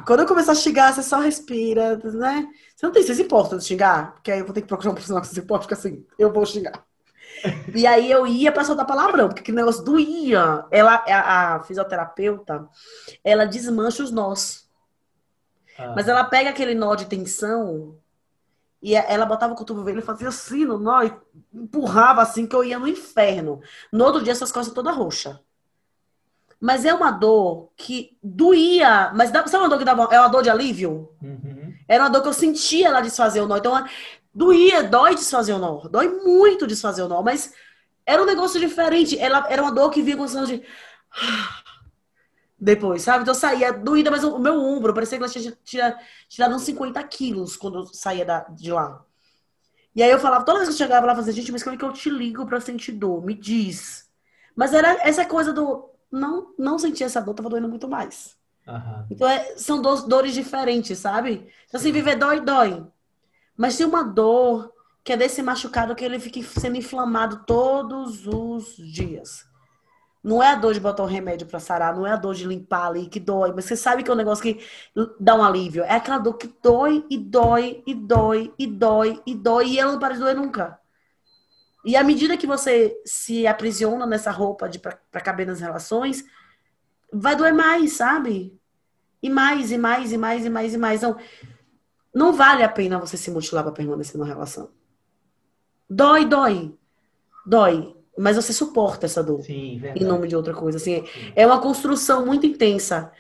Quando 0.07 0.21
eu 0.21 0.27
começar 0.27 0.53
a 0.53 0.57
xingar, 0.57 0.93
você 0.93 1.03
só 1.03 1.21
respira, 1.21 1.97
né? 1.97 2.49
Você 2.75 2.87
não 2.87 2.93
tem, 2.93 3.03
você 3.03 3.15
se 3.15 3.23
importa 3.23 3.57
de 3.57 3.65
xingar? 3.65 4.13
Porque 4.15 4.31
aí 4.31 4.41
eu 4.41 4.45
vou 4.45 4.55
ter 4.55 4.63
que 4.63 4.67
procurar 4.67 4.91
um 4.91 4.95
profissional 4.95 5.23
que 5.23 5.29
se 5.29 5.39
importa, 5.39 5.63
porque 5.63 5.75
assim, 5.75 6.05
eu 6.19 6.33
vou 6.33 6.45
xingar. 6.47 6.85
E 7.75 7.87
aí 7.87 8.09
eu 8.09 8.25
ia 8.25 8.53
pra 8.53 8.63
soltar 8.63 8.87
palavrão, 8.87 9.27
porque 9.27 9.41
aquele 9.41 9.57
negócio 9.57 9.83
doía. 9.83 10.65
Ela, 10.71 11.03
a, 11.09 11.55
a 11.57 11.63
fisioterapeuta, 11.63 12.69
ela 13.25 13.47
desmancha 13.47 14.03
os 14.03 14.13
nós. 14.13 14.62
Ah. 15.83 15.93
Mas 15.95 16.09
ela 16.09 16.25
pega 16.25 16.51
aquele 16.51 16.75
nó 16.75 16.95
de 16.95 17.07
tensão 17.07 17.97
e 18.83 18.97
ela 18.97 19.25
botava 19.25 19.53
o 19.53 19.57
cotovelo 19.57 20.01
e 20.01 20.03
fazia 20.03 20.29
assim 20.29 20.65
no 20.65 20.77
nó 20.77 21.03
e 21.03 21.13
empurrava 21.55 22.21
assim 22.21 22.47
que 22.47 22.57
eu 22.57 22.65
ia 22.65 22.79
no 22.79 22.89
inferno. 22.89 23.61
No 23.93 24.05
outro 24.05 24.23
dia, 24.23 24.33
essas 24.33 24.51
costas 24.51 24.75
toda 24.75 24.91
roxa. 24.91 25.41
Mas 26.61 26.85
é 26.85 26.93
uma 26.93 27.11
dor 27.11 27.71
que 27.77 28.17
doía. 28.23 29.13
Mas 29.15 29.31
sabe 29.31 29.57
uma 29.57 29.69
dor 29.69 29.79
que 29.79 29.85
dava. 29.85 30.09
É 30.13 30.19
uma 30.19 30.29
dor 30.29 30.43
de 30.43 30.51
alívio? 30.51 31.09
Uhum. 31.21 31.75
Era 31.89 32.05
uma 32.05 32.11
dor 32.11 32.23
que 32.23 32.29
eu 32.29 32.33
sentia 32.33 32.89
ela 32.89 33.01
desfazer 33.01 33.41
o 33.41 33.49
nó. 33.49 33.57
Então, 33.57 33.85
doía, 34.33 34.85
dói 34.85 35.15
desfazer 35.15 35.55
o 35.55 35.59
nó. 35.59 35.89
Dói 35.89 36.09
muito 36.09 36.67
desfazer 36.67 37.03
o 37.03 37.09
nó. 37.09 37.21
Mas 37.21 37.53
era 38.07 38.23
um 38.23 38.27
negócio 38.27 38.61
diferente. 38.61 39.19
Ela, 39.19 39.45
era 39.49 39.63
uma 39.63 39.73
dor 39.73 39.91
que 39.91 40.03
vinha 40.03 40.17
com 40.17 40.25
de. 40.25 40.63
Depois, 42.65 43.03
sabe? 43.03 43.23
Então 43.23 43.35
eu 43.35 43.41
saía 43.41 43.73
doída, 43.73 44.09
mas 44.09 44.23
o 44.23 44.39
meu 44.39 44.55
ombro 44.55 44.95
parecia 44.95 45.19
que 45.19 45.25
ela 45.25 45.33
tinha, 45.33 45.59
tinha 45.65 45.99
tirado 46.29 46.55
uns 46.55 46.63
50 46.63 47.03
quilos 47.09 47.57
quando 47.57 47.81
eu 47.81 47.87
saía 47.87 48.25
da, 48.25 48.43
de 48.51 48.71
lá. 48.71 49.05
E 49.97 50.01
aí 50.01 50.09
eu 50.09 50.21
falava, 50.21 50.45
toda 50.45 50.61
vez 50.61 50.69
que 50.69 50.75
eu 50.75 50.79
chegava 50.79 51.05
lá, 51.05 51.11
eu 51.11 51.17
falava, 51.17 51.33
gente, 51.33 51.51
mas 51.51 51.65
como 51.65 51.75
é 51.75 51.79
que 51.79 51.85
eu 51.85 51.93
te 51.93 52.09
ligo 52.09 52.47
pra 52.47 52.61
sentir 52.61 52.93
dor? 52.93 53.21
Me 53.21 53.35
diz. 53.35 54.09
Mas 54.55 54.73
era 54.73 54.97
essa 55.03 55.27
coisa 55.27 55.53
do 55.53 55.91
não, 56.09 56.55
não 56.57 56.79
sentia 56.79 57.07
essa 57.07 57.21
dor, 57.21 57.35
tava 57.35 57.49
doendo 57.49 57.69
muito 57.69 57.89
mais. 57.89 58.37
Uhum. 58.65 59.07
Então, 59.11 59.29
é, 59.29 59.57
são 59.57 59.83
do, 59.83 60.07
dores 60.07 60.33
diferentes, 60.33 60.97
sabe? 61.01 61.53
Então, 61.67 61.81
assim, 61.81 61.91
viver 61.91 62.15
dói, 62.15 62.39
dói. 62.39 62.87
Mas 63.57 63.77
tem 63.77 63.85
uma 63.85 64.05
dor 64.05 64.73
que 65.03 65.13
é 65.13 65.17
desse 65.17 65.43
machucado 65.43 65.97
que 65.97 66.05
ele 66.05 66.21
fica 66.21 66.41
sendo 66.45 66.77
inflamado 66.77 67.43
todos 67.45 68.25
os 68.25 68.77
dias. 68.77 69.51
Não 70.23 70.43
é 70.43 70.53
a 70.53 70.55
dor 70.55 70.73
de 70.73 70.79
botar 70.81 71.03
um 71.03 71.07
remédio 71.07 71.47
para 71.47 71.59
sarar, 71.59 71.95
não 71.95 72.07
é 72.07 72.13
a 72.13 72.17
dor 72.17 72.35
de 72.35 72.47
limpar 72.47 72.87
ali 72.87 73.09
que 73.09 73.19
dói, 73.19 73.53
mas 73.53 73.65
você 73.65 73.77
sabe 73.77 74.05
que 74.05 74.11
é 74.11 74.15
um 74.15 74.17
negócio 74.17 74.43
que 74.43 74.65
dá 75.19 75.35
um 75.35 75.43
alívio. 75.43 75.83
É 75.83 75.97
aquela 75.97 76.19
dor 76.19 76.35
que 76.35 76.55
dói 76.63 77.05
e 77.11 77.19
dói 77.19 77.83
e 77.87 77.95
dói 77.95 78.55
e 78.57 78.67
dói 78.67 79.21
e 79.27 79.35
dói 79.35 79.67
e 79.67 79.79
ela 79.81 79.93
não 79.93 79.99
para 79.99 80.15
de 80.15 80.21
doer 80.21 80.37
nunca. 80.37 80.79
E 81.85 81.97
à 81.97 82.05
medida 82.05 82.37
que 82.37 82.47
você 82.47 82.97
se 83.05 83.47
aprisiona 83.47 84.07
nessa 84.07 84.31
roupa 84.31 84.69
de 84.69 84.79
para 84.79 85.21
caber 85.21 85.47
nas 85.47 85.61
relações, 85.61 86.25
vai 87.13 87.35
doer 87.35 87.53
mais, 87.53 87.95
sabe? 87.95 88.57
E 89.21 89.29
mais, 89.29 89.73
e 89.73 89.79
mais, 89.79 90.13
e 90.13 90.19
mais, 90.19 90.45
e 90.45 90.51
mais, 90.51 90.75
e 90.75 90.79
mais. 90.79 91.03
Então, 91.03 91.17
não 92.15 92.33
vale 92.33 92.63
a 92.63 92.69
pena 92.69 92.99
você 92.99 93.17
se 93.17 93.31
mutilar 93.31 93.65
para 93.65 93.73
permanecer 93.73 94.19
na 94.19 94.27
relação. 94.27 94.71
Dói, 95.91 96.25
dói. 96.25 96.75
Dói. 97.45 97.97
Mas 98.17 98.37
você 98.37 98.53
suporta 98.53 99.07
essa 99.07 99.23
dor. 99.23 99.43
Sim. 99.43 99.83
Em 99.95 100.05
nome 100.05 100.29
de 100.29 100.37
outra 100.37 100.55
coisa. 100.55 100.79
Assim, 100.79 101.05
é 101.35 101.47
uma 101.47 101.61
construção 101.61 102.27
muito 102.27 102.47
intensa 102.47 103.11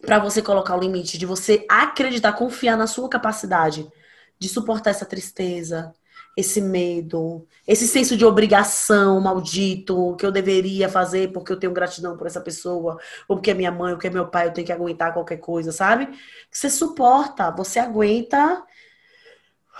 para 0.00 0.18
você 0.18 0.40
colocar 0.40 0.76
o 0.76 0.80
limite, 0.80 1.18
de 1.18 1.26
você 1.26 1.66
acreditar, 1.68 2.32
confiar 2.32 2.76
na 2.76 2.86
sua 2.86 3.08
capacidade 3.08 3.90
de 4.38 4.48
suportar 4.48 4.90
essa 4.90 5.04
tristeza, 5.04 5.92
esse 6.36 6.60
medo, 6.60 7.44
esse 7.66 7.88
senso 7.88 8.16
de 8.16 8.24
obrigação 8.24 9.20
maldito 9.20 10.14
que 10.16 10.24
eu 10.24 10.30
deveria 10.30 10.88
fazer 10.88 11.32
porque 11.32 11.52
eu 11.52 11.58
tenho 11.58 11.72
gratidão 11.72 12.16
por 12.16 12.28
essa 12.28 12.40
pessoa, 12.40 12.96
ou 13.26 13.36
porque 13.36 13.50
é 13.50 13.54
minha 13.54 13.72
mãe, 13.72 13.90
ou 13.90 13.96
porque 13.96 14.06
é 14.06 14.10
meu 14.10 14.28
pai, 14.28 14.46
eu 14.46 14.52
tenho 14.52 14.66
que 14.66 14.72
aguentar 14.72 15.12
qualquer 15.12 15.38
coisa, 15.38 15.72
sabe? 15.72 16.08
Você 16.48 16.70
suporta, 16.70 17.50
você 17.50 17.80
aguenta 17.80 18.62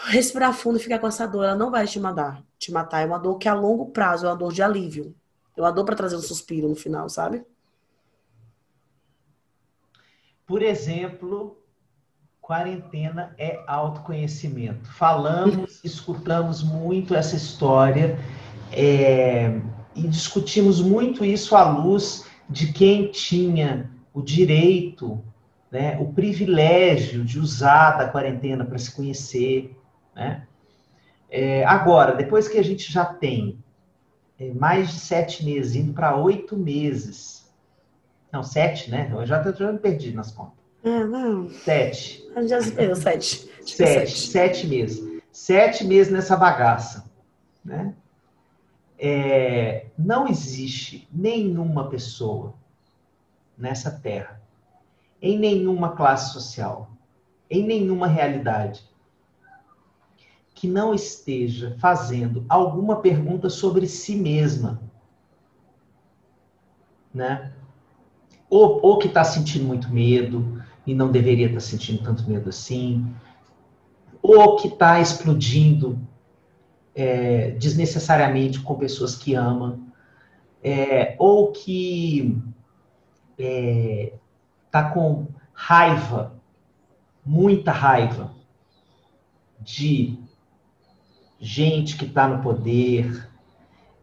respirar 0.06 0.52
fundo 0.52 0.78
e 0.78 0.82
ficar 0.82 0.98
com 0.98 1.06
essa 1.06 1.26
dor, 1.26 1.44
ela 1.44 1.54
não 1.54 1.70
vai 1.70 1.86
te 1.86 1.98
matar, 1.98 2.42
te 2.58 2.70
matar, 2.72 3.02
é 3.02 3.06
uma 3.06 3.18
dor 3.18 3.38
que 3.38 3.48
a 3.48 3.54
longo 3.54 3.86
prazo 3.86 4.26
é 4.26 4.28
uma 4.28 4.36
dor 4.36 4.52
de 4.52 4.62
alívio. 4.62 5.14
É 5.56 5.60
uma 5.60 5.72
dor 5.72 5.84
para 5.84 5.96
trazer 5.96 6.16
um 6.16 6.22
suspiro 6.22 6.68
no 6.68 6.76
final, 6.76 7.08
sabe? 7.08 7.44
Por 10.46 10.62
exemplo, 10.62 11.58
quarentena 12.40 13.34
é 13.36 13.62
autoconhecimento. 13.66 14.88
Falamos, 14.92 15.80
escutamos 15.84 16.62
muito 16.62 17.14
essa 17.14 17.36
história 17.36 18.18
é, 18.72 19.60
e 19.94 20.02
discutimos 20.08 20.80
muito 20.80 21.24
isso 21.24 21.54
à 21.54 21.68
luz 21.68 22.24
de 22.48 22.72
quem 22.72 23.10
tinha 23.10 23.90
o 24.14 24.22
direito, 24.22 25.22
né, 25.70 25.98
o 26.00 26.12
privilégio 26.12 27.24
de 27.24 27.38
usar 27.38 27.98
da 27.98 28.08
quarentena 28.08 28.64
para 28.64 28.78
se 28.78 28.94
conhecer. 28.94 29.76
Né? 30.18 30.42
É, 31.30 31.64
agora, 31.64 32.14
depois 32.14 32.48
que 32.48 32.58
a 32.58 32.64
gente 32.64 32.90
já 32.90 33.04
tem 33.04 33.62
é, 34.38 34.52
mais 34.52 34.88
de 34.88 34.98
sete 34.98 35.44
meses, 35.44 35.76
indo 35.76 35.92
para 35.92 36.16
oito 36.16 36.56
meses, 36.56 37.48
não, 38.32 38.42
sete, 38.42 38.90
né? 38.90 39.08
Eu 39.12 39.24
já 39.24 39.40
estou 39.40 39.72
me 39.72 39.78
perdido 39.78 40.16
nas 40.16 40.32
contas. 40.32 40.58
Ah, 40.84 41.04
não. 41.04 41.48
Sete. 41.48 42.28
Já 42.46 42.58
deu 42.58 42.96
sete. 42.96 43.48
Sete, 43.64 43.76
sete. 43.76 44.18
Sete 44.18 44.66
meses. 44.66 45.22
Sete 45.30 45.84
meses 45.84 46.12
nessa 46.12 46.36
bagaça. 46.36 47.08
Né? 47.64 47.94
É, 48.98 49.86
não 49.96 50.26
existe 50.26 51.08
nenhuma 51.12 51.88
pessoa 51.88 52.54
nessa 53.56 53.90
terra, 53.90 54.40
em 55.22 55.38
nenhuma 55.38 55.96
classe 55.96 56.32
social, 56.32 56.90
em 57.50 57.64
nenhuma 57.64 58.06
realidade, 58.06 58.88
que 60.58 60.66
não 60.66 60.92
esteja 60.92 61.76
fazendo 61.78 62.44
alguma 62.48 62.96
pergunta 62.96 63.48
sobre 63.48 63.86
si 63.86 64.16
mesma. 64.16 64.80
Né? 67.14 67.52
Ou, 68.50 68.80
ou 68.82 68.98
que 68.98 69.06
está 69.06 69.22
sentindo 69.22 69.64
muito 69.64 69.88
medo, 69.88 70.60
e 70.84 70.94
não 70.94 71.12
deveria 71.12 71.46
estar 71.46 71.60
sentindo 71.60 72.02
tanto 72.02 72.28
medo 72.28 72.48
assim, 72.48 73.14
ou 74.22 74.56
que 74.56 74.68
está 74.68 75.00
explodindo 75.00 75.98
é, 76.94 77.50
desnecessariamente 77.52 78.60
com 78.60 78.74
pessoas 78.74 79.14
que 79.14 79.34
ama, 79.34 79.78
é, 80.62 81.14
ou 81.18 81.52
que 81.52 82.42
está 83.38 83.44
é, 83.44 84.12
tá 84.70 84.90
com 84.90 85.28
raiva, 85.52 86.34
muita 87.24 87.70
raiva 87.70 88.34
de 89.60 90.18
gente 91.38 91.96
que 91.96 92.04
está 92.04 92.26
no 92.26 92.42
poder, 92.42 93.28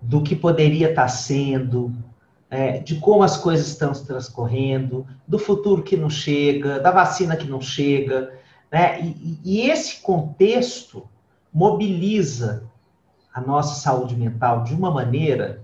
do 0.02 0.22
que 0.22 0.36
poderia 0.36 0.90
estar 0.90 1.04
tá 1.04 1.08
sendo, 1.08 1.94
é, 2.50 2.80
de 2.80 2.96
como 2.96 3.24
as 3.24 3.38
coisas 3.38 3.68
estão 3.68 3.92
transcorrendo, 3.92 5.06
do 5.28 5.38
futuro 5.38 5.84
que 5.84 5.98
não 5.98 6.10
chega, 6.10 6.80
da 6.80 6.92
vacina 6.92 7.36
que 7.36 7.48
não 7.48 7.60
chega. 7.60 8.34
Né? 8.72 9.02
E, 9.02 9.40
e 9.44 9.70
esse 9.70 10.02
contexto 10.02 11.08
mobiliza 11.52 12.64
a 13.34 13.42
nossa 13.42 13.76
saúde 13.82 14.16
mental 14.16 14.64
de 14.64 14.74
uma 14.74 14.92
maneira 14.92 15.64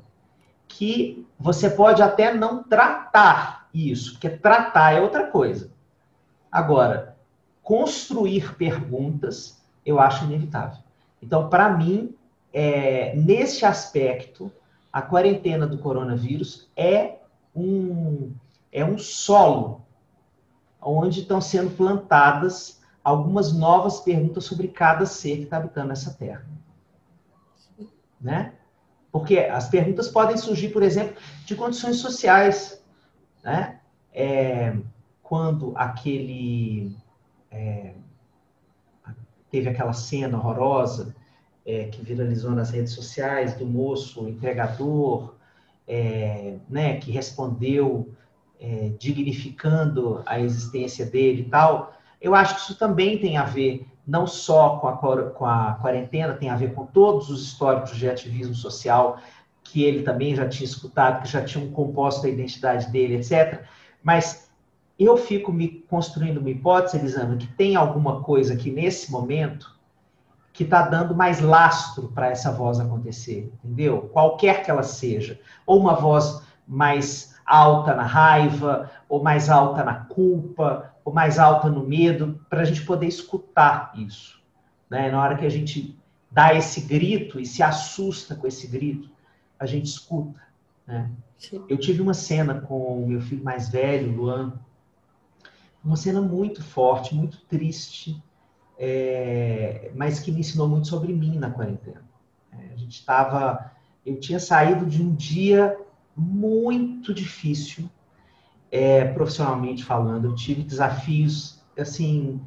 que 0.68 1.26
você 1.40 1.70
pode 1.70 2.02
até 2.02 2.34
não 2.34 2.64
tratar 2.64 3.68
isso, 3.74 4.14
porque 4.14 4.30
tratar 4.30 4.94
é 4.94 5.02
outra 5.02 5.28
coisa. 5.28 5.72
Agora, 6.52 7.16
construir 7.64 8.56
perguntas 8.56 9.62
eu 9.86 10.00
acho 10.00 10.26
inevitável. 10.26 10.81
Então, 11.22 11.50
para 11.50 11.70
mim, 11.70 12.16
é, 12.54 13.16
nesse 13.16 13.66
aspecto, 13.66 14.52
a 14.92 15.02
quarentena 15.02 15.66
do 15.66 15.78
coronavírus 15.78 16.70
é 16.76 17.20
um, 17.56 18.34
é 18.72 18.84
um 18.84 18.98
solo 18.98 19.86
onde 20.82 21.22
estão 21.22 21.40
sendo 21.40 21.72
plantadas 21.72 22.82
algumas 23.04 23.54
novas 23.54 24.00
perguntas 24.00 24.46
sobre 24.46 24.68
cada 24.68 25.06
ser 25.06 25.38
que 25.38 25.44
está 25.44 25.58
habitando 25.58 25.92
essa 25.92 26.14
terra. 26.14 26.46
Né? 28.20 28.54
Porque 29.12 29.40
as 29.40 29.68
perguntas 29.68 30.08
podem 30.08 30.38
surgir, 30.38 30.70
por 30.70 30.84
exemplo, 30.84 31.16
de 31.46 31.56
condições 31.56 31.98
sociais. 31.98 32.84
Né? 33.44 33.80
É, 34.14 34.76
quando 35.24 35.74
aquele. 35.76 36.96
É, 37.50 37.94
teve 39.52 39.70
aquela 39.70 39.94
cena 39.94 40.38
horrorosa 40.38 41.14
é, 41.66 41.86
que 41.86 42.02
viralizou 42.02 42.52
nas 42.52 42.72
redes 42.72 42.94
sociais 42.94 43.54
do 43.54 43.66
moço 43.66 44.28
entregador, 44.28 45.36
é, 45.88 46.56
né, 46.70 46.98
que 46.98 47.12
respondeu 47.12 48.10
é, 48.60 48.92
dignificando 48.98 50.24
a 50.26 50.40
existência 50.40 51.06
dele 51.06 51.42
e 51.42 51.50
tal. 51.50 51.94
Eu 52.20 52.34
acho 52.34 52.56
que 52.56 52.62
isso 52.62 52.76
também 52.76 53.18
tem 53.18 53.38
a 53.38 53.44
ver 53.44 53.86
não 54.08 54.26
só 54.26 54.78
com 54.78 54.88
a, 54.88 54.98
com 55.32 55.46
a 55.46 55.74
quarentena, 55.82 56.34
tem 56.34 56.50
a 56.50 56.56
ver 56.56 56.74
com 56.74 56.86
todos 56.86 57.30
os 57.30 57.44
históricos 57.44 57.96
de 57.96 58.10
ativismo 58.10 58.56
social 58.56 59.20
que 59.64 59.84
ele 59.84 60.04
também 60.04 60.36
já 60.36 60.48
tinha 60.50 60.66
escutado, 60.66 61.22
que 61.22 61.30
já 61.30 61.44
tinham 61.44 61.70
composto 61.72 62.26
a 62.26 62.30
identidade 62.30 62.92
dele, 62.92 63.16
etc. 63.16 63.64
Mas 64.04 64.51
eu 65.04 65.18
fico 65.18 65.52
me 65.52 65.68
construindo 65.90 66.38
uma 66.38 66.50
hipótese, 66.50 66.98
Elisama, 66.98 67.38
que 67.38 67.48
tem 67.48 67.76
alguma 67.76 68.22
coisa 68.22 68.56
que 68.56 68.70
nesse 68.70 69.12
momento 69.12 69.80
que 70.54 70.64
está 70.64 70.82
dando 70.82 71.16
mais 71.16 71.40
lastro 71.40 72.10
para 72.10 72.30
essa 72.30 72.52
voz 72.52 72.80
acontecer, 72.80 73.52
entendeu? 73.64 74.10
Qualquer 74.14 74.64
que 74.64 74.70
ela 74.70 74.84
seja. 74.84 75.40
Ou 75.66 75.80
uma 75.80 75.96
voz 75.96 76.44
mais 76.68 77.36
alta 77.46 77.96
na 77.96 78.04
raiva, 78.04 78.92
ou 79.08 79.24
mais 79.24 79.50
alta 79.50 79.84
na 79.84 79.96
culpa, 79.96 80.94
ou 81.04 81.14
mais 81.14 81.40
alta 81.40 81.70
no 81.70 81.86
medo, 81.86 82.40
para 82.50 82.62
a 82.62 82.66
gente 82.66 82.84
poder 82.84 83.08
escutar 83.08 83.94
isso. 83.96 84.42
Né? 84.90 85.10
Na 85.10 85.22
hora 85.22 85.38
que 85.38 85.46
a 85.46 85.50
gente 85.50 85.98
dá 86.30 86.54
esse 86.54 86.82
grito 86.82 87.40
e 87.40 87.46
se 87.46 87.64
assusta 87.64 88.36
com 88.36 88.46
esse 88.46 88.68
grito, 88.68 89.10
a 89.58 89.66
gente 89.66 89.86
escuta. 89.86 90.40
Né? 90.86 91.10
Eu 91.68 91.78
tive 91.78 92.02
uma 92.02 92.14
cena 92.14 92.62
com 92.62 93.04
o 93.04 93.08
meu 93.08 93.22
filho 93.22 93.44
mais 93.44 93.70
velho, 93.70 94.16
Luan, 94.16 94.54
uma 95.84 95.96
cena 95.96 96.22
muito 96.22 96.64
forte, 96.64 97.16
muito 97.16 97.42
triste, 97.46 98.22
é, 98.78 99.92
mas 99.96 100.20
que 100.20 100.32
me 100.32 100.40
ensinou 100.40 100.68
muito 100.68 100.88
sobre 100.88 101.14
mim 101.14 101.38
na 101.38 101.50
quarentena. 101.50 102.04
É, 102.52 102.74
a 102.74 102.76
gente 102.76 102.94
estava, 102.94 103.72
eu 104.06 104.20
tinha 104.20 104.40
saído 104.40 104.86
de 104.86 105.02
um 105.02 105.14
dia 105.14 105.78
muito 106.16 107.14
difícil, 107.14 107.90
é, 108.72 109.06
profissionalmente 109.06 109.84
falando. 109.84 110.26
Eu 110.26 110.36
tive 110.36 110.64
desafios 110.64 111.62
assim 111.78 112.40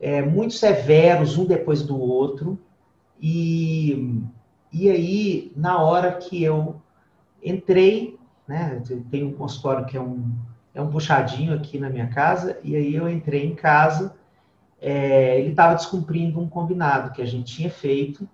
é, 0.00 0.22
muito 0.22 0.54
severos 0.54 1.36
um 1.36 1.44
depois 1.44 1.82
do 1.82 1.98
outro 1.98 2.58
e 3.20 4.22
e 4.72 4.88
aí 4.88 5.52
na 5.56 5.82
hora 5.82 6.12
que 6.12 6.42
eu 6.42 6.80
entrei, 7.42 8.16
né, 8.46 8.80
tenho 9.10 9.28
um 9.28 9.32
consultório 9.32 9.84
que 9.84 9.96
é 9.96 10.00
um 10.00 10.32
é 10.74 10.80
um 10.80 10.90
puxadinho 10.90 11.54
aqui 11.54 11.78
na 11.78 11.90
minha 11.90 12.08
casa, 12.08 12.58
e 12.62 12.76
aí 12.76 12.94
eu 12.94 13.08
entrei 13.08 13.44
em 13.44 13.54
casa, 13.54 14.14
é, 14.80 15.38
ele 15.38 15.50
estava 15.50 15.74
descumprindo 15.74 16.40
um 16.40 16.48
combinado 16.48 17.12
que 17.12 17.20
a 17.20 17.26
gente 17.26 17.54
tinha 17.54 17.70
feito, 17.70 18.28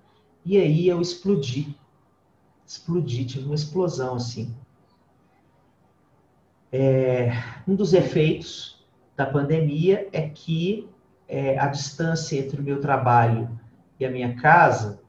e 0.44 0.56
aí 0.58 0.86
eu 0.86 1.00
explodi. 1.00 1.76
Explodi, 2.66 3.24
tive 3.24 3.46
uma 3.46 3.54
explosão 3.54 4.14
assim. 4.14 4.54
É, 6.70 7.32
um 7.66 7.74
dos 7.74 7.92
efeitos 7.94 8.84
da 9.16 9.24
pandemia 9.24 10.08
é 10.12 10.28
que 10.28 10.88
é, 11.28 11.58
a 11.58 11.66
distância 11.68 12.38
entre 12.38 12.60
o 12.60 12.62
meu 12.62 12.80
trabalho 12.80 13.48
e 13.98 14.04
a 14.04 14.10
minha 14.10 14.34
casa 14.36 15.00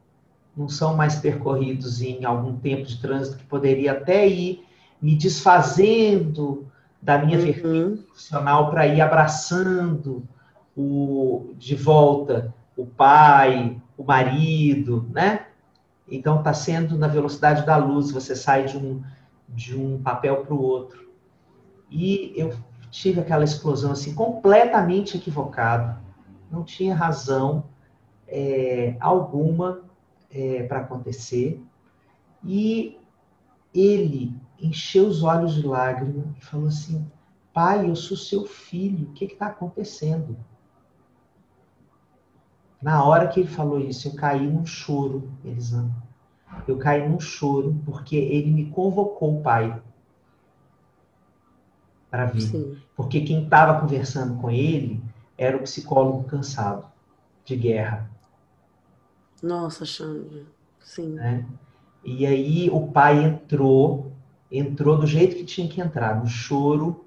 não 0.56 0.68
são 0.68 0.96
mais 0.96 1.16
percorridos 1.16 2.02
em 2.02 2.26
algum 2.26 2.58
tempo 2.58 2.84
de 2.84 3.00
trânsito 3.00 3.38
que 3.38 3.46
poderia 3.46 3.92
até 3.92 4.28
ir 4.28 4.66
me 5.00 5.16
desfazendo 5.16 6.68
da 7.02 7.18
minha 7.18 7.40
uhum. 7.40 7.98
profissional 7.98 8.70
para 8.70 8.88
ir 8.88 9.02
abraçando 9.02 10.28
o, 10.76 11.54
de 11.58 11.76
volta 11.76 12.54
o 12.78 12.86
pai, 12.86 13.82
o 13.98 14.04
marido, 14.04 15.10
né? 15.12 15.48
Então 16.08 16.38
está 16.38 16.54
sendo 16.54 16.96
na 16.98 17.08
velocidade 17.08 17.66
da 17.66 17.76
luz, 17.76 18.12
você 18.12 18.36
sai 18.36 18.66
de 18.66 18.78
um, 18.78 19.04
de 19.50 19.76
um 19.76 20.00
papel 20.02 20.46
para 20.46 20.54
o 20.54 20.62
outro. 20.62 21.10
E 21.90 22.34
eu 22.38 22.54
tive 22.92 23.20
aquela 23.20 23.44
explosão 23.44 23.92
assim, 23.92 24.14
completamente 24.14 25.18
equivocado, 25.18 26.00
não 26.52 26.64
tinha 26.64 26.96
razão 26.96 27.66
é, 28.28 28.96
alguma 29.00 29.82
é, 30.32 30.64
para 30.64 30.82
acontecer. 30.82 31.62
E 32.44 32.98
ele 33.74 34.34
encheu 34.60 35.08
os 35.08 35.24
olhos 35.24 35.54
de 35.54 35.66
lágrima 35.66 36.36
e 36.38 36.42
falou 36.44 36.68
assim: 36.68 37.06
Pai, 37.54 37.90
eu 37.90 37.96
sou 37.96 38.18
seu 38.18 38.46
filho, 38.46 39.10
o 39.10 39.14
que 39.14 39.26
está 39.26 39.48
acontecendo? 39.48 40.38
Na 42.82 43.04
hora 43.04 43.28
que 43.28 43.40
ele 43.40 43.50
falou 43.50 43.80
isso, 43.80 44.08
eu 44.08 44.16
caí 44.16 44.46
num 44.48 44.66
choro, 44.66 45.32
Elisandro. 45.44 45.96
Eu 46.68 46.78
caí 46.78 47.08
num 47.08 47.20
choro 47.20 47.76
porque 47.86 48.16
ele 48.16 48.52
me 48.52 48.70
convocou, 48.70 49.42
pai, 49.42 49.82
para 52.10 52.26
vir. 52.26 52.42
Sim. 52.42 52.78
Porque 52.96 53.22
quem 53.22 53.44
estava 53.44 53.80
conversando 53.80 54.40
com 54.40 54.50
ele 54.50 55.02
era 55.38 55.58
o 55.58 55.62
psicólogo 55.62 56.24
cansado 56.24 56.86
de 57.44 57.56
guerra. 57.56 58.10
Nossa, 59.42 59.86
Xande. 59.86 60.46
Sim. 60.80 61.14
Né? 61.14 61.46
E 62.04 62.26
aí 62.26 62.70
o 62.70 62.88
pai 62.88 63.24
entrou 63.24 64.07
entrou 64.52 64.98
do 64.98 65.06
jeito 65.06 65.36
que 65.36 65.46
tinha 65.46 65.68
que 65.68 65.82
entrar, 65.82 66.20
no 66.20 66.28
choro. 66.28 67.06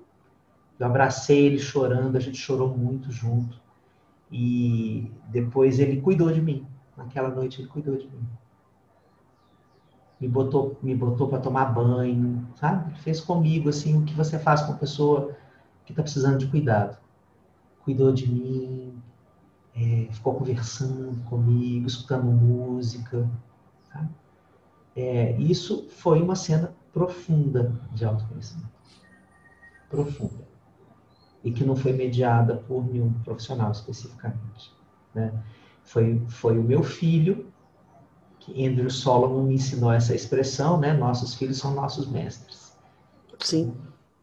Eu 0.79 0.87
abracei 0.87 1.47
ele 1.47 1.59
chorando, 1.59 2.17
a 2.17 2.21
gente 2.21 2.39
chorou 2.39 2.77
muito 2.77 3.11
junto. 3.11 3.61
E 4.31 5.11
depois 5.29 5.79
ele 5.79 6.01
cuidou 6.01 6.31
de 6.33 6.41
mim. 6.41 6.67
Naquela 6.97 7.29
noite 7.29 7.61
ele 7.61 7.69
cuidou 7.69 7.97
de 7.97 8.07
mim. 8.07 8.27
Me 10.21 10.29
botou, 10.29 10.79
me 10.83 10.95
botou 10.95 11.29
para 11.29 11.41
tomar 11.41 11.67
banho, 11.67 12.47
sabe? 12.57 12.91
Ele 12.91 13.01
fez 13.01 13.21
comigo 13.21 13.69
assim 13.71 13.99
o 13.99 14.05
que 14.05 14.15
você 14.15 14.39
faz 14.39 14.61
com 14.61 14.73
uma 14.73 14.79
pessoa 14.79 15.35
que 15.85 15.93
está 15.93 16.03
precisando 16.03 16.39
de 16.39 16.47
cuidado. 16.47 16.99
Cuidou 17.85 18.13
de 18.13 18.31
mim, 18.31 19.03
é, 19.75 20.09
ficou 20.13 20.35
conversando 20.35 21.23
comigo, 21.25 21.87
escutando 21.87 22.25
música. 22.25 23.29
Sabe? 23.91 24.09
É, 24.95 25.37
isso 25.39 25.89
foi 25.89 26.21
uma 26.21 26.37
cena 26.37 26.75
profunda 26.93 27.73
de 27.93 28.05
autoconhecimento. 28.05 28.71
Profunda. 29.89 30.49
E 31.43 31.51
que 31.51 31.65
não 31.65 31.75
foi 31.75 31.93
mediada 31.93 32.57
por 32.57 32.85
nenhum 32.87 33.13
profissional 33.25 33.71
especificamente. 33.71 34.73
Né? 35.15 35.33
Foi, 35.85 36.21
foi 36.29 36.59
o 36.59 36.63
meu 36.63 36.83
filho, 36.83 37.47
que 38.39 38.67
Andrew 38.67 38.91
Solomon 38.91 39.45
me 39.45 39.55
ensinou 39.55 39.93
essa 39.93 40.15
expressão, 40.15 40.79
né? 40.79 40.93
Nossos 40.93 41.35
filhos 41.35 41.59
são 41.59 41.75
nossos 41.75 42.09
mestres. 42.09 42.77
Sim. 43.39 43.75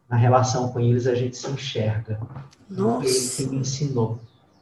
Na 0.10 0.16
relação 0.16 0.72
com 0.72 0.80
eles 0.80 1.06
a 1.06 1.14
gente 1.14 1.38
se 1.38 1.50
enxerga. 1.50 2.20
Nossa. 2.70 3.08
Ele 3.08 3.30
que 3.30 3.56
me 3.56 3.62
ensinou 3.62 4.20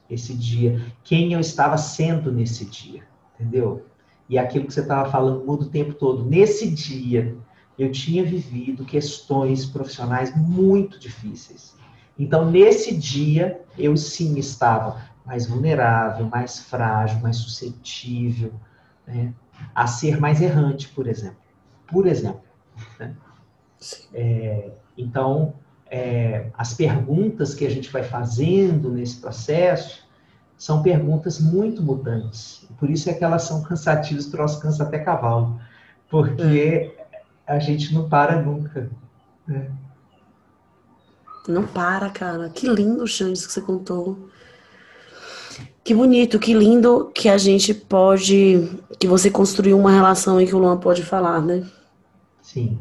esse 0.09 0.33
dia. 0.33 0.85
Quem 1.03 1.33
eu 1.33 1.39
estava 1.39 1.77
sendo 1.77 2.31
nesse 2.31 2.65
dia. 2.65 3.03
Entendeu? 3.35 3.85
E 4.27 4.37
aquilo 4.37 4.65
que 4.65 4.73
você 4.73 4.81
estava 4.81 5.09
falando 5.09 5.45
muda 5.45 5.65
o 5.65 5.69
tempo 5.69 5.93
todo. 5.93 6.25
Nesse 6.25 6.69
dia, 6.69 7.37
eu 7.77 7.91
tinha 7.91 8.23
vivido 8.23 8.85
questões 8.85 9.65
profissionais 9.65 10.35
muito 10.35 10.99
difíceis. 10.99 11.75
Então, 12.17 12.49
nesse 12.49 12.95
dia, 12.95 13.61
eu 13.77 13.97
sim 13.97 14.37
estava 14.37 15.01
mais 15.25 15.47
vulnerável, 15.47 16.27
mais 16.27 16.59
frágil, 16.59 17.19
mais 17.19 17.37
suscetível 17.37 18.53
né, 19.05 19.33
a 19.73 19.87
ser 19.87 20.19
mais 20.19 20.41
errante, 20.41 20.87
por 20.89 21.07
exemplo. 21.07 21.37
Por 21.87 22.07
exemplo. 22.07 22.41
Né? 22.99 23.15
É, 24.13 24.71
então, 24.97 25.53
é, 25.87 26.47
as 26.57 26.73
perguntas 26.73 27.53
que 27.53 27.65
a 27.65 27.69
gente 27.69 27.91
vai 27.91 28.03
fazendo 28.03 28.89
nesse 28.89 29.19
processo 29.19 30.05
são 30.57 30.81
perguntas 30.81 31.39
muito 31.39 31.81
mutantes. 31.83 32.67
Por 32.79 32.89
isso 32.89 33.09
é 33.09 33.13
que 33.13 33.23
elas 33.23 33.43
são 33.43 33.61
cansativas, 33.63 34.27
troço 34.27 34.59
cansa 34.61 34.83
até 34.83 34.99
cavalo. 34.99 35.59
Porque 36.09 36.95
a 37.45 37.59
gente 37.59 37.93
não 37.93 38.09
para 38.09 38.41
nunca. 38.41 38.89
Né? 39.47 39.71
Não 41.47 41.65
para, 41.65 42.09
cara. 42.09 42.49
Que 42.49 42.67
lindo, 42.67 43.07
Xande, 43.07 43.45
que 43.45 43.51
você 43.51 43.61
contou. 43.61 44.29
Que 45.83 45.93
bonito, 45.93 46.39
que 46.39 46.53
lindo 46.53 47.11
que 47.13 47.29
a 47.29 47.37
gente 47.37 47.73
pode. 47.73 48.67
Que 48.99 49.07
você 49.07 49.29
construiu 49.29 49.77
uma 49.77 49.91
relação 49.91 50.41
e 50.41 50.47
que 50.47 50.55
o 50.55 50.57
Luan 50.57 50.79
pode 50.79 51.03
falar, 51.03 51.41
né? 51.41 51.63
Sim. 52.41 52.79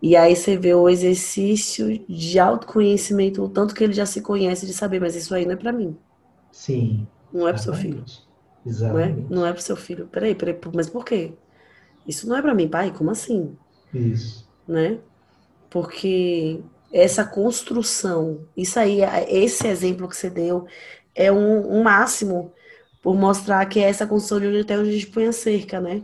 E 0.00 0.14
aí 0.14 0.36
você 0.36 0.56
vê 0.56 0.74
o 0.74 0.88
exercício 0.88 1.98
de 2.08 2.38
autoconhecimento, 2.38 3.42
o 3.42 3.48
tanto 3.48 3.74
que 3.74 3.82
ele 3.82 3.92
já 3.92 4.06
se 4.06 4.20
conhece, 4.20 4.64
de 4.64 4.72
saber, 4.72 5.00
mas 5.00 5.16
isso 5.16 5.34
aí 5.34 5.44
não 5.44 5.52
é 5.52 5.56
para 5.56 5.72
mim. 5.72 5.96
Sim. 6.52 7.06
Não 7.32 7.48
é 7.48 7.52
pro 7.52 7.62
seu 7.62 7.74
filho. 7.74 8.04
Exatamente. 8.64 9.20
Não 9.20 9.26
é, 9.26 9.40
não 9.40 9.46
é 9.46 9.52
pro 9.52 9.62
seu 9.62 9.76
filho. 9.76 10.06
Peraí, 10.06 10.34
peraí, 10.34 10.56
mas 10.74 10.88
por 10.88 11.04
quê? 11.04 11.32
Isso 12.08 12.26
não 12.26 12.36
é 12.36 12.40
para 12.42 12.54
mim, 12.54 12.66
pai? 12.66 12.90
Como 12.90 13.10
assim? 13.10 13.54
Isso. 13.92 14.48
Né? 14.66 14.98
Porque 15.68 16.60
essa 16.90 17.22
construção, 17.22 18.46
isso 18.56 18.80
aí, 18.80 19.00
esse 19.28 19.66
exemplo 19.68 20.08
que 20.08 20.16
você 20.16 20.30
deu, 20.30 20.66
é 21.14 21.30
um, 21.30 21.78
um 21.78 21.82
máximo 21.82 22.50
por 23.02 23.14
mostrar 23.14 23.64
que 23.66 23.78
é 23.78 23.82
essa 23.82 24.06
construção 24.06 24.40
de 24.40 24.46
onde 24.46 24.60
até 24.60 24.78
onde 24.78 24.88
a 24.88 24.92
gente 24.92 25.08
põe 25.08 25.26
a 25.26 25.32
cerca, 25.32 25.80
né? 25.80 26.02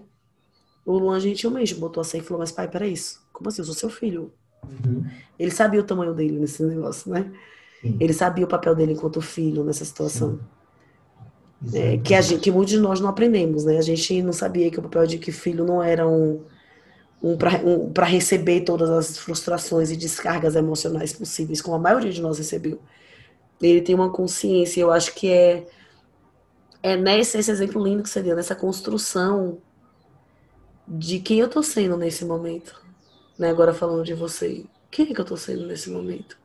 O 0.84 0.98
Luan 0.98 1.18
gentilmente 1.18 1.74
botou 1.74 2.02
a 2.02 2.04
cerca 2.04 2.26
e 2.26 2.28
falou, 2.28 2.40
mas 2.40 2.52
pai, 2.52 2.68
para 2.68 2.86
isso. 2.86 3.24
Como 3.32 3.48
assim? 3.48 3.62
Eu 3.62 3.64
sou 3.64 3.74
seu 3.74 3.88
filho. 3.88 4.30
Uhum. 4.62 5.04
Ele 5.38 5.50
sabia 5.50 5.80
o 5.80 5.84
tamanho 5.84 6.12
dele 6.12 6.38
nesse 6.38 6.62
negócio, 6.62 7.10
né? 7.10 7.32
Sim. 7.80 7.96
Ele 7.98 8.12
sabia 8.12 8.44
o 8.44 8.48
papel 8.48 8.74
dele 8.74 8.92
enquanto 8.92 9.20
filho 9.22 9.64
nessa 9.64 9.84
situação. 9.84 10.38
É, 11.72 11.98
que, 11.98 12.14
a 12.14 12.20
gente, 12.20 12.40
que 12.40 12.50
muitos 12.50 12.74
de 12.74 12.80
nós 12.80 13.00
não 13.00 13.08
aprendemos, 13.08 13.64
né? 13.64 13.78
A 13.78 13.82
gente 13.82 14.22
não 14.22 14.32
sabia 14.32 14.70
que 14.70 14.78
o 14.78 14.82
papel 14.82 15.06
de 15.06 15.18
que 15.18 15.32
filho 15.32 15.64
não 15.64 15.82
era 15.82 16.06
um, 16.06 16.44
um 17.22 17.36
para 17.36 17.58
um, 17.64 17.90
receber 18.04 18.62
todas 18.62 18.90
as 18.90 19.18
frustrações 19.18 19.90
e 19.90 19.96
descargas 19.96 20.56
emocionais 20.56 21.12
possíveis, 21.12 21.62
como 21.62 21.76
a 21.76 21.80
maioria 21.80 22.12
de 22.12 22.20
nós 22.20 22.38
recebeu. 22.38 22.78
Ele 23.62 23.80
tem 23.80 23.94
uma 23.94 24.10
consciência, 24.10 24.80
eu 24.80 24.90
acho 24.90 25.14
que 25.14 25.28
é 25.28 25.66
é 26.82 26.96
nesse 26.98 27.38
esse 27.38 27.50
exemplo 27.50 27.82
lindo 27.82 28.02
que 28.02 28.10
você 28.10 28.22
deu, 28.22 28.36
nessa 28.36 28.54
construção 28.54 29.58
de 30.86 31.18
quem 31.18 31.40
eu 31.40 31.48
tô 31.48 31.62
sendo 31.62 31.96
nesse 31.96 32.26
momento. 32.26 32.84
Né? 33.38 33.48
Agora 33.48 33.72
falando 33.72 34.04
de 34.04 34.12
você. 34.12 34.66
Quem 34.90 35.10
é 35.10 35.14
que 35.14 35.20
eu 35.20 35.24
tô 35.24 35.36
sendo 35.36 35.66
nesse 35.66 35.88
momento? 35.90 36.36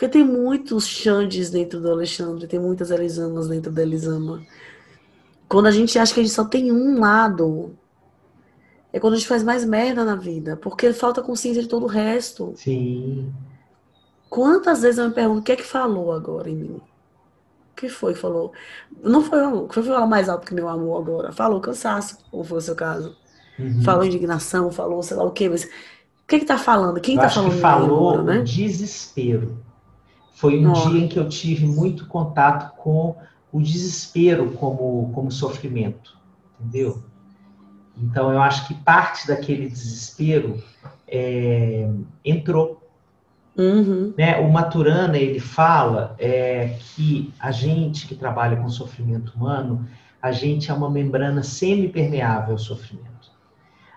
Porque 0.00 0.08
tem 0.08 0.24
muitos 0.24 0.86
Xandes 0.86 1.50
dentro 1.50 1.78
do 1.78 1.90
Alexandre, 1.90 2.46
tem 2.46 2.58
muitas 2.58 2.90
Elisamas 2.90 3.48
dentro 3.48 3.70
da 3.70 3.82
Elisama. 3.82 4.42
Quando 5.46 5.66
a 5.66 5.70
gente 5.70 5.98
acha 5.98 6.14
que 6.14 6.20
a 6.20 6.22
gente 6.22 6.32
só 6.32 6.42
tem 6.42 6.72
um 6.72 6.98
lado, 6.98 7.76
é 8.94 8.98
quando 8.98 9.12
a 9.12 9.16
gente 9.18 9.28
faz 9.28 9.42
mais 9.42 9.62
merda 9.62 10.02
na 10.02 10.14
vida, 10.14 10.56
porque 10.56 10.90
falta 10.94 11.20
consciência 11.20 11.60
de 11.60 11.68
todo 11.68 11.82
o 11.82 11.86
resto. 11.86 12.54
Sim. 12.56 13.30
Quantas 14.30 14.80
vezes 14.80 14.96
eu 14.96 15.06
me 15.06 15.14
pergunto 15.14 15.40
o 15.40 15.42
que 15.42 15.52
é 15.52 15.56
que 15.56 15.62
falou 15.62 16.12
agora 16.12 16.48
em 16.48 16.56
mim? 16.56 16.80
que 17.76 17.90
foi 17.90 18.14
que 18.14 18.20
falou? 18.20 18.54
Não 19.02 19.22
foi 19.22 19.42
o 19.42 19.68
foi 19.70 19.82
falar 19.82 20.06
mais 20.06 20.30
alto 20.30 20.46
que 20.46 20.54
meu 20.54 20.70
amor 20.70 20.98
agora. 20.98 21.30
Falou 21.30 21.60
cansaço, 21.60 22.16
ou 22.32 22.42
foi 22.42 22.56
o 22.56 22.62
seu 22.62 22.74
caso. 22.74 23.14
Uhum. 23.58 23.82
Falou 23.82 24.06
indignação, 24.06 24.70
falou 24.70 25.02
sei 25.02 25.18
lá 25.18 25.24
o 25.24 25.30
quê, 25.30 25.50
mas 25.50 25.64
o 25.64 25.68
que 26.26 26.38
que 26.38 26.46
tá 26.46 26.56
falando? 26.56 26.98
Quem 27.02 27.16
eu 27.16 27.20
tá 27.20 27.28
falando? 27.28 27.52
Que 27.52 27.60
falou 27.60 28.14
agora, 28.14 28.22
né? 28.22 28.42
desespero. 28.42 29.68
Foi 30.40 30.58
um 30.58 30.72
dia 30.72 31.04
em 31.04 31.06
que 31.06 31.18
eu 31.18 31.28
tive 31.28 31.66
muito 31.66 32.06
contato 32.06 32.74
com 32.76 33.14
o 33.52 33.60
desespero 33.60 34.52
como, 34.52 35.12
como 35.12 35.30
sofrimento, 35.30 36.16
entendeu? 36.58 37.04
Então 37.94 38.32
eu 38.32 38.40
acho 38.40 38.66
que 38.66 38.72
parte 38.72 39.28
daquele 39.28 39.68
desespero 39.68 40.62
é, 41.06 41.90
entrou 42.24 42.80
Uhum. 43.58 44.14
Né? 44.16 44.38
O 44.38 44.50
Maturana 44.50 45.18
ele 45.18 45.40
fala 45.40 46.14
é, 46.18 46.76
que 46.78 47.34
a 47.38 47.50
gente 47.50 48.06
que 48.06 48.14
trabalha 48.14 48.56
com 48.56 48.68
sofrimento 48.70 49.34
humano, 49.36 49.86
a 50.22 50.32
gente 50.32 50.70
é 50.70 50.74
uma 50.74 50.88
membrana 50.88 51.42
semi-permeável 51.42 52.52
ao 52.52 52.58
sofrimento. 52.58 53.10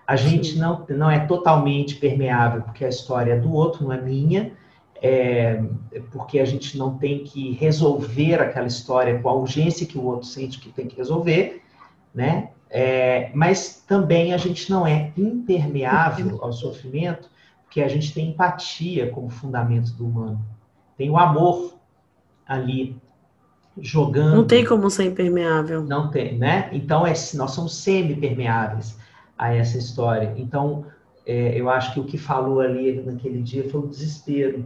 A 0.06 0.16
gente 0.16 0.58
não, 0.58 0.84
não 0.90 1.10
é 1.10 1.20
totalmente 1.20 1.94
permeável 1.94 2.60
porque 2.60 2.84
a 2.84 2.88
história 2.88 3.32
é 3.32 3.38
do 3.38 3.52
outro, 3.54 3.84
não 3.84 3.92
é 3.92 3.98
minha, 3.98 4.52
é, 5.06 5.62
porque 6.10 6.38
a 6.38 6.46
gente 6.46 6.78
não 6.78 6.96
tem 6.96 7.24
que 7.24 7.52
resolver 7.52 8.40
aquela 8.40 8.66
história 8.66 9.20
com 9.20 9.28
a 9.28 9.34
urgência 9.34 9.86
que 9.86 9.98
o 9.98 10.02
outro 10.02 10.26
sente 10.26 10.58
que 10.58 10.72
tem 10.72 10.86
que 10.86 10.96
resolver, 10.96 11.62
né? 12.14 12.48
É, 12.70 13.30
mas 13.34 13.84
também 13.86 14.32
a 14.32 14.38
gente 14.38 14.70
não 14.70 14.86
é 14.86 15.12
impermeável 15.14 16.42
ao 16.42 16.54
sofrimento 16.54 17.28
que 17.68 17.82
a 17.82 17.88
gente 17.88 18.14
tem 18.14 18.30
empatia 18.30 19.10
como 19.10 19.28
fundamento 19.28 19.92
do 19.92 20.06
humano. 20.06 20.40
Tem 20.96 21.10
o 21.10 21.18
amor 21.18 21.74
ali 22.48 22.96
jogando. 23.78 24.36
Não 24.36 24.46
tem 24.46 24.64
como 24.64 24.88
ser 24.88 25.04
impermeável. 25.04 25.82
Não 25.82 26.10
tem, 26.10 26.38
né? 26.38 26.70
Então 26.72 27.06
é, 27.06 27.12
nós 27.34 27.50
somos 27.50 27.76
semi-permeáveis 27.76 28.98
a 29.36 29.52
essa 29.52 29.76
história. 29.76 30.32
Então 30.38 30.86
é, 31.26 31.60
eu 31.60 31.68
acho 31.68 31.92
que 31.92 32.00
o 32.00 32.04
que 32.04 32.16
falou 32.16 32.60
ali 32.60 33.02
naquele 33.02 33.42
dia 33.42 33.68
foi 33.68 33.82
o 33.82 33.86
desespero. 33.86 34.64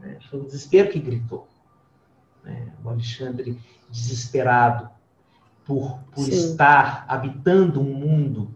Né? 0.00 0.18
Foi 0.30 0.40
o 0.40 0.44
desespero 0.44 0.90
que 0.90 0.98
gritou. 0.98 1.46
Né? 2.42 2.72
O 2.82 2.88
Alexandre 2.88 3.58
desesperado 3.88 4.88
por, 5.64 5.98
por 6.12 6.28
estar 6.28 7.04
habitando 7.08 7.80
um 7.80 7.94
mundo 7.94 8.54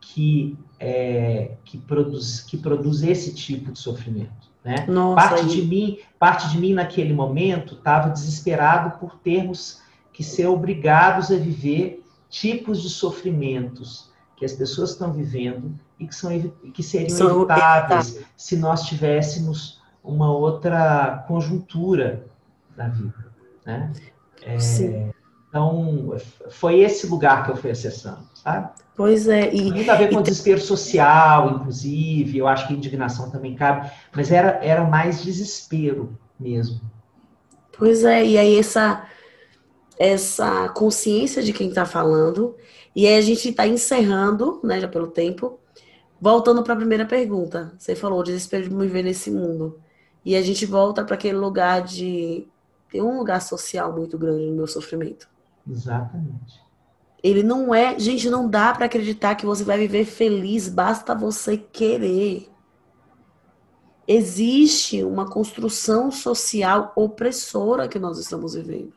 que 0.00 0.56
é, 0.78 1.52
que, 1.64 1.78
produz, 1.78 2.40
que 2.40 2.56
produz 2.56 3.02
esse 3.02 3.32
tipo 3.34 3.70
de 3.70 3.78
sofrimento. 3.78 4.50
Né? 4.64 4.84
Nossa, 4.88 5.28
parte, 5.28 5.46
de 5.46 5.62
mim, 5.62 5.98
parte 6.18 6.48
de 6.50 6.58
mim, 6.58 6.74
naquele 6.74 7.12
momento, 7.12 7.74
estava 7.74 8.10
desesperado 8.10 8.98
por 8.98 9.16
termos 9.18 9.80
que 10.12 10.24
ser 10.24 10.46
obrigados 10.46 11.30
a 11.30 11.36
viver 11.36 12.04
tipos 12.28 12.82
de 12.82 12.88
sofrimentos 12.88 14.10
que 14.36 14.44
as 14.44 14.52
pessoas 14.52 14.90
estão 14.90 15.12
vivendo 15.12 15.78
e 15.98 16.06
que, 16.06 16.14
são, 16.14 16.30
que 16.74 16.82
seriam 16.82 17.16
são 17.16 17.42
evitáveis 17.42 18.24
se 18.36 18.56
nós 18.56 18.82
tivéssemos 18.82 19.80
uma 20.02 20.32
outra 20.32 21.24
conjuntura 21.28 22.24
na 22.76 22.88
vida. 22.88 23.32
Né? 23.64 23.92
É, 24.42 24.56
então, 25.48 26.16
foi 26.50 26.80
esse 26.80 27.06
lugar 27.06 27.44
que 27.44 27.50
eu 27.50 27.56
fui 27.56 27.70
acessando, 27.70 28.26
sabe? 28.34 28.70
Pois 28.96 29.28
é. 29.28 29.54
E, 29.54 29.70
Muito 29.70 29.90
a 29.90 29.96
ver 29.96 30.10
com 30.10 30.20
e, 30.20 30.22
desespero 30.22 30.60
social, 30.60 31.56
inclusive, 31.56 32.38
eu 32.38 32.46
acho 32.46 32.66
que 32.66 32.74
indignação 32.74 33.30
também 33.30 33.54
cabe, 33.54 33.90
mas 34.14 34.30
era, 34.30 34.58
era 34.64 34.84
mais 34.84 35.22
desespero 35.22 36.18
mesmo. 36.38 36.80
Pois 37.76 38.04
é, 38.04 38.24
e 38.24 38.38
aí 38.38 38.58
essa, 38.58 39.06
essa 39.98 40.68
consciência 40.70 41.42
de 41.42 41.52
quem 41.52 41.68
está 41.68 41.84
falando, 41.84 42.56
e 42.94 43.06
aí 43.06 43.16
a 43.16 43.20
gente 43.22 43.48
está 43.48 43.66
encerrando, 43.66 44.60
né, 44.62 44.80
já 44.80 44.88
pelo 44.88 45.06
tempo, 45.06 45.58
voltando 46.20 46.62
para 46.62 46.74
a 46.74 46.76
primeira 46.76 47.04
pergunta. 47.06 47.72
Você 47.78 47.94
falou 47.94 48.20
o 48.20 48.22
desespero 48.22 48.68
de 48.68 48.74
me 48.74 48.86
ver 48.86 49.02
nesse 49.02 49.30
mundo. 49.30 49.80
E 50.24 50.36
a 50.36 50.42
gente 50.42 50.64
volta 50.64 51.04
para 51.04 51.14
aquele 51.14 51.38
lugar 51.38 51.82
de. 51.82 52.46
Tem 52.90 53.02
um 53.02 53.18
lugar 53.18 53.40
social 53.40 53.92
muito 53.92 54.16
grande 54.16 54.46
no 54.46 54.56
meu 54.56 54.66
sofrimento. 54.66 55.28
Exatamente. 55.68 56.60
Ele 57.22 57.42
não 57.42 57.74
é. 57.74 57.98
Gente, 57.98 58.30
não 58.30 58.48
dá 58.48 58.72
para 58.72 58.86
acreditar 58.86 59.34
que 59.34 59.46
você 59.46 59.64
vai 59.64 59.78
viver 59.78 60.04
feliz, 60.04 60.68
basta 60.68 61.14
você 61.14 61.56
querer. 61.56 62.48
Existe 64.06 65.02
uma 65.02 65.28
construção 65.28 66.10
social 66.10 66.92
opressora 66.96 67.88
que 67.88 67.98
nós 67.98 68.18
estamos 68.18 68.54
vivendo. 68.54 68.92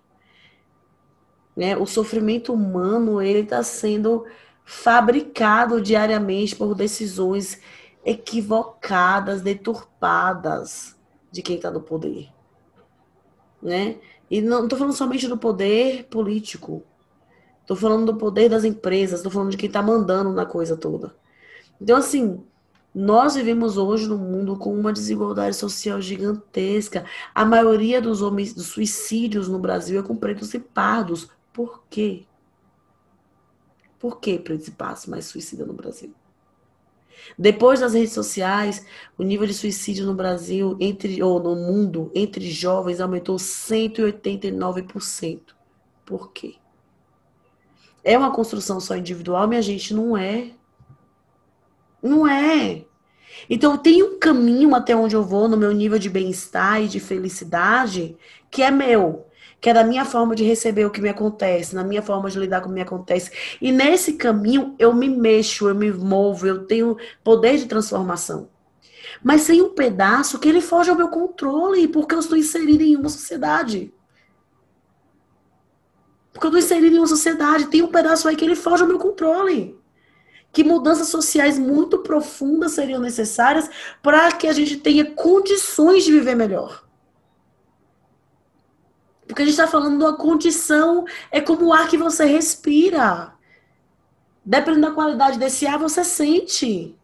Né? 1.56 1.78
O 1.78 1.86
sofrimento 1.86 2.52
humano 2.52 3.22
ele 3.22 3.40
está 3.40 3.64
sendo 3.64 4.26
fabricado 4.66 5.80
diariamente 5.80 6.56
por 6.56 6.74
decisões 6.76 7.62
equivocadas, 8.04 9.42
deturpadas 9.42 10.95
de 11.36 11.42
quem 11.42 11.58
está 11.58 11.70
no 11.70 11.82
poder. 11.82 12.30
Né? 13.62 13.98
E 14.32 14.42
não 14.42 14.64
estou 14.64 14.80
falando 14.80 14.96
somente 14.96 15.28
do 15.28 15.38
poder 15.38 16.06
político, 16.06 16.84
Tô 17.66 17.76
falando 17.76 18.06
do 18.12 18.18
poder 18.18 18.50
das 18.50 18.64
empresas, 18.64 19.22
tô 19.22 19.30
falando 19.30 19.52
de 19.52 19.58
quem 19.58 19.70
tá 19.70 19.82
mandando 19.82 20.32
na 20.32 20.46
coisa 20.46 20.78
toda. 20.78 21.16
Então, 21.82 21.98
assim, 21.98 22.44
nós 22.94 23.36
vivemos 23.36 23.76
hoje 23.76 24.08
num 24.08 24.18
mundo 24.18 24.56
com 24.56 24.74
uma 24.78 24.94
desigualdade 24.94 25.56
social 25.56 26.00
gigantesca. 26.00 27.06
A 27.34 27.44
maioria 27.44 28.00
dos, 28.00 28.22
homens, 28.22 28.54
dos 28.54 28.68
suicídios 28.68 29.48
no 29.48 29.58
Brasil 29.58 30.00
é 30.00 30.04
com 30.04 30.16
pretos 30.16 30.54
e 30.54 30.60
pardos. 30.60 31.28
Por 31.52 31.84
quê? 31.90 32.26
Por 34.00 34.20
que 34.20 34.38
pretos 34.38 34.68
e 34.68 34.72
pardos 34.72 35.08
mais 35.08 35.26
suicida 35.26 35.66
no 35.66 35.74
Brasil? 35.74 36.14
Depois 37.38 37.80
das 37.80 37.94
redes 37.94 38.14
sociais, 38.14 38.86
o 39.18 39.24
nível 39.24 39.48
de 39.48 39.54
suicídio 39.54 40.06
no 40.06 40.14
Brasil, 40.14 40.78
entre 40.80 41.22
ou 41.22 41.42
no 41.42 41.56
mundo, 41.56 42.12
entre 42.14 42.50
jovens, 42.50 43.02
aumentou 43.02 43.38
189%. 43.38 45.42
Por 46.06 46.32
quê? 46.32 46.56
É 48.04 48.18
uma 48.18 48.32
construção 48.32 48.80
só 48.80 48.96
individual, 48.96 49.48
minha 49.48 49.62
gente, 49.62 49.94
não 49.94 50.16
é. 50.16 50.52
Não 52.02 52.28
é. 52.28 52.86
Então 53.50 53.78
tem 53.78 54.04
um 54.04 54.20
caminho 54.20 54.76
até 54.76 54.96
onde 54.96 55.16
eu 55.16 55.24
vou 55.24 55.48
no 55.48 55.58
meu 55.58 55.72
nível 55.72 56.00
de 56.00 56.10
bem-estar 56.10 56.82
e 56.82 56.88
de 56.88 57.00
felicidade 57.00 58.18
que 58.50 58.64
é 58.64 58.72
meu, 58.72 59.28
que 59.66 59.70
é 59.72 59.74
da 59.74 59.84
minha 59.84 60.05
forma 60.05 60.36
de 60.36 60.43
receber 60.43 60.86
o 60.86 60.91
que 60.91 61.01
me 61.01 61.09
acontece, 61.09 61.74
na 61.74 61.84
minha 61.84 62.03
forma 62.03 62.30
de 62.30 62.38
lidar 62.38 62.61
com 62.61 62.68
o 62.68 62.70
que 62.70 62.76
me 62.76 62.84
acontece. 62.84 63.32
E 63.59 63.72
nesse 63.72 64.13
caminho 64.13 64.76
eu 64.78 64.93
me 64.93 65.09
mexo, 65.09 65.68
eu 65.68 65.74
me 65.74 65.91
movo, 65.91 66.45
eu 66.45 66.68
tenho 66.68 66.95
poder 67.24 67.57
de 67.57 67.66
transformação. 67.66 68.47
Mas 69.24 69.47
tem 69.47 69.63
um 69.63 69.74
pedaço 69.74 70.38
que 70.38 70.47
ele 70.47 70.61
foge 70.61 70.91
ao 70.91 70.95
meu 70.95 71.07
controle, 71.07 71.88
porque 71.88 72.13
eu 72.13 72.20
estou 72.20 72.38
inserida 72.38 72.84
em 72.84 72.95
uma 72.95 73.09
sociedade. 73.09 73.91
Porque 76.32 76.45
eu 76.45 76.49
estou 76.49 76.59
inserido 76.59 76.97
em 76.97 76.99
uma 76.99 77.07
sociedade, 77.07 77.66
tem 77.66 77.82
um 77.82 77.88
pedaço 77.88 78.28
aí 78.28 78.36
que 78.36 78.45
ele 78.45 78.55
foge 78.55 78.84
ao 78.84 78.88
meu 78.88 78.99
controle. 78.99 79.76
Que 80.53 80.63
mudanças 80.63 81.07
sociais 81.07 81.57
muito 81.57 82.03
profundas 82.03 82.74
seriam 82.74 83.01
necessárias 83.01 83.68
para 84.03 84.32
que 84.32 84.45
a 84.45 84.53
gente 84.53 84.78
tenha 84.78 85.05
condições 85.05 86.03
de 86.03 86.11
viver 86.11 86.36
melhor. 86.36 86.85
Porque 89.28 89.42
a 89.42 89.46
gente 89.46 89.54
está 89.54 89.68
falando 89.68 89.98
de 89.98 90.04
uma 90.04 90.16
condição, 90.16 91.06
é 91.32 91.42
como 91.42 91.68
o 91.68 91.74
ar 91.74 91.88
que 91.88 91.98
você 91.98 92.26
respira. 92.26 93.34
Dependendo 94.44 94.88
da 94.88 94.94
qualidade 94.94 95.40
desse 95.40 95.66
ar, 95.66 95.80
você 95.80 96.04
sente. 96.04 96.96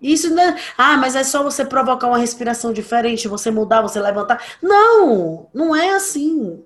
Isso 0.00 0.30
não 0.30 0.42
é, 0.42 0.56
ah, 0.78 0.96
mas 0.96 1.14
é 1.14 1.22
só 1.22 1.42
você 1.42 1.64
provocar 1.64 2.06
uma 2.06 2.18
respiração 2.18 2.72
diferente, 2.72 3.28
você 3.28 3.50
mudar, 3.50 3.82
você 3.82 4.00
levantar. 4.00 4.42
Não, 4.62 5.48
não 5.52 5.76
é 5.76 5.90
assim. 5.90 6.62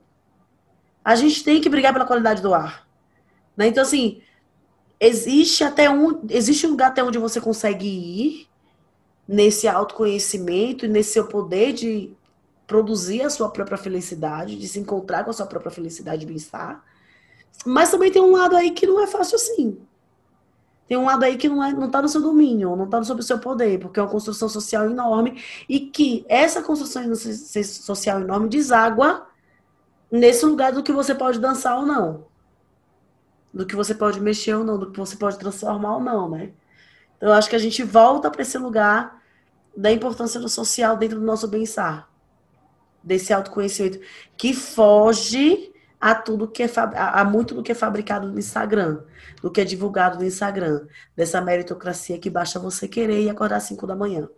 A 1.04 1.14
gente 1.14 1.42
tem 1.42 1.60
que 1.60 1.68
brigar 1.68 1.92
pela 1.92 2.04
qualidade 2.04 2.40
do 2.40 2.54
ar. 2.54 2.86
Né? 3.56 3.66
Então, 3.66 3.82
assim, 3.82 4.22
existe 5.00 5.64
até 5.64 5.90
um, 5.90 6.20
existe 6.30 6.66
um 6.66 6.70
lugar 6.70 6.88
até 6.88 7.02
onde 7.02 7.18
você 7.18 7.40
consegue 7.40 7.86
ir 7.86 8.48
nesse 9.26 9.66
autoconhecimento 9.66 10.86
nesse 10.86 11.14
seu 11.14 11.26
poder 11.26 11.72
de 11.72 12.12
produzir 12.66 13.22
a 13.22 13.30
sua 13.30 13.50
própria 13.50 13.76
felicidade, 13.76 14.56
de 14.56 14.68
se 14.68 14.78
encontrar 14.78 15.24
com 15.24 15.30
a 15.30 15.32
sua 15.32 15.46
própria 15.46 15.70
felicidade 15.70 16.24
e 16.24 16.26
bem-estar. 16.26 16.82
Mas 17.64 17.90
também 17.90 18.10
tem 18.10 18.22
um 18.22 18.32
lado 18.32 18.56
aí 18.56 18.70
que 18.70 18.86
não 18.86 19.02
é 19.02 19.06
fácil 19.06 19.36
assim. 19.36 19.78
Tem 20.86 20.98
um 20.98 21.06
lado 21.06 21.24
aí 21.24 21.36
que 21.36 21.48
não, 21.48 21.64
é, 21.64 21.72
não 21.72 21.90
tá 21.90 22.02
no 22.02 22.08
seu 22.08 22.20
domínio, 22.20 22.76
não 22.76 22.88
tá 22.88 22.98
no 22.98 23.22
seu 23.22 23.38
poder, 23.38 23.80
porque 23.80 23.98
é 23.98 24.02
uma 24.02 24.08
construção 24.08 24.48
social 24.48 24.90
enorme 24.90 25.42
e 25.68 25.80
que 25.80 26.26
essa 26.28 26.62
construção 26.62 27.02
social 27.14 28.20
enorme 28.20 28.48
deságua 28.48 29.26
nesse 30.10 30.44
lugar 30.44 30.72
do 30.72 30.82
que 30.82 30.92
você 30.92 31.14
pode 31.14 31.38
dançar 31.40 31.78
ou 31.78 31.86
não. 31.86 32.26
Do 33.52 33.64
que 33.64 33.74
você 33.74 33.94
pode 33.94 34.20
mexer 34.20 34.54
ou 34.54 34.64
não, 34.64 34.78
do 34.78 34.90
que 34.90 34.98
você 34.98 35.16
pode 35.16 35.38
transformar 35.38 35.96
ou 35.96 36.02
não, 36.02 36.28
né? 36.28 36.52
Então, 37.16 37.30
eu 37.30 37.34
acho 37.34 37.48
que 37.48 37.56
a 37.56 37.58
gente 37.60 37.82
volta 37.82 38.30
para 38.30 38.42
esse 38.42 38.58
lugar 38.58 39.22
da 39.76 39.90
importância 39.90 40.38
do 40.38 40.48
social 40.48 40.96
dentro 40.96 41.18
do 41.18 41.24
nosso 41.24 41.48
bem-estar. 41.48 42.08
Desse 43.04 43.32
autoconhecimento 43.32 44.00
que 44.36 44.54
foge 44.54 45.72
a 46.00 46.14
tudo 46.14 46.48
que 46.48 46.62
é 46.62 46.70
a 46.96 47.24
muito 47.24 47.54
do 47.54 47.62
que 47.62 47.72
é 47.72 47.74
fabricado 47.74 48.28
no 48.28 48.38
Instagram, 48.38 49.00
do 49.40 49.50
que 49.50 49.60
é 49.60 49.64
divulgado 49.64 50.18
no 50.18 50.24
Instagram, 50.24 50.86
dessa 51.16 51.40
meritocracia 51.40 52.18
que 52.18 52.28
basta 52.28 52.58
você 52.58 52.88
querer 52.88 53.22
e 53.22 53.30
acordar 53.30 53.56
às 53.56 53.62
5 53.64 53.86
da 53.86 53.96
manhã. 53.96 54.28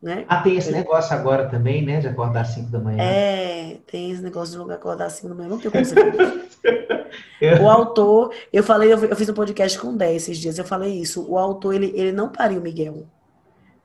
Né? 0.00 0.24
Ah, 0.28 0.42
tem 0.42 0.56
esse 0.56 0.70
negócio 0.70 1.16
agora 1.16 1.48
também, 1.48 1.84
né? 1.84 1.98
De 1.98 2.06
acordar 2.06 2.42
às 2.42 2.48
5 2.48 2.70
da 2.70 2.78
manhã. 2.78 3.02
É, 3.02 3.78
tem 3.86 4.10
esse 4.10 4.22
negócio 4.22 4.62
de 4.64 4.72
acordar 4.72 5.06
às 5.06 5.14
5 5.14 5.28
da 5.30 5.34
manhã. 5.34 5.48
Não 5.48 5.58
tem 5.58 5.70
como 5.70 5.84
você 5.84 5.94
O 7.62 7.68
autor, 7.68 8.32
eu 8.52 8.62
falei, 8.62 8.92
eu 8.92 9.16
fiz 9.16 9.28
um 9.28 9.34
podcast 9.34 9.78
com 9.78 9.88
o 9.88 9.96
10 9.96 10.14
esses 10.22 10.38
dias, 10.38 10.58
eu 10.58 10.64
falei 10.64 11.00
isso. 11.00 11.24
O 11.28 11.38
autor, 11.38 11.74
ele, 11.74 11.92
ele 11.96 12.12
não 12.12 12.28
pariu 12.28 12.60
Miguel. 12.60 13.06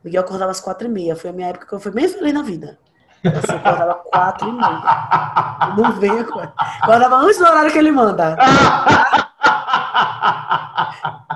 Miguel 0.03 0.21
acordava 0.21 0.51
às 0.51 0.59
quatro 0.59 0.88
e 0.88 0.91
meia. 0.91 1.15
Foi 1.15 1.30
a 1.30 1.34
minha 1.34 1.47
época 1.47 1.65
que 1.65 1.73
eu 1.73 1.80
fui 1.80 1.91
bem 1.91 2.07
feliz 2.07 2.34
na 2.34 2.43
vida. 2.43 2.77
Você 3.24 3.51
acordava 3.51 3.95
quatro 3.95 4.49
e 4.49 4.51
meia. 4.53 5.76
Não 5.78 5.91
venha 5.93 6.24
com 6.24 6.39
Acordava 6.39 7.15
antes 7.17 7.38
do 7.38 7.45
horário 7.45 7.72
que 7.72 7.78
ele 7.78 7.91
manda. 7.91 8.38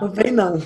Não 0.02 0.10
vem, 0.10 0.32
não. 0.32 0.58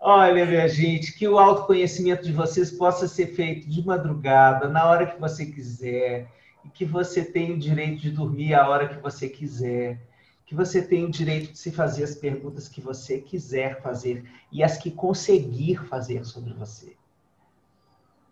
Olha, 0.00 0.46
minha 0.46 0.68
gente, 0.68 1.12
que 1.12 1.26
o 1.28 1.38
autoconhecimento 1.38 2.24
de 2.24 2.32
vocês 2.32 2.70
possa 2.70 3.06
ser 3.06 3.28
feito 3.28 3.68
de 3.68 3.84
madrugada, 3.84 4.68
na 4.68 4.84
hora 4.86 5.06
que 5.06 5.20
você 5.20 5.46
quiser, 5.46 6.28
e 6.64 6.68
que 6.68 6.84
você 6.84 7.24
tenha 7.24 7.54
o 7.54 7.58
direito 7.58 8.00
de 8.00 8.10
dormir 8.10 8.54
a 8.54 8.68
hora 8.68 8.88
que 8.88 9.00
você 9.00 9.28
quiser, 9.28 10.00
que 10.46 10.54
você 10.54 10.82
tenha 10.82 11.06
o 11.06 11.10
direito 11.10 11.52
de 11.52 11.58
se 11.58 11.70
fazer 11.70 12.04
as 12.04 12.14
perguntas 12.14 12.68
que 12.68 12.80
você 12.80 13.18
quiser 13.18 13.80
fazer 13.82 14.24
e 14.50 14.62
as 14.62 14.76
que 14.76 14.90
conseguir 14.90 15.76
fazer 15.86 16.24
sobre 16.24 16.52
você 16.54 16.94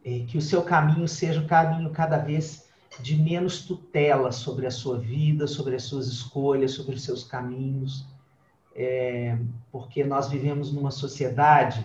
que 0.03 0.37
o 0.37 0.43
seu 0.43 0.63
caminho 0.63 1.07
seja 1.07 1.41
um 1.41 1.47
caminho 1.47 1.91
cada 1.91 2.19
vez 2.19 2.69
de 3.01 3.17
menos 3.17 3.63
tutela 3.65 4.33
sobre 4.33 4.67
a 4.67 4.71
sua 4.71 4.99
vida, 4.99 5.47
sobre 5.47 5.77
as 5.77 5.85
suas 5.85 6.07
escolhas, 6.07 6.73
sobre 6.73 6.95
os 6.95 7.03
seus 7.03 7.25
caminhos, 7.25 8.07
é, 8.75 9.39
porque 9.71 10.05
nós 10.05 10.29
vivemos 10.29 10.73
numa 10.73 10.91
sociedade 10.91 11.85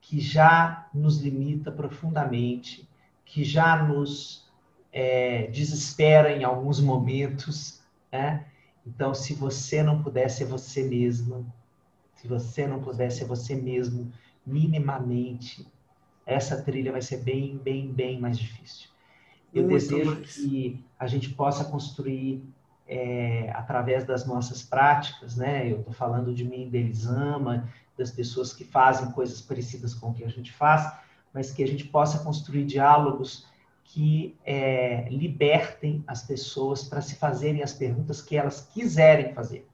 que 0.00 0.20
já 0.20 0.88
nos 0.92 1.18
limita 1.18 1.72
profundamente, 1.72 2.88
que 3.24 3.42
já 3.42 3.82
nos 3.82 4.46
é, 4.92 5.46
desespera 5.46 6.30
em 6.36 6.44
alguns 6.44 6.78
momentos, 6.78 7.80
né? 8.12 8.46
Então, 8.86 9.14
se 9.14 9.32
você 9.32 9.82
não 9.82 10.02
puder 10.02 10.28
ser 10.28 10.44
você 10.44 10.82
mesma, 10.82 11.44
se 12.16 12.28
você 12.28 12.66
não 12.66 12.80
puder 12.80 13.10
ser 13.10 13.24
você 13.24 13.54
mesmo 13.54 14.12
minimamente, 14.46 15.66
essa 16.26 16.62
trilha 16.62 16.92
vai 16.92 17.02
ser 17.02 17.18
bem, 17.18 17.56
bem, 17.58 17.92
bem 17.92 18.20
mais 18.20 18.38
difícil. 18.38 18.88
Eu 19.52 19.62
Muito 19.62 19.74
desejo 19.74 20.14
mais. 20.16 20.34
que 20.34 20.84
a 20.98 21.06
gente 21.06 21.30
possa 21.30 21.64
construir 21.64 22.42
é, 22.86 23.50
através 23.54 24.04
das 24.04 24.26
nossas 24.26 24.62
práticas, 24.62 25.36
né? 25.36 25.70
Eu 25.70 25.78
estou 25.78 25.92
falando 25.92 26.34
de 26.34 26.44
mim, 26.44 26.68
deles 26.68 27.06
ama, 27.06 27.68
das 27.96 28.10
pessoas 28.10 28.52
que 28.52 28.64
fazem 28.64 29.10
coisas 29.12 29.40
parecidas 29.40 29.94
com 29.94 30.10
o 30.10 30.14
que 30.14 30.24
a 30.24 30.28
gente 30.28 30.52
faz, 30.52 30.92
mas 31.32 31.52
que 31.52 31.62
a 31.62 31.66
gente 31.66 31.84
possa 31.84 32.18
construir 32.18 32.64
diálogos 32.64 33.46
que 33.84 34.36
é, 34.44 35.08
libertem 35.10 36.02
as 36.06 36.22
pessoas 36.22 36.84
para 36.84 37.00
se 37.00 37.16
fazerem 37.16 37.62
as 37.62 37.72
perguntas 37.72 38.20
que 38.20 38.36
elas 38.36 38.68
quiserem 38.72 39.32
fazer, 39.34 39.68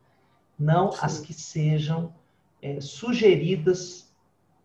não 0.58 0.92
Sim. 0.92 0.98
as 1.02 1.20
que 1.20 1.32
sejam 1.32 2.12
é, 2.60 2.80
sugeridas 2.80 4.12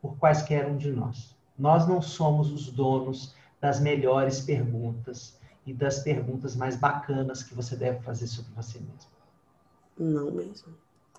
por 0.02 0.18
quaisquer 0.18 0.66
um 0.66 0.78
de 0.78 0.92
nós. 0.92 1.35
Nós 1.58 1.88
não 1.88 2.02
somos 2.02 2.52
os 2.52 2.70
donos 2.70 3.34
das 3.62 3.80
melhores 3.80 4.42
perguntas 4.42 5.38
e 5.66 5.74
das 5.74 6.00
perguntas 6.00 6.56
mais 6.56 6.76
bacanas 6.76 7.42
que 7.42 7.56
você 7.56 7.76
deve 7.76 8.00
fazer 8.02 8.28
sobre 8.28 8.52
você 8.56 8.80
mesmo. 8.80 9.16
Não 9.98 10.32
mesmo. 10.32 10.74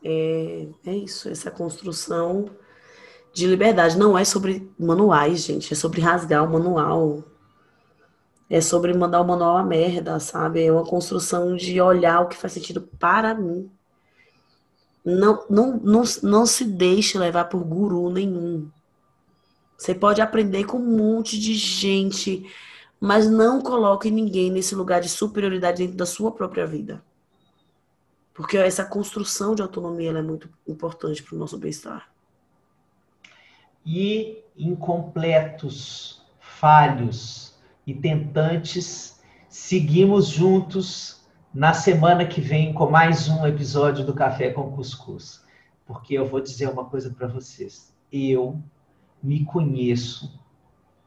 É, 0.04 0.68
é 0.86 0.94
isso, 0.94 1.28
essa 1.28 1.50
construção 1.50 2.50
de 3.32 3.46
liberdade. 3.46 3.98
Não 3.98 4.16
é 4.16 4.24
sobre 4.24 4.70
manuais, 4.78 5.44
gente. 5.44 5.72
É 5.72 5.76
sobre 5.76 6.00
rasgar 6.00 6.44
o 6.44 6.52
manual. 6.52 7.24
É 8.48 8.60
sobre 8.60 8.94
mandar 8.94 9.20
o 9.20 9.26
manual 9.26 9.56
a 9.56 9.64
merda, 9.64 10.20
sabe? 10.20 10.64
É 10.64 10.70
uma 10.72 10.84
construção 10.84 11.56
de 11.56 11.80
olhar 11.80 12.20
o 12.20 12.28
que 12.28 12.36
faz 12.36 12.52
sentido 12.52 12.80
para 12.80 13.34
mim. 13.34 13.70
Não, 15.04 15.44
não, 15.50 15.76
não, 15.76 16.02
não 16.22 16.46
se 16.46 16.64
deixe 16.64 17.18
levar 17.18 17.44
por 17.46 17.62
guru 17.64 18.10
nenhum. 18.10 18.70
Você 19.76 19.94
pode 19.94 20.20
aprender 20.20 20.64
com 20.64 20.78
um 20.78 20.96
monte 20.96 21.38
de 21.38 21.54
gente, 21.54 22.50
mas 22.98 23.28
não 23.28 23.60
coloque 23.60 24.10
ninguém 24.10 24.50
nesse 24.50 24.74
lugar 24.74 25.00
de 25.00 25.08
superioridade 25.08 25.82
dentro 25.82 25.96
da 25.96 26.06
sua 26.06 26.32
própria 26.32 26.66
vida. 26.66 27.02
Porque 28.32 28.56
essa 28.56 28.84
construção 28.84 29.54
de 29.54 29.62
autonomia 29.62 30.10
é 30.10 30.22
muito 30.22 30.48
importante 30.66 31.22
para 31.22 31.34
o 31.34 31.38
nosso 31.38 31.58
bem-estar. 31.58 32.10
E 33.84 34.42
incompletos, 34.56 36.22
falhos 36.38 37.54
e 37.86 37.94
tentantes, 37.94 39.20
seguimos 39.48 40.26
juntos 40.26 41.24
na 41.54 41.72
semana 41.72 42.26
que 42.26 42.40
vem 42.40 42.74
com 42.74 42.90
mais 42.90 43.28
um 43.28 43.46
episódio 43.46 44.04
do 44.04 44.12
Café 44.12 44.50
com 44.50 44.72
Cuscuz. 44.72 45.42
Porque 45.86 46.14
eu 46.14 46.26
vou 46.26 46.40
dizer 46.40 46.68
uma 46.68 46.84
coisa 46.84 47.10
para 47.10 47.28
vocês. 47.28 47.94
Eu 48.10 48.62
me 49.22 49.44
conheço 49.44 50.38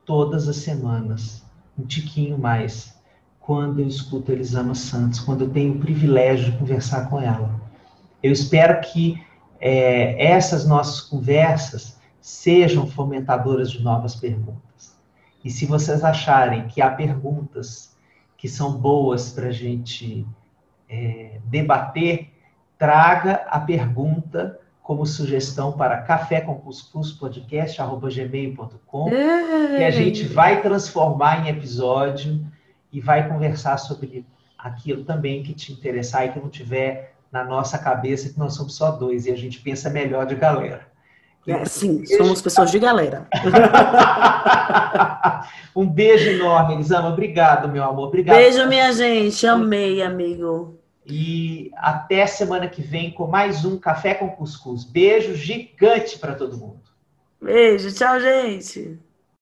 todas 0.05 0.47
as 0.47 0.57
semanas, 0.57 1.43
um 1.77 1.85
tiquinho 1.85 2.37
mais, 2.37 2.97
quando 3.39 3.79
eu 3.79 3.87
escuto 3.87 4.31
Elisama 4.31 4.75
Santos, 4.75 5.19
quando 5.19 5.45
eu 5.45 5.49
tenho 5.49 5.73
o 5.73 5.79
privilégio 5.79 6.51
de 6.51 6.57
conversar 6.57 7.09
com 7.09 7.19
ela. 7.19 7.59
Eu 8.21 8.31
espero 8.31 8.79
que 8.81 9.23
é, 9.59 10.23
essas 10.23 10.67
nossas 10.67 11.01
conversas 11.01 11.99
sejam 12.21 12.85
fomentadoras 12.87 13.71
de 13.71 13.81
novas 13.81 14.15
perguntas. 14.15 14.95
E 15.43 15.49
se 15.49 15.65
vocês 15.65 16.03
acharem 16.03 16.67
que 16.67 16.81
há 16.81 16.91
perguntas 16.91 17.95
que 18.37 18.47
são 18.47 18.77
boas 18.77 19.31
para 19.31 19.47
a 19.47 19.51
gente 19.51 20.25
é, 20.87 21.39
debater, 21.45 22.31
traga 22.77 23.45
a 23.49 23.59
pergunta 23.59 24.59
como 24.89 25.05
sugestão 25.05 25.71
para 25.71 26.01
café 26.01 26.41
com 26.41 26.55
cuscuz 26.55 27.11
podcast@gmail.com 27.11 29.07
que 29.07 29.83
a 29.83 29.91
gente 29.91 30.23
vai 30.23 30.63
transformar 30.63 31.45
em 31.45 31.49
episódio 31.49 32.43
e 32.91 32.99
vai 32.99 33.29
conversar 33.29 33.77
sobre 33.77 34.25
aquilo 34.57 35.03
também 35.03 35.43
que 35.43 35.53
te 35.53 35.71
interessar 35.71 36.25
e 36.25 36.29
que 36.29 36.39
não 36.39 36.49
tiver 36.49 37.13
na 37.31 37.43
nossa 37.43 37.77
cabeça 37.77 38.33
que 38.33 38.39
nós 38.39 38.55
somos 38.55 38.75
só 38.75 38.89
dois 38.89 39.27
e 39.27 39.31
a 39.31 39.35
gente 39.35 39.59
pensa 39.59 39.91
melhor 39.91 40.25
de 40.25 40.33
galera. 40.33 40.87
É, 41.47 41.65
sim, 41.65 42.03
somos 42.07 42.41
pessoas 42.41 42.71
de 42.71 42.79
galera. 42.79 43.27
um 45.75 45.87
beijo 45.87 46.31
enorme, 46.31 46.73
Elisama. 46.73 47.09
Obrigado, 47.09 47.69
meu 47.69 47.83
amor. 47.83 48.07
Obrigado. 48.07 48.35
Beijo, 48.35 48.67
minha 48.67 48.91
gente. 48.91 49.45
Amei, 49.45 50.01
amigo. 50.01 50.78
E 51.09 51.71
até 51.75 52.27
semana 52.27 52.67
que 52.67 52.81
vem 52.81 53.11
com 53.11 53.27
mais 53.27 53.65
um 53.65 53.77
Café 53.77 54.13
com 54.13 54.29
Cuscuz. 54.29 54.83
Beijo 54.83 55.33
gigante 55.35 56.19
para 56.19 56.35
todo 56.35 56.57
mundo. 56.57 56.81
Beijo, 57.41 57.91
tchau, 57.93 58.19
gente. 58.19 58.99